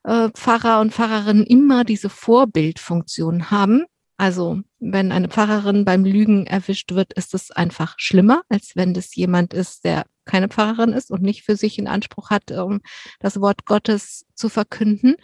äh, 0.05 0.29
Pfarrer 0.29 0.81
und 0.81 0.93
Pfarrerinnen 0.93 1.45
immer 1.45 1.83
diese 1.83 2.09
Vorbildfunktion 2.09 3.51
haben. 3.51 3.85
Also 4.17 4.61
wenn 4.79 5.11
eine 5.11 5.27
Pfarrerin 5.27 5.83
beim 5.83 6.05
Lügen 6.05 6.47
erwischt 6.47 6.93
wird, 6.93 7.13
ist 7.13 7.33
es 7.33 7.51
einfach 7.51 7.95
schlimmer, 7.97 8.43
als 8.47 8.75
wenn 8.75 8.93
das 8.93 9.15
jemand 9.15 9.53
ist, 9.53 9.83
der 9.83 10.05
keine 10.23 10.47
Pfarrerin 10.47 10.93
ist 10.93 11.11
und 11.11 11.21
nicht 11.21 11.43
für 11.43 11.55
sich 11.55 11.77
in 11.77 11.87
Anspruch 11.87 12.29
hat, 12.29 12.51
um 12.51 12.81
das 13.19 13.41
Wort 13.41 13.65
Gottes 13.65 14.25
zu 14.33 14.47
verkünden. 14.47 15.15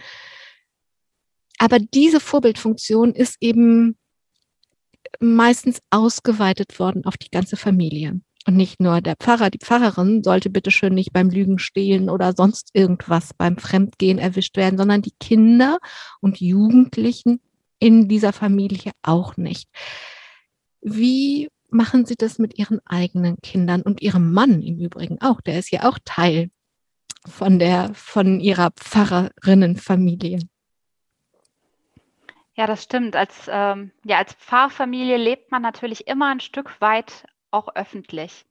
Aber 1.57 1.79
diese 1.79 2.19
Vorbildfunktion 2.19 3.13
ist 3.13 3.37
eben 3.39 3.97
meistens 5.19 5.79
ausgeweitet 5.89 6.79
worden 6.79 7.05
auf 7.05 7.17
die 7.17 7.29
ganze 7.29 7.55
Familie. 7.55 8.19
Und 8.47 8.57
nicht 8.57 8.79
nur 8.79 9.01
der 9.01 9.15
Pfarrer, 9.17 9.51
die 9.51 9.59
Pfarrerin 9.59 10.23
sollte 10.23 10.49
bitte 10.49 10.71
schön 10.71 10.95
nicht 10.95 11.13
beim 11.13 11.29
Lügen 11.29 11.59
stehlen 11.59 12.09
oder 12.09 12.33
sonst 12.33 12.71
irgendwas 12.73 13.33
beim 13.35 13.57
Fremdgehen 13.57 14.17
erwischt 14.17 14.57
werden, 14.57 14.77
sondern 14.77 15.03
die 15.03 15.13
Kinder 15.19 15.77
und 16.21 16.41
Jugendlichen 16.41 17.39
in 17.77 18.07
dieser 18.07 18.33
Familie 18.33 18.91
auch 19.03 19.37
nicht. 19.37 19.69
Wie 20.81 21.49
machen 21.69 22.05
Sie 22.05 22.15
das 22.15 22.39
mit 22.39 22.57
Ihren 22.57 22.79
eigenen 22.85 23.37
Kindern 23.41 23.83
und 23.83 24.01
Ihrem 24.01 24.33
Mann 24.33 24.61
im 24.61 24.79
Übrigen 24.79 25.21
auch? 25.21 25.41
Der 25.41 25.59
ist 25.59 25.71
ja 25.71 25.87
auch 25.87 25.99
Teil 26.03 26.49
von 27.27 27.59
der, 27.59 27.91
von 27.93 28.39
Ihrer 28.39 28.71
Pfarrerinnenfamilie. 28.71 30.39
Ja, 32.55 32.67
das 32.67 32.83
stimmt. 32.83 33.15
Als, 33.15 33.47
ähm, 33.47 33.91
ja, 34.03 34.17
als 34.17 34.33
Pfarrfamilie 34.33 35.17
lebt 35.17 35.51
man 35.51 35.61
natürlich 35.61 36.07
immer 36.07 36.31
ein 36.31 36.39
Stück 36.39 36.81
weit 36.81 37.25
auch 37.51 37.75
öffentlich. 37.75 38.45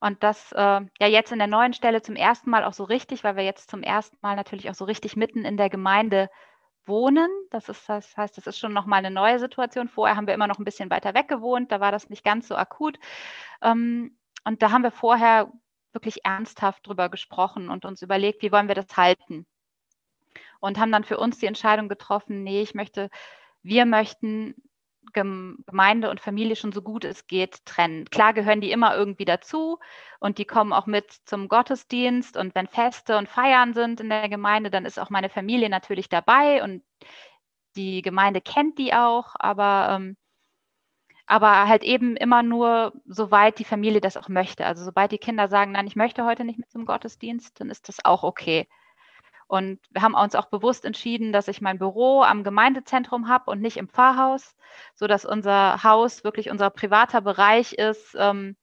Und 0.00 0.22
das 0.22 0.52
äh, 0.52 0.80
ja 1.00 1.06
jetzt 1.06 1.32
in 1.32 1.38
der 1.38 1.46
neuen 1.46 1.72
Stelle 1.72 2.02
zum 2.02 2.16
ersten 2.16 2.50
Mal 2.50 2.64
auch 2.64 2.72
so 2.72 2.84
richtig, 2.84 3.24
weil 3.24 3.36
wir 3.36 3.44
jetzt 3.44 3.70
zum 3.70 3.82
ersten 3.82 4.16
Mal 4.22 4.36
natürlich 4.36 4.70
auch 4.70 4.74
so 4.74 4.84
richtig 4.84 5.16
mitten 5.16 5.44
in 5.44 5.56
der 5.56 5.70
Gemeinde 5.70 6.30
wohnen. 6.86 7.28
Das, 7.50 7.68
ist, 7.68 7.88
das 7.88 8.16
heißt, 8.16 8.36
das 8.36 8.46
ist 8.46 8.58
schon 8.58 8.72
nochmal 8.72 9.00
eine 9.00 9.10
neue 9.10 9.38
Situation. 9.38 9.88
Vorher 9.88 10.16
haben 10.16 10.26
wir 10.26 10.34
immer 10.34 10.46
noch 10.46 10.58
ein 10.58 10.64
bisschen 10.64 10.90
weiter 10.90 11.14
weg 11.14 11.28
gewohnt, 11.28 11.72
da 11.72 11.80
war 11.80 11.92
das 11.92 12.08
nicht 12.10 12.24
ganz 12.24 12.48
so 12.48 12.56
akut. 12.56 12.98
Ähm, 13.62 14.16
und 14.44 14.62
da 14.62 14.70
haben 14.70 14.82
wir 14.82 14.92
vorher 14.92 15.50
wirklich 15.92 16.24
ernsthaft 16.24 16.86
drüber 16.86 17.08
gesprochen 17.08 17.68
und 17.68 17.84
uns 17.84 18.02
überlegt, 18.02 18.42
wie 18.42 18.52
wollen 18.52 18.68
wir 18.68 18.74
das 18.74 18.96
halten. 18.96 19.46
Und 20.60 20.78
haben 20.78 20.92
dann 20.92 21.04
für 21.04 21.18
uns 21.18 21.38
die 21.38 21.46
Entscheidung 21.46 21.88
getroffen, 21.88 22.44
nee, 22.44 22.62
ich 22.62 22.74
möchte, 22.74 23.10
wir 23.62 23.86
möchten 23.86 24.54
Gemeinde 25.12 26.10
und 26.10 26.20
Familie 26.20 26.56
schon 26.56 26.72
so 26.72 26.82
gut 26.82 27.04
es 27.04 27.26
geht 27.26 27.64
trennen. 27.64 28.06
Klar 28.06 28.32
gehören 28.34 28.60
die 28.60 28.70
immer 28.70 28.96
irgendwie 28.96 29.24
dazu 29.24 29.78
und 30.20 30.38
die 30.38 30.44
kommen 30.44 30.72
auch 30.72 30.86
mit 30.86 31.10
zum 31.24 31.48
Gottesdienst 31.48 32.36
und 32.36 32.54
wenn 32.54 32.66
Feste 32.66 33.16
und 33.18 33.28
Feiern 33.28 33.74
sind 33.74 34.00
in 34.00 34.08
der 34.08 34.28
Gemeinde, 34.28 34.70
dann 34.70 34.84
ist 34.84 34.98
auch 34.98 35.10
meine 35.10 35.28
Familie 35.28 35.68
natürlich 35.70 36.08
dabei 36.08 36.62
und 36.62 36.82
die 37.76 38.02
Gemeinde 38.02 38.40
kennt 38.40 38.78
die 38.78 38.94
auch, 38.94 39.34
aber, 39.38 39.88
ähm, 39.96 40.16
aber 41.26 41.68
halt 41.68 41.82
eben 41.82 42.16
immer 42.16 42.42
nur, 42.42 42.92
soweit 43.04 43.58
die 43.58 43.64
Familie 43.64 44.00
das 44.00 44.16
auch 44.16 44.28
möchte. 44.28 44.64
Also 44.66 44.84
sobald 44.84 45.12
die 45.12 45.18
Kinder 45.18 45.48
sagen, 45.48 45.72
nein, 45.72 45.86
ich 45.86 45.96
möchte 45.96 46.24
heute 46.24 46.44
nicht 46.44 46.58
mit 46.58 46.70
zum 46.70 46.86
Gottesdienst, 46.86 47.60
dann 47.60 47.70
ist 47.70 47.88
das 47.88 48.04
auch 48.04 48.22
okay. 48.22 48.68
Und 49.48 49.80
wir 49.90 50.02
haben 50.02 50.14
uns 50.14 50.34
auch 50.34 50.46
bewusst 50.46 50.84
entschieden, 50.84 51.32
dass 51.32 51.48
ich 51.48 51.60
mein 51.60 51.78
Büro 51.78 52.22
am 52.22 52.42
Gemeindezentrum 52.44 53.28
habe 53.28 53.50
und 53.50 53.60
nicht 53.60 53.76
im 53.76 53.88
Pfarrhaus, 53.88 54.56
sodass 54.94 55.24
unser 55.24 55.82
Haus 55.84 56.24
wirklich 56.24 56.50
unser 56.50 56.70
privater 56.70 57.20
Bereich 57.20 57.74
ist, 57.74 58.16
ähm, 58.18 58.56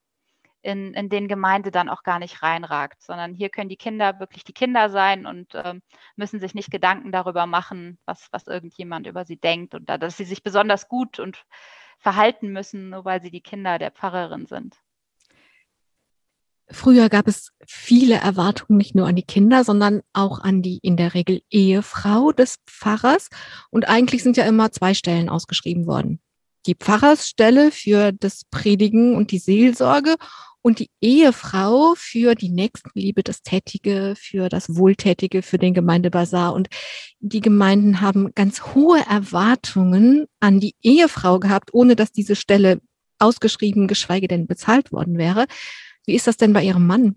in, 0.63 0.93
in 0.93 1.09
den 1.09 1.27
Gemeinde 1.27 1.71
dann 1.71 1.89
auch 1.89 2.03
gar 2.03 2.19
nicht 2.19 2.41
reinragt, 2.41 3.01
sondern 3.01 3.33
hier 3.33 3.49
können 3.49 3.69
die 3.69 3.77
Kinder 3.77 4.19
wirklich 4.19 4.43
die 4.45 4.53
Kinder 4.53 4.89
sein 4.89 5.25
und 5.25 5.53
ähm, 5.55 5.81
müssen 6.15 6.39
sich 6.39 6.55
nicht 6.55 6.71
Gedanken 6.71 7.11
darüber 7.11 7.45
machen, 7.45 7.99
was, 8.05 8.29
was 8.31 8.47
irgendjemand 8.47 9.05
über 9.05 9.25
sie 9.25 9.37
denkt 9.37 9.75
und 9.75 9.89
da, 9.89 9.97
dass 9.97 10.17
sie 10.17 10.25
sich 10.25 10.41
besonders 10.41 10.87
gut 10.87 11.19
und 11.19 11.45
verhalten 11.99 12.51
müssen, 12.51 12.89
nur 12.89 13.05
weil 13.05 13.21
sie 13.21 13.31
die 13.31 13.41
Kinder 13.41 13.77
der 13.77 13.91
Pfarrerin 13.91 14.45
sind. 14.45 14.77
Früher 16.73 17.07
gab 17.09 17.27
es 17.27 17.51
viele 17.67 18.15
Erwartungen 18.15 18.77
nicht 18.77 18.95
nur 18.95 19.07
an 19.07 19.15
die 19.15 19.23
Kinder, 19.23 19.63
sondern 19.63 20.01
auch 20.11 20.39
an 20.39 20.61
die 20.61 20.79
in 20.81 20.97
der 20.97 21.13
Regel 21.13 21.41
Ehefrau 21.49 22.31
des 22.31 22.57
Pfarrers. 22.67 23.29
Und 23.69 23.87
eigentlich 23.87 24.23
sind 24.23 24.37
ja 24.37 24.45
immer 24.45 24.71
zwei 24.71 24.93
Stellen 24.93 25.29
ausgeschrieben 25.29 25.85
worden. 25.85 26.19
Die 26.65 26.75
Pfarrersstelle 26.75 27.71
für 27.71 28.11
das 28.11 28.43
Predigen 28.49 29.15
und 29.15 29.31
die 29.31 29.39
Seelsorge 29.39 30.15
und 30.63 30.79
die 30.79 30.89
Ehefrau 31.01 31.93
für 31.95 32.35
die 32.35 32.49
Nächstenliebe, 32.49 33.21
das 33.21 33.43
Tätige, 33.43 34.15
für 34.17 34.49
das 34.49 34.75
Wohltätige, 34.75 35.41
für 35.41 35.57
den 35.57 35.73
Gemeindebazar. 35.73 36.53
Und 36.53 36.69
die 37.19 37.41
Gemeinden 37.41 38.01
haben 38.01 38.33
ganz 38.33 38.73
hohe 38.73 38.99
Erwartungen 39.07 40.25
an 40.39 40.59
die 40.59 40.75
Ehefrau 40.81 41.39
gehabt, 41.39 41.73
ohne 41.73 41.95
dass 41.95 42.11
diese 42.11 42.35
Stelle 42.35 42.79
ausgeschrieben, 43.19 43.87
geschweige 43.87 44.27
denn 44.27 44.47
bezahlt 44.47 44.91
worden 44.91 45.17
wäre. 45.17 45.45
Wie 46.05 46.15
ist 46.15 46.27
das 46.27 46.37
denn 46.37 46.53
bei 46.53 46.63
Ihrem 46.63 46.85
Mann? 46.85 47.15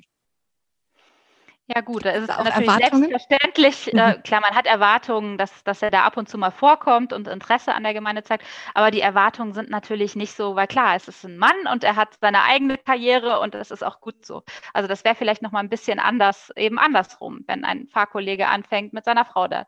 Ja 1.69 1.81
gut, 1.81 2.05
da 2.05 2.11
ist 2.11 2.29
es 2.29 2.29
natürlich 2.29 2.71
selbstverständlich. 2.71 3.93
Mhm. 3.93 3.99
Äh, 3.99 4.15
klar, 4.23 4.41
man 4.41 4.55
hat 4.55 4.67
Erwartungen, 4.67 5.37
dass, 5.37 5.65
dass 5.65 5.83
er 5.83 5.91
da 5.91 6.05
ab 6.05 6.17
und 6.17 6.29
zu 6.29 6.39
mal 6.39 6.53
vorkommt 6.53 7.13
und 7.13 7.27
Interesse 7.27 7.75
an 7.75 7.83
der 7.83 7.93
Gemeinde 7.93 8.23
zeigt. 8.23 8.45
Aber 8.75 8.93
die 8.93 9.01
Erwartungen 9.01 9.53
sind 9.53 9.69
natürlich 9.69 10.15
nicht 10.15 10.33
so, 10.33 10.55
weil 10.55 10.69
klar, 10.69 10.95
es 10.95 11.09
ist 11.09 11.25
ein 11.25 11.39
Mann 11.39 11.57
und 11.73 11.83
er 11.83 11.97
hat 11.97 12.19
seine 12.21 12.45
eigene 12.45 12.79
Karriere 12.79 13.41
und 13.41 13.57
es 13.57 13.73
ist 13.73 13.83
auch 13.83 14.01
gut 14.01 14.25
so. 14.25 14.45
Also 14.75 14.87
das 14.87 15.05
wäre 15.05 15.17
vielleicht 15.17 15.43
noch 15.43 15.51
mal 15.51 15.59
ein 15.59 15.69
bisschen 15.69 15.99
anders, 15.99 16.53
eben 16.55 16.79
andersrum, 16.79 17.41
wenn 17.49 17.65
ein 17.65 17.89
Fahrkollege 17.89 18.47
anfängt 18.47 18.93
mit 18.93 19.05
seiner 19.05 19.25
Frau 19.25 19.49
da 19.49 19.67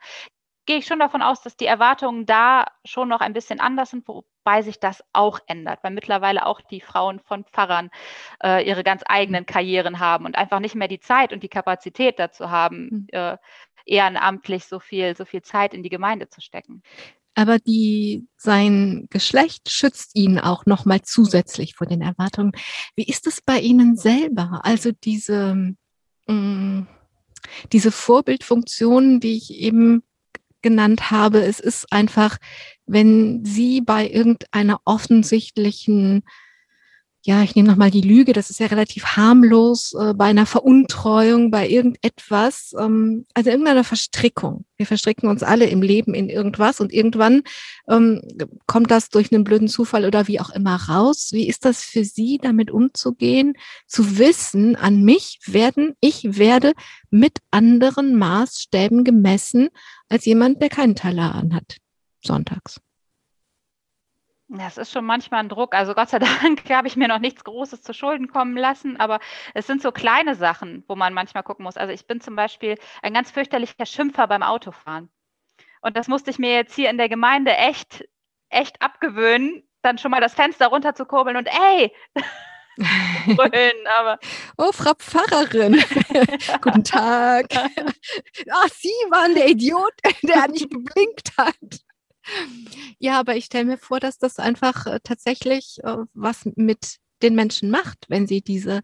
gehe 0.69 0.77
ich 0.77 0.87
schon 0.87 0.99
davon 0.99 1.23
aus, 1.23 1.41
dass 1.41 1.57
die 1.57 1.65
Erwartungen 1.65 2.27
da 2.27 2.67
schon 2.85 3.09
noch 3.09 3.21
ein 3.21 3.33
bisschen 3.33 3.59
anders 3.59 3.91
sind, 3.91 4.07
wobei 4.07 4.61
sich 4.61 4.79
das 4.79 5.03
auch 5.15 5.41
ändert, 5.47 5.83
weil 5.83 5.93
mittlerweile 5.93 6.45
auch 6.45 6.61
die 6.61 6.83
Frauen 6.83 7.21
von 7.21 7.45
Pfarrern 7.45 7.89
äh, 8.45 8.69
ihre 8.69 8.85
ganz 8.85 9.03
eigenen 9.07 9.47
Karrieren 9.47 9.99
haben 9.99 10.27
und 10.27 10.37
einfach 10.37 10.61
nicht 10.61 10.75
mehr 10.75 10.87
die 10.87 11.01
Zeit 11.01 11.33
und 11.33 11.43
die 11.43 11.49
Kapazität 11.49 12.19
dazu 12.19 12.51
haben, 12.51 12.91
mhm. 12.91 13.07
äh, 13.13 13.39
ehrenamtlich 13.87 14.67
so 14.67 14.79
viel, 14.79 15.17
so 15.17 15.25
viel 15.25 15.41
Zeit 15.41 15.73
in 15.73 15.83
die 15.83 15.89
Gemeinde 15.89 16.29
zu 16.29 16.43
stecken. 16.43 16.83
Aber 17.35 17.59
die, 17.59 18.29
sein 18.37 19.07
Geschlecht 19.09 19.71
schützt 19.71 20.17
ihn 20.17 20.39
auch 20.39 20.67
nochmal 20.67 21.01
zusätzlich 21.01 21.77
vor 21.77 21.87
den 21.87 22.03
Erwartungen. 22.03 22.53
Wie 22.95 23.05
ist 23.05 23.27
es 23.27 23.41
bei 23.41 23.59
Ihnen 23.59 23.97
selber? 23.97 24.61
Also 24.65 24.91
diese, 24.93 25.55
mh, 26.27 26.35
mm, 26.35 26.87
diese 27.73 27.91
Vorbildfunktion, 27.91 29.21
die 29.21 29.39
ich 29.39 29.55
eben 29.55 30.03
genannt 30.63 31.11
habe. 31.11 31.41
Es 31.41 31.61
ist 31.61 31.93
einfach, 31.93 32.39
wenn 32.87 33.45
Sie 33.45 33.81
bei 33.81 34.09
irgendeiner 34.09 34.81
offensichtlichen 34.85 36.23
ja, 37.23 37.43
ich 37.43 37.57
nehme 37.57 37.69
nochmal 37.69 37.91
die 37.91 38.01
Lüge, 38.01 38.33
das 38.33 38.49
ist 38.49 38.61
ja 38.61 38.67
relativ 38.67 39.05
harmlos, 39.17 39.93
äh, 39.93 40.15
bei 40.15 40.27
einer 40.27 40.47
Veruntreuung, 40.47 41.51
bei 41.51 41.69
irgendetwas, 41.69 42.75
ähm, 42.79 43.27
also 43.35 43.51
irgendeiner 43.51 43.85
Verstrickung. 43.85 44.65
Wir 44.77 44.87
verstricken 44.87 45.29
uns 45.29 45.43
alle 45.43 45.67
im 45.67 45.83
Leben 45.83 46.15
in 46.15 46.31
irgendwas 46.31 46.81
und 46.81 46.93
irgendwann 46.93 47.43
ähm, 47.89 48.23
kommt 48.67 48.91
das 48.91 49.09
durch 49.11 49.33
einen 49.33 49.43
blöden 49.43 49.69
Zufall 49.69 50.05
oder 50.05 50.29
wie 50.29 50.41
auch 50.41 50.51
immer 50.51 50.77
raus. 50.77 51.31
Wie 51.33 51.49
ist 51.49 51.65
das 51.65 51.83
für 51.83 52.05
Sie, 52.05 52.39
damit 52.41 52.71
umzugehen, 52.71 53.55
zu 53.87 54.19
wissen, 54.19 54.77
an 54.77 55.03
mich 55.03 55.41
werden, 55.47 55.95
ich 56.01 56.39
werde 56.39 56.73
mit 57.11 57.39
anderen 57.51 58.17
Maßstäben 58.17 59.03
gemessen 59.03 59.71
als 60.09 60.25
jemand, 60.25 60.63
der 60.63 60.69
keinen 60.69 60.95
Taler 60.95 61.35
anhat, 61.35 61.79
sonntags? 62.25 62.81
Das 64.49 64.79
ist 64.79 64.91
schon 64.91 65.05
manchmal 65.05 65.41
ein 65.41 65.51
Druck. 65.51 65.75
Also 65.75 65.95
Gott 65.95 66.09
sei 66.09 66.19
Dank 66.43 66.69
habe 66.71 66.89
ich 66.89 66.97
mir 66.97 67.09
noch 67.09 67.19
nichts 67.19 67.45
Großes 67.45 67.83
zu 67.83 67.93
Schulden 67.93 68.29
kommen 68.29 68.57
lassen, 68.57 68.99
aber 68.99 69.21
es 69.55 69.67
sind 69.67 69.83
so 69.83 69.93
kleine 69.93 70.35
Sachen, 70.35 70.85
wo 70.89 70.97
man 70.97 71.13
manchmal 71.13 71.43
gucken 71.43 71.65
muss. 71.65 71.77
Also 71.77 71.93
ich 71.93 72.07
bin 72.07 72.21
zum 72.21 72.35
Beispiel 72.35 72.77
ein 73.03 73.13
ganz 73.13 73.31
fürchterlicher 73.31 73.87
Schimpfer 73.87 74.27
beim 74.27 74.43
Autofahren. 74.43 75.11
Und 75.83 75.97
das 75.97 76.09
musste 76.09 76.31
ich 76.31 76.39
mir 76.39 76.55
jetzt 76.55 76.75
hier 76.75 76.91
in 76.91 76.99
der 76.99 77.09
Gemeinde 77.09 77.53
echt, 77.53 78.09
echt 78.49 78.81
abgewöhnen, 78.83 79.63
dann 79.83 79.99
schon 79.99 80.11
mal 80.11 80.21
das 80.21 80.35
Fenster 80.35 80.69
runter 80.69 80.95
zu 80.95 81.05
kurbeln 81.05 81.37
und 81.37 81.47
ey, 81.47 81.93
brüllen, 83.27 83.87
aber. 83.99 84.19
Oh, 84.57 84.73
Frau 84.73 84.93
Pfarrerin. 84.95 85.75
Guten 86.61 86.85
Tag. 86.85 87.47
Ach, 87.55 88.69
Sie 88.71 88.89
waren 89.11 89.35
der 89.35 89.49
Idiot, 89.49 89.93
der 90.23 90.49
nicht 90.49 90.71
geblinkt 90.71 91.33
hat. 91.37 91.55
Ja, 92.99 93.21
aber 93.21 93.37
ich 93.37 93.47
stelle 93.47 93.65
mir 93.65 93.79
vor, 93.79 94.01
dass 94.01 94.19
das 94.19 94.39
einfach 94.39 94.87
äh, 94.87 95.01
tatsächlich 95.03 95.79
äh, 95.85 95.97
was 96.15 96.49
mit 96.57 96.97
den 97.23 97.35
Menschen 97.35 97.71
macht, 97.71 98.07
wenn 98.09 98.27
sie 98.27 98.43
diese 98.43 98.83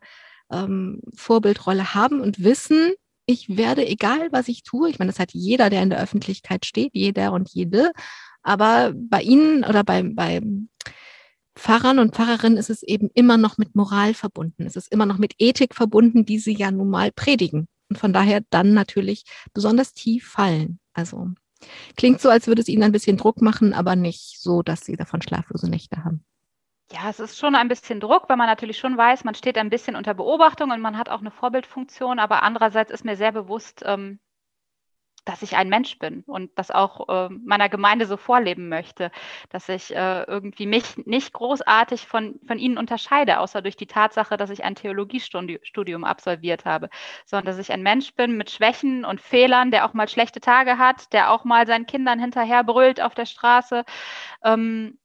ähm, 0.53 1.01
Vorbildrolle 1.15 1.95
haben 1.95 2.21
und 2.21 2.43
wissen, 2.43 2.93
ich 3.27 3.57
werde, 3.57 3.87
egal 3.87 4.29
was 4.33 4.49
ich 4.49 4.63
tue, 4.63 4.91
ich 4.91 4.99
meine, 4.99 5.11
das 5.11 5.19
hat 5.19 5.33
jeder, 5.33 5.71
der 5.71 5.83
in 5.83 5.91
der 5.91 6.01
Öffentlichkeit 6.01 6.67
steht, 6.67 6.93
jeder 6.95 7.33
und 7.33 7.49
jede, 7.51 7.93
aber 8.43 8.93
bei 8.95 9.23
Ihnen 9.23 9.65
oder 9.65 9.83
bei, 9.83 10.03
bei 10.03 10.43
Pfarrern 11.57 11.99
und 11.99 12.15
Pfarrerinnen 12.15 12.59
ist 12.59 12.71
es 12.71 12.83
eben 12.83 13.11
immer 13.15 13.39
noch 13.39 13.59
mit 13.59 13.75
Moral 13.75 14.13
verbunden. 14.15 14.67
Es 14.67 14.77
ist 14.77 14.93
immer 14.93 15.07
noch 15.07 15.19
mit 15.19 15.35
Ethik 15.39 15.75
verbunden, 15.75 16.27
die 16.27 16.39
sie 16.39 16.55
ja 16.55 16.71
nun 16.71 16.91
mal 16.91 17.11
predigen. 17.11 17.69
Und 17.89 17.99
von 17.99 18.13
daher 18.13 18.43
dann 18.51 18.75
natürlich 18.75 19.25
besonders 19.55 19.95
tief 19.95 20.29
fallen. 20.29 20.79
Also 20.93 21.31
klingt 21.97 22.21
so, 22.21 22.29
als 22.29 22.47
würde 22.47 22.63
es 22.63 22.69
ihnen 22.69 22.83
ein 22.83 22.93
bisschen 22.93 23.17
Druck 23.17 23.41
machen, 23.43 23.73
aber 23.75 23.97
nicht 23.97 24.41
so, 24.41 24.63
dass 24.63 24.85
sie 24.85 24.97
davon 24.97 25.23
schlaflose 25.23 25.69
Nächte 25.69 26.05
haben. 26.05 26.25
Ja, 26.93 27.09
es 27.09 27.19
ist 27.19 27.39
schon 27.39 27.55
ein 27.55 27.69
bisschen 27.69 27.99
Druck, 27.99 28.29
weil 28.29 28.37
man 28.37 28.47
natürlich 28.47 28.79
schon 28.79 28.97
weiß, 28.97 29.25
man 29.25 29.35
steht 29.35 29.57
ein 29.57 29.71
bisschen 29.71 29.97
unter 29.97 30.15
Beobachtung 30.15 30.71
und 30.71 30.81
man 30.81 30.99
hat 30.99 31.09
auch 31.09 31.21
eine 31.21 31.31
Vorbildfunktion. 31.31 32.19
Aber 32.19 32.43
andererseits 32.43 32.91
ist 32.91 33.05
mir 33.05 33.17
sehr 33.17 33.33
bewusst, 33.33 33.83
ähm, 33.87 34.19
dass 35.25 35.43
ich 35.43 35.57
ein 35.57 35.69
Mensch 35.69 35.99
bin 35.99 36.23
und 36.27 36.51
das 36.59 36.71
auch 36.71 37.09
äh, 37.09 37.29
meiner 37.31 37.69
Gemeinde 37.69 38.07
so 38.07 38.17
vorleben 38.17 38.69
möchte, 38.69 39.11
dass 39.51 39.69
ich 39.69 39.95
äh, 39.95 40.23
irgendwie 40.25 40.67
mich 40.67 40.99
nicht 41.07 41.33
großartig 41.33 42.07
von, 42.07 42.39
von 42.47 42.59
ihnen 42.59 42.79
unterscheide, 42.79 43.41
außer 43.41 43.63
durch 43.63 43.77
die 43.77 43.87
Tatsache, 43.87 44.37
dass 44.37 44.51
ich 44.51 44.65
ein 44.65 44.75
Theologiestudium 44.75 46.05
absolviert 46.05 46.65
habe, 46.65 46.91
sondern 47.25 47.47
dass 47.47 47.59
ich 47.59 47.73
ein 47.73 47.83
Mensch 47.83 48.15
bin 48.15 48.37
mit 48.37 48.51
Schwächen 48.51 49.05
und 49.05 49.21
Fehlern, 49.21 49.71
der 49.71 49.87
auch 49.87 49.95
mal 49.95 50.09
schlechte 50.09 50.41
Tage 50.41 50.79
hat, 50.79 51.13
der 51.13 51.31
auch 51.31 51.45
mal 51.45 51.67
seinen 51.67 51.87
Kindern 51.87 52.19
hinterher 52.19 52.65
brüllt 52.65 53.01
auf 53.01 53.15
der 53.15 53.27
Straße. 53.27 53.85
Ähm, 54.45 54.99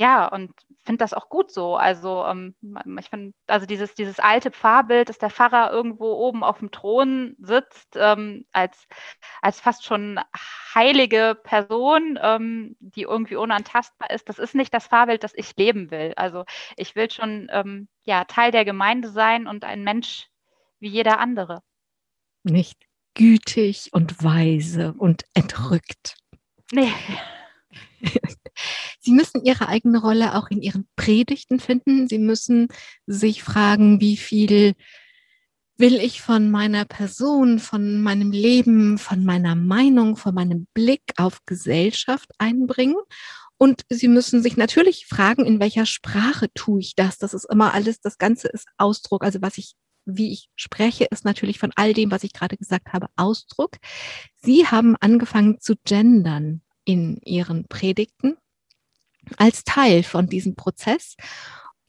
ja, 0.00 0.26
und 0.28 0.50
finde 0.82 1.04
das 1.04 1.12
auch 1.12 1.28
gut 1.28 1.52
so. 1.52 1.76
Also 1.76 2.24
ähm, 2.24 2.54
ich 2.98 3.10
finde, 3.10 3.34
also 3.46 3.66
dieses, 3.66 3.94
dieses 3.94 4.18
alte 4.18 4.50
Pfarrbild, 4.50 5.10
dass 5.10 5.18
der 5.18 5.28
Pfarrer 5.28 5.70
irgendwo 5.70 6.14
oben 6.14 6.42
auf 6.42 6.60
dem 6.60 6.70
Thron 6.70 7.36
sitzt, 7.38 7.96
ähm, 7.96 8.46
als, 8.50 8.88
als 9.42 9.60
fast 9.60 9.84
schon 9.84 10.18
heilige 10.74 11.38
Person, 11.44 12.18
ähm, 12.22 12.76
die 12.80 13.02
irgendwie 13.02 13.36
unantastbar 13.36 14.08
ist, 14.08 14.30
das 14.30 14.38
ist 14.38 14.54
nicht 14.54 14.72
das 14.72 14.86
Pfarrbild, 14.86 15.22
das 15.22 15.34
ich 15.34 15.54
leben 15.56 15.90
will. 15.90 16.14
Also 16.16 16.44
ich 16.78 16.96
will 16.96 17.10
schon 17.10 17.48
ähm, 17.52 17.88
ja, 18.04 18.24
Teil 18.24 18.52
der 18.52 18.64
Gemeinde 18.64 19.10
sein 19.10 19.46
und 19.46 19.64
ein 19.64 19.84
Mensch 19.84 20.28
wie 20.78 20.88
jeder 20.88 21.20
andere. 21.20 21.62
Nicht 22.42 22.78
gütig 23.12 23.90
und 23.92 24.24
weise 24.24 24.94
und 24.96 25.24
entrückt. 25.34 26.16
Nee. 26.72 26.90
Sie 29.00 29.12
müssen 29.12 29.44
Ihre 29.44 29.68
eigene 29.68 30.00
Rolle 30.00 30.34
auch 30.34 30.50
in 30.50 30.62
Ihren 30.62 30.88
Predigten 30.96 31.60
finden. 31.60 32.08
Sie 32.08 32.18
müssen 32.18 32.68
sich 33.06 33.42
fragen, 33.42 34.00
wie 34.00 34.16
viel 34.16 34.74
will 35.78 35.96
ich 35.96 36.20
von 36.20 36.50
meiner 36.50 36.84
Person, 36.84 37.58
von 37.58 38.02
meinem 38.02 38.32
Leben, 38.32 38.98
von 38.98 39.24
meiner 39.24 39.54
Meinung, 39.54 40.16
von 40.16 40.34
meinem 40.34 40.66
Blick 40.74 41.02
auf 41.16 41.40
Gesellschaft 41.46 42.30
einbringen. 42.38 42.96
Und 43.56 43.82
Sie 43.88 44.08
müssen 44.08 44.42
sich 44.42 44.56
natürlich 44.56 45.06
fragen, 45.06 45.44
in 45.44 45.60
welcher 45.60 45.86
Sprache 45.86 46.48
tue 46.54 46.80
ich 46.80 46.94
das? 46.94 47.18
Das 47.18 47.34
ist 47.34 47.46
immer 47.50 47.74
alles, 47.74 48.00
das 48.00 48.18
Ganze 48.18 48.48
ist 48.48 48.66
Ausdruck. 48.76 49.24
Also 49.24 49.40
was 49.42 49.58
ich 49.58 49.74
wie 50.06 50.32
ich 50.32 50.50
spreche, 50.56 51.04
ist 51.04 51.24
natürlich 51.24 51.58
von 51.58 51.72
all 51.76 51.92
dem, 51.92 52.10
was 52.10 52.24
ich 52.24 52.32
gerade 52.32 52.56
gesagt 52.56 52.92
habe, 52.92 53.08
Ausdruck. 53.16 53.76
Sie 54.36 54.66
haben 54.66 54.96
angefangen 55.00 55.60
zu 55.60 55.74
gendern 55.84 56.62
in 56.84 57.18
Ihren 57.24 57.66
Predigten 57.68 58.36
als 59.36 59.64
Teil 59.64 60.02
von 60.02 60.26
diesem 60.26 60.54
Prozess. 60.56 61.16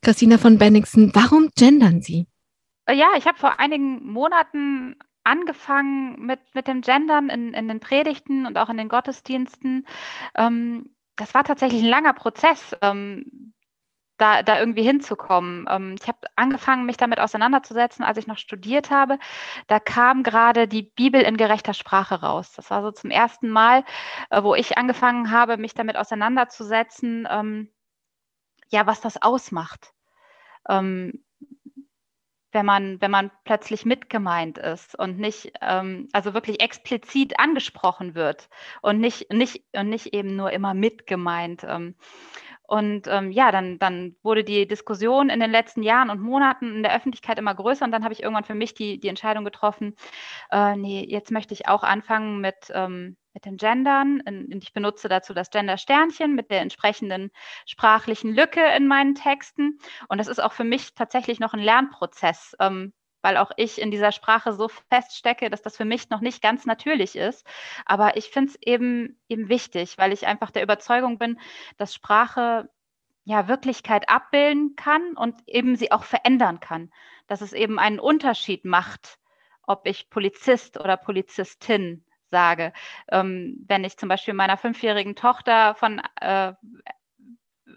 Christina 0.01 0.37
von 0.37 0.57
Benningsen, 0.57 1.11
warum 1.13 1.49
gendern 1.55 2.01
Sie? 2.01 2.27
Ja, 2.89 3.09
ich 3.17 3.25
habe 3.25 3.37
vor 3.37 3.59
einigen 3.59 4.05
Monaten 4.05 4.95
angefangen 5.23 6.25
mit, 6.25 6.39
mit 6.53 6.67
dem 6.67 6.81
Gendern 6.81 7.29
in, 7.29 7.53
in 7.53 7.67
den 7.67 7.79
Predigten 7.79 8.45
und 8.45 8.57
auch 8.57 8.69
in 8.69 8.77
den 8.77 8.89
Gottesdiensten. 8.89 9.85
Ähm, 10.35 10.95
das 11.15 11.33
war 11.33 11.43
tatsächlich 11.43 11.83
ein 11.83 11.89
langer 11.89 12.13
Prozess. 12.13 12.75
Ähm, 12.81 13.53
da, 14.21 14.43
da 14.43 14.59
irgendwie 14.59 14.83
hinzukommen. 14.83 15.65
Ähm, 15.69 15.95
ich 15.99 16.07
habe 16.07 16.19
angefangen, 16.35 16.85
mich 16.85 16.97
damit 16.97 17.19
auseinanderzusetzen, 17.19 18.05
als 18.05 18.17
ich 18.17 18.27
noch 18.27 18.37
studiert 18.37 18.91
habe. 18.91 19.17
Da 19.67 19.79
kam 19.79 20.23
gerade 20.23 20.67
die 20.67 20.83
Bibel 20.83 21.21
in 21.21 21.37
gerechter 21.37 21.73
Sprache 21.73 22.21
raus. 22.21 22.53
Das 22.55 22.69
war 22.69 22.83
so 22.83 22.91
zum 22.91 23.09
ersten 23.09 23.49
Mal, 23.49 23.83
äh, 24.29 24.43
wo 24.43 24.55
ich 24.55 24.77
angefangen 24.77 25.31
habe, 25.31 25.57
mich 25.57 25.73
damit 25.73 25.97
auseinanderzusetzen, 25.97 27.27
ähm, 27.29 27.69
ja, 28.69 28.85
was 28.87 29.01
das 29.01 29.21
ausmacht. 29.21 29.91
Ähm, 30.69 31.23
wenn 32.51 32.65
man, 32.65 32.99
wenn 33.01 33.11
man 33.11 33.31
plötzlich 33.45 33.85
mitgemeint 33.85 34.57
ist 34.57 34.97
und 34.99 35.17
nicht, 35.17 35.53
ähm, 35.61 36.09
also 36.11 36.33
wirklich 36.33 36.61
explizit 36.61 37.39
angesprochen 37.39 38.13
wird 38.13 38.49
und 38.81 38.99
nicht, 38.99 39.31
nicht, 39.31 39.63
und 39.73 39.89
nicht 39.89 40.13
eben 40.13 40.35
nur 40.35 40.51
immer 40.51 40.73
mitgemeint. 40.73 41.63
Ähm, 41.67 41.95
und 42.71 43.05
ähm, 43.07 43.33
ja, 43.33 43.51
dann, 43.51 43.79
dann 43.79 44.15
wurde 44.23 44.45
die 44.45 44.65
Diskussion 44.65 45.29
in 45.29 45.41
den 45.41 45.51
letzten 45.51 45.83
Jahren 45.83 46.09
und 46.09 46.21
Monaten 46.21 46.73
in 46.73 46.83
der 46.83 46.95
Öffentlichkeit 46.95 47.37
immer 47.37 47.53
größer 47.53 47.83
und 47.83 47.91
dann 47.91 48.05
habe 48.05 48.13
ich 48.13 48.23
irgendwann 48.23 48.45
für 48.45 48.55
mich 48.55 48.73
die, 48.73 48.97
die 48.97 49.09
Entscheidung 49.09 49.43
getroffen, 49.43 49.93
äh, 50.51 50.77
nee, 50.77 51.05
jetzt 51.05 51.31
möchte 51.31 51.53
ich 51.53 51.67
auch 51.67 51.83
anfangen 51.83 52.39
mit, 52.39 52.55
ähm, 52.73 53.17
mit 53.33 53.43
den 53.43 53.57
Gendern. 53.57 54.21
Und 54.25 54.63
ich 54.63 54.71
benutze 54.71 55.09
dazu 55.09 55.33
das 55.33 55.49
Gender-Sternchen 55.49 56.33
mit 56.33 56.49
der 56.49 56.61
entsprechenden 56.61 57.31
sprachlichen 57.65 58.33
Lücke 58.33 58.61
in 58.77 58.87
meinen 58.87 59.15
Texten. 59.15 59.77
Und 60.07 60.19
das 60.19 60.29
ist 60.29 60.41
auch 60.41 60.53
für 60.53 60.63
mich 60.63 60.93
tatsächlich 60.95 61.41
noch 61.41 61.53
ein 61.53 61.59
Lernprozess. 61.59 62.55
Ähm, 62.61 62.93
weil 63.21 63.37
auch 63.37 63.51
ich 63.57 63.79
in 63.81 63.91
dieser 63.91 64.11
Sprache 64.11 64.53
so 64.53 64.67
feststecke, 64.89 65.49
dass 65.49 65.61
das 65.61 65.77
für 65.77 65.85
mich 65.85 66.09
noch 66.09 66.21
nicht 66.21 66.41
ganz 66.41 66.65
natürlich 66.65 67.15
ist. 67.15 67.45
Aber 67.85 68.17
ich 68.17 68.29
finde 68.29 68.51
es 68.51 68.61
eben, 68.61 69.19
eben 69.29 69.49
wichtig, 69.49 69.97
weil 69.97 70.13
ich 70.13 70.27
einfach 70.27 70.51
der 70.51 70.63
Überzeugung 70.63 71.17
bin, 71.17 71.39
dass 71.77 71.93
Sprache 71.93 72.69
ja 73.23 73.47
Wirklichkeit 73.47 74.09
abbilden 74.09 74.75
kann 74.75 75.15
und 75.15 75.35
eben 75.47 75.75
sie 75.75 75.91
auch 75.91 76.03
verändern 76.03 76.59
kann. 76.59 76.91
Dass 77.27 77.41
es 77.41 77.53
eben 77.53 77.79
einen 77.79 77.99
Unterschied 77.99 78.65
macht, 78.65 79.19
ob 79.63 79.87
ich 79.87 80.09
Polizist 80.09 80.79
oder 80.79 80.97
Polizistin 80.97 82.03
sage. 82.31 82.73
Ähm, 83.09 83.63
wenn 83.67 83.83
ich 83.83 83.97
zum 83.97 84.09
Beispiel 84.09 84.33
meiner 84.33 84.57
fünfjährigen 84.57 85.15
Tochter 85.15 85.75
von 85.75 86.01
äh, 86.19 86.53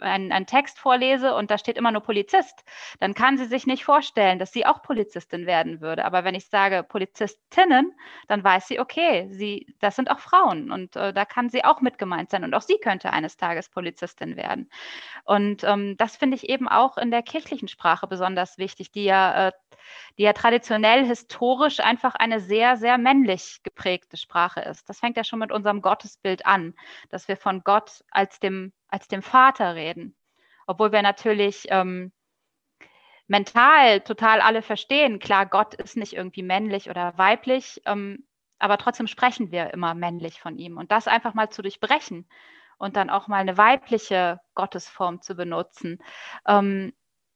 einen, 0.01 0.33
einen 0.33 0.47
Text 0.47 0.79
vorlese 0.79 1.35
und 1.35 1.51
da 1.51 1.59
steht 1.59 1.77
immer 1.77 1.93
nur 1.93 2.03
Polizist, 2.03 2.65
dann 3.01 3.15
kann 3.15 3.39
sie 3.39 3.47
sich 3.47 3.67
nicht 3.67 3.85
vorstellen, 3.85 4.39
dass 4.39 4.53
sie 4.53 4.67
auch 4.67 4.83
Polizistin 4.83 5.47
werden 5.47 5.81
würde. 5.81 6.05
Aber 6.05 6.25
wenn 6.25 6.35
ich 6.35 6.47
sage 6.49 6.83
Polizistinnen, 6.83 7.93
dann 8.29 8.45
weiß 8.45 8.69
sie, 8.69 8.81
okay, 8.81 9.29
sie, 9.31 9.75
das 9.81 9.97
sind 9.97 10.11
auch 10.11 10.19
Frauen 10.19 10.71
und 10.71 10.97
äh, 10.97 11.13
da 11.13 11.25
kann 11.25 11.49
sie 11.49 11.65
auch 11.65 11.81
mit 11.81 11.99
gemeint 11.99 12.31
sein 12.31 12.45
und 12.45 12.55
auch 12.55 12.63
sie 12.63 12.79
könnte 12.79 13.13
eines 13.13 13.37
Tages 13.37 13.69
Polizistin 13.69 14.37
werden. 14.37 14.71
Und 15.25 15.65
ähm, 15.65 15.97
das 15.97 16.17
finde 16.17 16.37
ich 16.37 16.49
eben 16.49 16.69
auch 16.69 16.97
in 16.99 17.11
der 17.11 17.23
kirchlichen 17.23 17.69
Sprache 17.69 18.07
besonders 18.07 18.59
wichtig, 18.59 18.91
die 18.93 19.05
ja, 19.05 19.49
äh, 19.49 19.53
die 20.19 20.23
ja 20.23 20.33
traditionell 20.33 21.05
historisch 21.05 21.81
einfach 21.81 22.15
eine 22.15 22.41
sehr, 22.41 22.77
sehr 22.77 22.99
männlich 22.99 23.61
geprägte 23.63 24.17
Sprache 24.17 24.61
ist. 24.61 24.89
Das 24.89 25.01
fängt 25.01 25.17
ja 25.17 25.25
schon 25.25 25.39
mit 25.39 25.53
unserem 25.53 25.83
Gottesbild 25.83 26.47
an, 26.47 26.75
dass 27.11 27.29
wir 27.29 27.37
von 27.37 27.63
Gott 27.65 28.05
als 28.11 28.41
dem 28.41 28.73
als 28.89 29.09
dem 29.09 29.23
Vater 29.23 29.75
reden. 29.75 30.17
Obwohl 30.67 30.93
wir 30.93 31.03
natürlich 31.03 31.67
ähm, 31.69 32.13
mental 33.27 34.01
total 34.01 34.41
alle 34.41 34.63
verstehen, 34.63 35.19
klar, 35.19 35.47
Gott 35.47 35.75
ist 35.75 35.97
nicht 35.97 36.15
irgendwie 36.15 36.43
männlich 36.43 36.91
oder 36.91 37.17
weiblich, 37.17 37.83
ähm, 37.87 38.27
aber 38.59 38.79
trotzdem 38.79 39.07
sprechen 39.07 39.51
wir 39.51 39.73
immer 39.75 39.95
männlich 39.95 40.41
von 40.41 40.57
ihm. 40.59 40.79
Und 40.79 40.93
das 40.93 41.09
einfach 41.09 41.35
mal 41.35 41.51
zu 41.51 41.63
durchbrechen 41.63 42.29
und 42.79 42.97
dann 42.97 43.11
auch 43.11 43.29
mal 43.29 43.39
eine 43.41 43.59
weibliche 43.59 44.41
Gottesform 44.55 45.21
zu 45.23 45.35
benutzen, 45.35 45.99
ähm, 46.47 46.93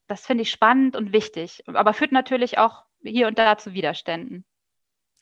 das 0.07 0.27
finde 0.27 0.43
ich 0.43 0.51
spannend 0.51 0.97
und 0.97 1.13
wichtig, 1.13 1.65
aber 1.67 1.93
führt 1.93 2.13
natürlich 2.13 2.57
auch 2.57 2.85
hier 3.03 3.29
und 3.29 3.39
da 3.39 3.59
zu 3.59 3.75
Widerständen 3.75 4.47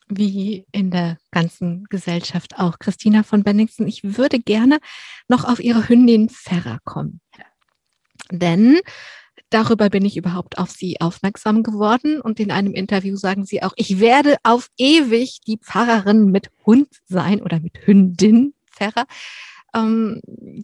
wie 0.08 0.66
in 0.72 0.90
der 0.90 1.18
ganzen 1.30 1.84
Gesellschaft 1.90 2.58
auch. 2.58 2.78
Christina 2.78 3.22
von 3.22 3.42
Benningsen, 3.42 3.86
ich 3.86 4.02
würde 4.04 4.38
gerne 4.38 4.78
noch 5.28 5.44
auf 5.44 5.60
Ihre 5.60 5.88
Hündin 5.88 6.28
Ferra 6.28 6.78
kommen. 6.84 7.20
Denn 8.30 8.78
darüber 9.50 9.90
bin 9.90 10.04
ich 10.04 10.16
überhaupt 10.16 10.58
auf 10.58 10.70
Sie 10.70 11.00
aufmerksam 11.00 11.62
geworden 11.62 12.20
und 12.20 12.40
in 12.40 12.50
einem 12.50 12.74
Interview 12.74 13.16
sagen 13.16 13.44
Sie 13.44 13.62
auch, 13.62 13.72
ich 13.76 14.00
werde 14.00 14.36
auf 14.42 14.68
ewig 14.78 15.40
die 15.46 15.58
Pfarrerin 15.58 16.30
mit 16.30 16.50
Hund 16.64 16.88
sein 17.06 17.42
oder 17.42 17.60
mit 17.60 17.86
Hündin 17.86 18.54
Ferra. 18.70 19.04
Ähm, 19.74 20.20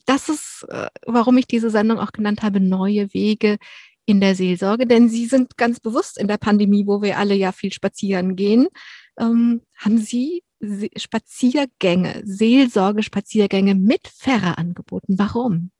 das 0.07 0.28
ist, 0.28 0.66
äh, 0.68 0.88
warum 1.07 1.36
ich 1.36 1.47
diese 1.47 1.70
Sendung 1.70 1.99
auch 1.99 2.12
genannt 2.12 2.43
habe, 2.43 2.61
neue 2.61 3.12
Wege 3.12 3.59
in 4.07 4.20
der 4.20 4.34
Seelsorge? 4.34 4.86
Denn 4.86 5.09
Sie 5.09 5.26
sind 5.26 5.57
ganz 5.57 5.80
bewusst 5.80 6.18
in 6.18 6.28
der 6.28 6.38
Pandemie, 6.38 6.86
wo 6.86 7.03
wir 7.03 7.18
alle 7.18 7.34
ja 7.34 7.53
viel 7.53 7.72
spazieren 7.72 8.36
gehen. 8.36 8.68
Ähm, 9.19 9.63
haben 9.77 9.99
Sie 9.99 10.43
Spaziergänge, 10.97 12.23
Seelsorge-Spaziergänge 12.25 13.75
mit 13.75 14.07
Pfarrer 14.09 14.59
angeboten? 14.59 15.19
Warum? 15.19 15.71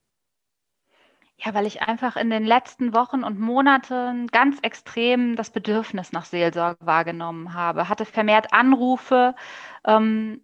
Ja, 1.45 1.55
weil 1.55 1.67
ich 1.67 1.83
einfach 1.83 2.17
in 2.17 2.31
den 2.31 2.45
letzten 2.45 2.95
Wochen 2.95 3.25
und 3.25 3.41
Monaten 3.41 4.29
ganz 4.29 4.59
extrem 4.63 5.35
das 5.35 5.51
Bedürfnis 5.51 6.13
nach 6.13 6.25
Seelsorge 6.25 6.85
wahrgenommen 6.87 7.55
habe, 7.55 7.89
hatte 7.89 8.05
vermehrt 8.05 8.53
Anrufe 8.53 9.35
ähm, 9.85 10.41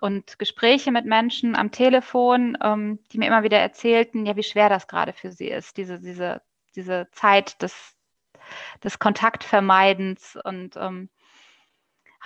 und 0.00 0.38
Gespräche 0.38 0.92
mit 0.92 1.06
Menschen 1.06 1.56
am 1.56 1.72
Telefon, 1.72 2.56
ähm, 2.62 3.00
die 3.10 3.18
mir 3.18 3.26
immer 3.26 3.42
wieder 3.42 3.58
erzählten, 3.58 4.26
ja, 4.26 4.36
wie 4.36 4.44
schwer 4.44 4.68
das 4.68 4.86
gerade 4.86 5.12
für 5.12 5.32
sie 5.32 5.48
ist, 5.48 5.76
diese, 5.76 5.98
diese, 6.00 6.42
diese 6.76 7.08
Zeit 7.10 7.60
des, 7.62 7.96
des 8.84 9.00
Kontaktvermeidens 9.00 10.38
und 10.44 10.76
ähm, 10.76 11.08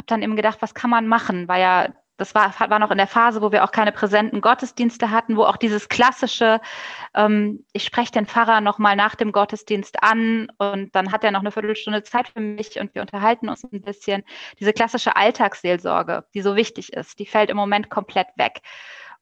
habe 0.00 0.06
dann 0.06 0.22
eben 0.22 0.36
gedacht, 0.36 0.58
was 0.62 0.74
kann 0.74 0.90
man 0.90 1.06
machen, 1.06 1.46
weil 1.46 1.60
ja 1.60 1.88
das 2.16 2.34
war, 2.34 2.52
war 2.58 2.78
noch 2.78 2.90
in 2.90 2.98
der 2.98 3.06
Phase, 3.06 3.40
wo 3.40 3.50
wir 3.50 3.64
auch 3.64 3.72
keine 3.72 3.92
präsenten 3.92 4.42
Gottesdienste 4.42 5.10
hatten, 5.10 5.38
wo 5.38 5.44
auch 5.44 5.56
dieses 5.56 5.88
klassische, 5.88 6.60
ähm, 7.14 7.64
ich 7.72 7.84
spreche 7.84 8.12
den 8.12 8.26
Pfarrer 8.26 8.60
nochmal 8.60 8.94
nach 8.94 9.14
dem 9.14 9.32
Gottesdienst 9.32 10.02
an 10.02 10.52
und 10.58 10.94
dann 10.94 11.12
hat 11.12 11.24
er 11.24 11.30
noch 11.30 11.40
eine 11.40 11.50
Viertelstunde 11.50 12.02
Zeit 12.02 12.28
für 12.28 12.40
mich 12.40 12.78
und 12.78 12.94
wir 12.94 13.00
unterhalten 13.00 13.48
uns 13.48 13.64
ein 13.64 13.80
bisschen. 13.80 14.22
Diese 14.58 14.74
klassische 14.74 15.16
Alltagsseelsorge, 15.16 16.24
die 16.34 16.42
so 16.42 16.56
wichtig 16.56 16.92
ist, 16.92 17.18
die 17.18 17.26
fällt 17.26 17.48
im 17.48 17.56
Moment 17.56 17.88
komplett 17.88 18.28
weg. 18.36 18.60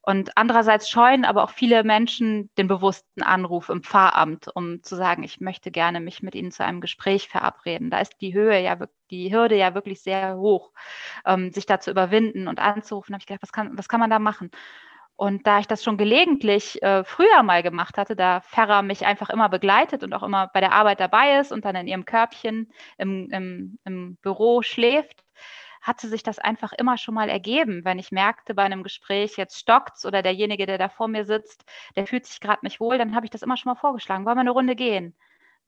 Und 0.09 0.35
andererseits 0.35 0.89
scheuen 0.89 1.23
aber 1.23 1.43
auch 1.43 1.51
viele 1.51 1.83
Menschen 1.83 2.49
den 2.57 2.67
bewussten 2.67 3.21
Anruf 3.21 3.69
im 3.69 3.83
Pfarramt, 3.83 4.47
um 4.55 4.81
zu 4.81 4.95
sagen, 4.95 5.21
ich 5.21 5.39
möchte 5.39 5.69
gerne 5.69 5.99
mich 5.99 6.23
mit 6.23 6.33
Ihnen 6.33 6.49
zu 6.49 6.63
einem 6.65 6.81
Gespräch 6.81 7.29
verabreden. 7.29 7.91
Da 7.91 7.99
ist 7.99 8.19
die 8.19 8.33
Höhe 8.33 8.59
ja, 8.59 8.75
die 9.11 9.31
Hürde 9.31 9.55
ja 9.55 9.75
wirklich 9.75 10.01
sehr 10.01 10.35
hoch, 10.37 10.71
ähm, 11.27 11.51
sich 11.51 11.67
da 11.67 11.79
zu 11.79 11.91
überwinden 11.91 12.47
und 12.47 12.59
anzurufen. 12.59 13.11
Da 13.11 13.17
habe 13.17 13.21
ich 13.21 13.27
gedacht, 13.27 13.43
was 13.43 13.51
kann, 13.51 13.77
was 13.77 13.87
kann 13.87 13.99
man 13.99 14.09
da 14.09 14.17
machen? 14.17 14.49
Und 15.15 15.45
da 15.45 15.59
ich 15.59 15.67
das 15.67 15.83
schon 15.83 15.97
gelegentlich 15.97 16.81
äh, 16.81 17.03
früher 17.03 17.43
mal 17.43 17.61
gemacht 17.61 17.99
hatte, 17.99 18.15
da 18.15 18.41
Ferrer 18.41 18.81
mich 18.81 19.05
einfach 19.05 19.29
immer 19.29 19.47
begleitet 19.47 20.03
und 20.03 20.13
auch 20.13 20.23
immer 20.23 20.49
bei 20.55 20.59
der 20.59 20.71
Arbeit 20.71 21.01
dabei 21.01 21.37
ist 21.39 21.51
und 21.51 21.65
dann 21.65 21.75
in 21.75 21.87
ihrem 21.87 22.05
Körbchen 22.05 22.71
im, 22.97 23.29
im, 23.29 23.77
im 23.85 24.15
Büro 24.23 24.63
schläft, 24.63 25.23
hatte 25.81 26.07
sich 26.07 26.23
das 26.23 26.39
einfach 26.39 26.73
immer 26.73 26.97
schon 26.97 27.15
mal 27.15 27.29
ergeben, 27.29 27.83
wenn 27.85 27.99
ich 27.99 28.11
merkte 28.11 28.53
bei 28.53 28.63
einem 28.63 28.83
Gespräch, 28.83 29.37
jetzt 29.37 29.57
stockt's 29.59 30.05
oder 30.05 30.21
derjenige, 30.21 30.65
der 30.65 30.77
da 30.77 30.89
vor 30.89 31.07
mir 31.07 31.25
sitzt, 31.25 31.65
der 31.95 32.07
fühlt 32.07 32.25
sich 32.25 32.39
gerade 32.39 32.65
nicht 32.65 32.79
wohl, 32.79 32.97
dann 32.97 33.15
habe 33.15 33.25
ich 33.25 33.31
das 33.31 33.41
immer 33.43 33.57
schon 33.57 33.71
mal 33.71 33.79
vorgeschlagen. 33.79 34.25
Wollen 34.25 34.37
wir 34.37 34.41
eine 34.41 34.51
Runde 34.51 34.75
gehen 34.75 35.15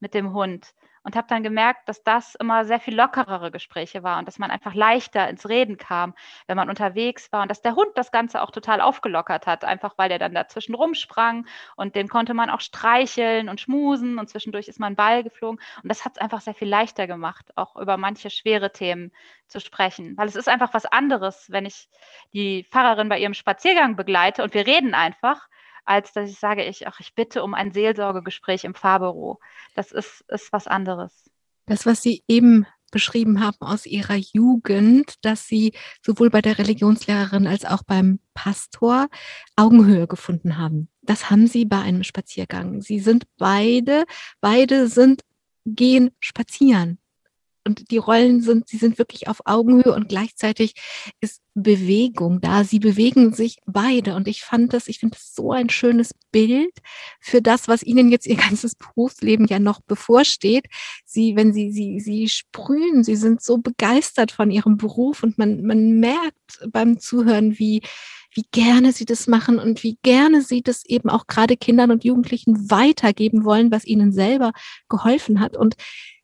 mit 0.02 0.14
dem 0.14 0.34
Hund? 0.34 0.74
und 1.04 1.16
habe 1.16 1.26
dann 1.28 1.42
gemerkt, 1.42 1.88
dass 1.88 2.02
das 2.02 2.34
immer 2.36 2.64
sehr 2.64 2.80
viel 2.80 2.94
lockerere 2.94 3.50
Gespräche 3.50 4.02
war 4.02 4.18
und 4.18 4.28
dass 4.28 4.38
man 4.38 4.50
einfach 4.50 4.74
leichter 4.74 5.28
ins 5.28 5.48
Reden 5.48 5.76
kam, 5.76 6.14
wenn 6.46 6.56
man 6.56 6.68
unterwegs 6.68 7.32
war 7.32 7.42
und 7.42 7.50
dass 7.50 7.62
der 7.62 7.74
Hund 7.74 7.90
das 7.96 8.12
Ganze 8.12 8.42
auch 8.42 8.50
total 8.50 8.80
aufgelockert 8.80 9.46
hat, 9.46 9.64
einfach 9.64 9.94
weil 9.96 10.10
er 10.10 10.18
dann 10.18 10.34
dazwischen 10.34 10.74
rumsprang 10.74 11.46
und 11.76 11.96
den 11.96 12.08
konnte 12.08 12.34
man 12.34 12.50
auch 12.50 12.60
streicheln 12.60 13.48
und 13.48 13.60
schmusen 13.60 14.18
und 14.18 14.28
zwischendurch 14.28 14.68
ist 14.68 14.80
man 14.80 14.96
Ball 14.96 15.22
geflogen 15.22 15.60
und 15.82 15.88
das 15.88 16.04
hat 16.04 16.12
es 16.16 16.18
einfach 16.20 16.40
sehr 16.40 16.54
viel 16.54 16.68
leichter 16.68 17.06
gemacht, 17.06 17.50
auch 17.56 17.76
über 17.76 17.96
manche 17.96 18.30
schwere 18.30 18.72
Themen 18.72 19.12
zu 19.48 19.60
sprechen, 19.60 20.16
weil 20.16 20.28
es 20.28 20.36
ist 20.36 20.48
einfach 20.48 20.72
was 20.72 20.86
anderes, 20.86 21.46
wenn 21.50 21.66
ich 21.66 21.88
die 22.32 22.64
Pfarrerin 22.70 23.08
bei 23.08 23.18
ihrem 23.18 23.34
Spaziergang 23.34 23.96
begleite 23.96 24.42
und 24.42 24.54
wir 24.54 24.66
reden 24.66 24.94
einfach, 24.94 25.48
als 25.84 26.12
dass 26.12 26.30
ich 26.30 26.38
sage, 26.38 26.64
ich, 26.64 26.86
ach, 26.86 27.00
ich 27.00 27.14
bitte 27.14 27.42
um 27.42 27.54
ein 27.54 27.72
Seelsorgegespräch 27.72 28.64
im 28.64 28.74
Fahrbüro. 28.74 29.40
Das 29.74 29.92
ist, 29.92 30.24
ist 30.28 30.52
was 30.52 30.66
anderes. 30.66 31.30
Das, 31.66 31.86
was 31.86 32.02
Sie 32.02 32.22
eben 32.28 32.66
beschrieben 32.90 33.40
haben 33.40 33.56
aus 33.60 33.86
Ihrer 33.86 34.16
Jugend, 34.16 35.14
dass 35.22 35.46
Sie 35.46 35.72
sowohl 36.04 36.30
bei 36.30 36.42
der 36.42 36.58
Religionslehrerin 36.58 37.46
als 37.46 37.64
auch 37.64 37.82
beim 37.82 38.20
Pastor 38.34 39.08
Augenhöhe 39.56 40.06
gefunden 40.06 40.58
haben. 40.58 40.88
Das 41.00 41.30
haben 41.30 41.46
Sie 41.46 41.64
bei 41.64 41.80
einem 41.80 42.04
Spaziergang. 42.04 42.82
Sie 42.82 43.00
sind 43.00 43.24
beide, 43.38 44.04
beide 44.40 44.88
sind 44.88 45.22
gehen 45.64 46.10
spazieren 46.20 46.98
und 47.66 47.90
die 47.90 47.98
Rollen 47.98 48.40
sind, 48.40 48.68
sie 48.68 48.76
sind 48.76 48.98
wirklich 48.98 49.28
auf 49.28 49.42
Augenhöhe 49.44 49.94
und 49.94 50.08
gleichzeitig 50.08 50.74
ist 51.20 51.40
Bewegung 51.54 52.40
da. 52.40 52.64
Sie 52.64 52.78
bewegen 52.78 53.34
sich 53.34 53.58
beide 53.66 54.14
und 54.14 54.26
ich 54.26 54.42
fand 54.42 54.72
das, 54.72 54.88
ich 54.88 54.98
finde 54.98 55.16
das 55.16 55.34
so 55.34 55.52
ein 55.52 55.68
schönes 55.68 56.12
Bild 56.30 56.72
für 57.20 57.42
das, 57.42 57.68
was 57.68 57.82
Ihnen 57.82 58.10
jetzt 58.10 58.26
Ihr 58.26 58.36
ganzes 58.48 58.74
Berufsleben 58.74 59.46
ja 59.46 59.58
noch 59.58 59.80
bevorsteht. 59.80 60.66
Sie, 61.04 61.36
wenn 61.36 61.52
Sie, 61.52 61.70
Sie, 61.70 62.00
Sie 62.00 62.28
sprühen, 62.28 63.04
Sie 63.04 63.16
sind 63.16 63.42
so 63.42 63.58
begeistert 63.58 64.32
von 64.32 64.50
Ihrem 64.50 64.76
Beruf 64.76 65.22
und 65.22 65.38
man, 65.38 65.62
man 65.62 66.00
merkt 66.00 66.34
beim 66.70 66.98
Zuhören, 66.98 67.58
wie, 67.58 67.82
wie 68.34 68.44
gerne 68.50 68.92
sie 68.92 69.04
das 69.04 69.26
machen 69.26 69.58
und 69.58 69.82
wie 69.82 69.98
gerne 70.02 70.42
sie 70.42 70.62
das 70.62 70.84
eben 70.86 71.10
auch 71.10 71.26
gerade 71.26 71.56
Kindern 71.56 71.90
und 71.90 72.04
Jugendlichen 72.04 72.70
weitergeben 72.70 73.44
wollen, 73.44 73.70
was 73.70 73.84
ihnen 73.84 74.12
selber 74.12 74.52
geholfen 74.88 75.40
hat. 75.40 75.56
Und 75.56 75.76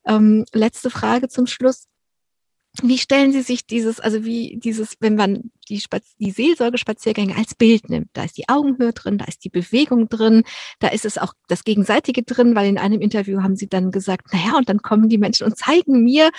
ähm, 0.09 0.45
letzte 0.53 0.91
Frage 0.91 1.29
zum 1.29 1.47
Schluss. 1.47 1.85
Wie 2.83 2.99
stellen 2.99 3.33
Sie 3.33 3.43
sich 3.43 3.67
dieses, 3.67 3.99
also 3.99 4.25
wie 4.25 4.59
dieses, 4.63 4.97
wenn 5.01 5.17
man 5.17 5.51
die, 5.69 5.81
Spaz 5.81 6.15
die 6.19 6.31
Seelsorgespaziergänge 6.31 7.37
als 7.37 7.55
Bild 7.55 7.89
nimmt, 7.89 8.09
da 8.13 8.25
ist 8.25 8.37
die 8.37 8.49
Augenhöhe 8.49 8.93
drin, 8.93 9.19
da 9.19 9.25
ist 9.25 9.45
die 9.45 9.49
Bewegung 9.49 10.09
drin, 10.09 10.45
da 10.79 10.89
ist 10.89 11.05
es 11.05 11.19
auch 11.19 11.33
das 11.49 11.65
Gegenseitige 11.65 12.23
drin, 12.23 12.55
weil 12.55 12.69
in 12.69 12.79
einem 12.79 13.01
Interview 13.01 13.43
haben 13.43 13.57
Sie 13.57 13.69
dann 13.69 13.91
gesagt, 13.91 14.33
naja, 14.33 14.57
und 14.57 14.69
dann 14.69 14.81
kommen 14.81 15.09
die 15.09 15.19
Menschen 15.19 15.45
und 15.45 15.57
zeigen 15.57 16.05
mir, 16.05 16.31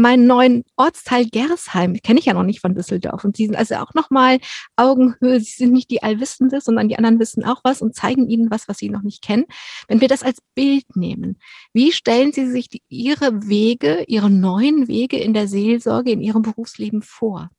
meinen 0.00 0.26
neuen 0.26 0.64
Ortsteil 0.76 1.26
Gersheim, 1.26 1.94
kenne 2.02 2.18
ich 2.18 2.26
ja 2.26 2.34
noch 2.34 2.42
nicht 2.42 2.60
von 2.60 2.74
Düsseldorf. 2.74 3.24
Und 3.24 3.38
die 3.38 3.46
sind 3.46 3.56
also 3.56 3.76
auch 3.76 3.94
nochmal 3.94 4.38
Augenhöhe. 4.76 5.40
Sie 5.40 5.56
sind 5.56 5.72
nicht 5.72 5.90
die 5.90 6.02
Allwissende, 6.02 6.60
sondern 6.60 6.88
die 6.88 6.96
anderen 6.96 7.18
wissen 7.18 7.44
auch 7.44 7.60
was 7.64 7.82
und 7.82 7.94
zeigen 7.94 8.28
ihnen 8.28 8.50
was, 8.50 8.68
was 8.68 8.78
sie 8.78 8.90
noch 8.90 9.02
nicht 9.02 9.22
kennen. 9.22 9.44
Wenn 9.88 10.00
wir 10.00 10.08
das 10.08 10.22
als 10.22 10.40
Bild 10.54 10.96
nehmen, 10.96 11.38
wie 11.72 11.92
stellen 11.92 12.32
Sie 12.32 12.46
sich 12.46 12.68
die, 12.68 12.82
Ihre 12.88 13.48
Wege, 13.48 14.04
Ihre 14.06 14.30
neuen 14.30 14.88
Wege 14.88 15.18
in 15.18 15.34
der 15.34 15.48
Seelsorge, 15.48 16.10
in 16.10 16.20
Ihrem 16.20 16.42
Berufsleben 16.42 17.02
vor? 17.02 17.50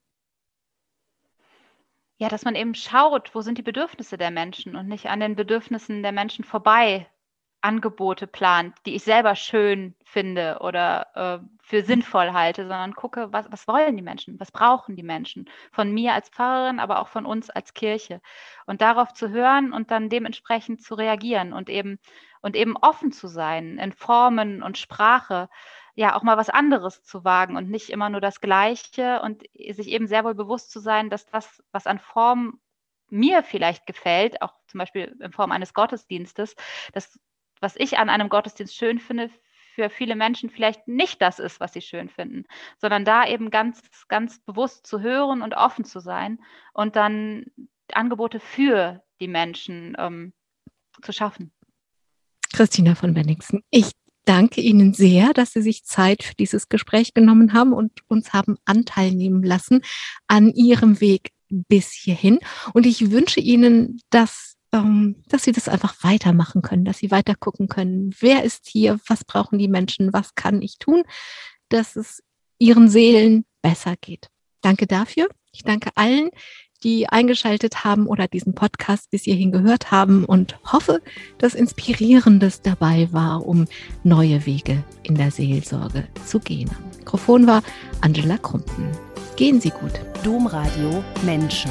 Ja, 2.18 2.28
dass 2.28 2.44
man 2.44 2.56
eben 2.56 2.74
schaut, 2.74 3.34
wo 3.34 3.42
sind 3.42 3.58
die 3.58 3.62
Bedürfnisse 3.62 4.18
der 4.18 4.32
Menschen 4.32 4.74
und 4.74 4.88
nicht 4.88 5.06
an 5.06 5.20
den 5.20 5.36
Bedürfnissen 5.36 6.02
der 6.02 6.12
Menschen 6.12 6.44
vorbei 6.44 7.06
Angebote 7.60 8.26
plant, 8.26 8.76
die 8.86 8.94
ich 8.94 9.02
selber 9.02 9.34
schön 9.34 9.94
finde 10.04 10.58
oder 10.60 11.42
äh, 11.42 11.46
für 11.62 11.82
sinnvoll 11.82 12.32
halte, 12.32 12.62
sondern 12.62 12.94
gucke, 12.94 13.32
was, 13.32 13.50
was 13.50 13.66
wollen 13.66 13.96
die 13.96 14.02
Menschen, 14.02 14.38
was 14.38 14.52
brauchen 14.52 14.96
die 14.96 15.02
Menschen 15.02 15.50
von 15.72 15.92
mir 15.92 16.14
als 16.14 16.28
Pfarrerin, 16.28 16.78
aber 16.78 17.00
auch 17.00 17.08
von 17.08 17.26
uns 17.26 17.50
als 17.50 17.74
Kirche. 17.74 18.20
Und 18.66 18.80
darauf 18.80 19.12
zu 19.12 19.30
hören 19.30 19.72
und 19.72 19.90
dann 19.90 20.08
dementsprechend 20.08 20.82
zu 20.82 20.94
reagieren 20.94 21.52
und 21.52 21.68
eben, 21.68 21.98
und 22.42 22.54
eben 22.54 22.76
offen 22.76 23.10
zu 23.12 23.26
sein 23.26 23.78
in 23.78 23.92
Formen 23.92 24.62
und 24.62 24.78
Sprache, 24.78 25.48
ja, 25.94 26.14
auch 26.14 26.22
mal 26.22 26.36
was 26.36 26.50
anderes 26.50 27.02
zu 27.02 27.24
wagen 27.24 27.56
und 27.56 27.68
nicht 27.68 27.90
immer 27.90 28.08
nur 28.08 28.20
das 28.20 28.40
Gleiche 28.40 29.20
und 29.22 29.42
sich 29.52 29.88
eben 29.88 30.06
sehr 30.06 30.24
wohl 30.24 30.36
bewusst 30.36 30.70
zu 30.70 30.78
sein, 30.78 31.10
dass 31.10 31.26
das, 31.26 31.60
was 31.72 31.88
an 31.88 31.98
Form 31.98 32.60
mir 33.10 33.42
vielleicht 33.42 33.86
gefällt, 33.86 34.40
auch 34.42 34.52
zum 34.66 34.78
Beispiel 34.78 35.16
in 35.20 35.32
Form 35.32 35.50
eines 35.50 35.74
Gottesdienstes, 35.74 36.54
dass 36.92 37.18
was 37.60 37.74
ich 37.76 37.98
an 37.98 38.08
einem 38.08 38.28
Gottesdienst 38.28 38.74
schön 38.74 38.98
finde, 38.98 39.30
für 39.78 39.90
viele 39.90 40.16
Menschen 40.16 40.50
vielleicht 40.50 40.88
nicht 40.88 41.22
das 41.22 41.38
ist, 41.38 41.60
was 41.60 41.72
sie 41.72 41.80
schön 41.80 42.08
finden, 42.08 42.46
sondern 42.78 43.04
da 43.04 43.26
eben 43.28 43.50
ganz, 43.50 43.80
ganz 44.08 44.40
bewusst 44.40 44.86
zu 44.86 45.00
hören 45.00 45.40
und 45.40 45.54
offen 45.54 45.84
zu 45.84 46.00
sein 46.00 46.40
und 46.72 46.96
dann 46.96 47.46
Angebote 47.92 48.40
für 48.40 49.04
die 49.20 49.28
Menschen 49.28 49.94
ähm, 49.96 50.32
zu 51.00 51.12
schaffen. 51.12 51.52
Christina 52.52 52.96
von 52.96 53.14
Benningsen, 53.14 53.62
ich 53.70 53.92
danke 54.24 54.60
Ihnen 54.60 54.94
sehr, 54.94 55.32
dass 55.32 55.52
Sie 55.52 55.62
sich 55.62 55.84
Zeit 55.84 56.24
für 56.24 56.34
dieses 56.34 56.68
Gespräch 56.68 57.14
genommen 57.14 57.52
haben 57.52 57.72
und 57.72 57.92
uns 58.08 58.32
haben 58.32 58.56
Anteil 58.64 59.12
nehmen 59.12 59.44
lassen 59.44 59.82
an 60.26 60.50
Ihrem 60.50 61.00
Weg 61.00 61.30
bis 61.48 61.92
hierhin. 61.92 62.40
Und 62.74 62.84
ich 62.84 63.10
wünsche 63.10 63.40
Ihnen, 63.40 64.00
dass 64.10 64.57
dass 64.70 65.44
sie 65.44 65.52
das 65.52 65.68
einfach 65.68 66.02
weitermachen 66.02 66.62
können, 66.62 66.84
dass 66.84 66.98
sie 66.98 67.10
weiter 67.10 67.34
gucken 67.34 67.68
können, 67.68 68.14
wer 68.20 68.44
ist 68.44 68.66
hier, 68.66 68.98
was 69.06 69.24
brauchen 69.24 69.58
die 69.58 69.68
Menschen, 69.68 70.12
was 70.12 70.34
kann 70.34 70.60
ich 70.60 70.78
tun, 70.78 71.04
dass 71.68 71.96
es 71.96 72.22
ihren 72.58 72.88
Seelen 72.88 73.44
besser 73.62 73.94
geht. 74.00 74.28
Danke 74.60 74.86
dafür. 74.86 75.28
Ich 75.52 75.62
danke 75.62 75.90
allen, 75.94 76.30
die 76.84 77.08
eingeschaltet 77.08 77.84
haben 77.84 78.06
oder 78.06 78.28
diesen 78.28 78.54
Podcast 78.54 79.10
bis 79.10 79.22
hierhin 79.22 79.52
gehört 79.52 79.90
haben 79.90 80.24
und 80.24 80.58
hoffe, 80.70 81.00
dass 81.38 81.54
Inspirierendes 81.54 82.62
dabei 82.62 83.08
war, 83.12 83.46
um 83.46 83.66
neue 84.04 84.46
Wege 84.46 84.84
in 85.02 85.14
der 85.14 85.30
Seelsorge 85.30 86.06
zu 86.26 86.38
gehen. 86.38 86.70
Mikrofon 86.98 87.46
war 87.46 87.62
Angela 88.00 88.38
Krumpen. 88.38 88.88
Gehen 89.36 89.60
Sie 89.60 89.70
gut. 89.70 89.92
Domradio 90.24 91.02
Menschen. 91.24 91.70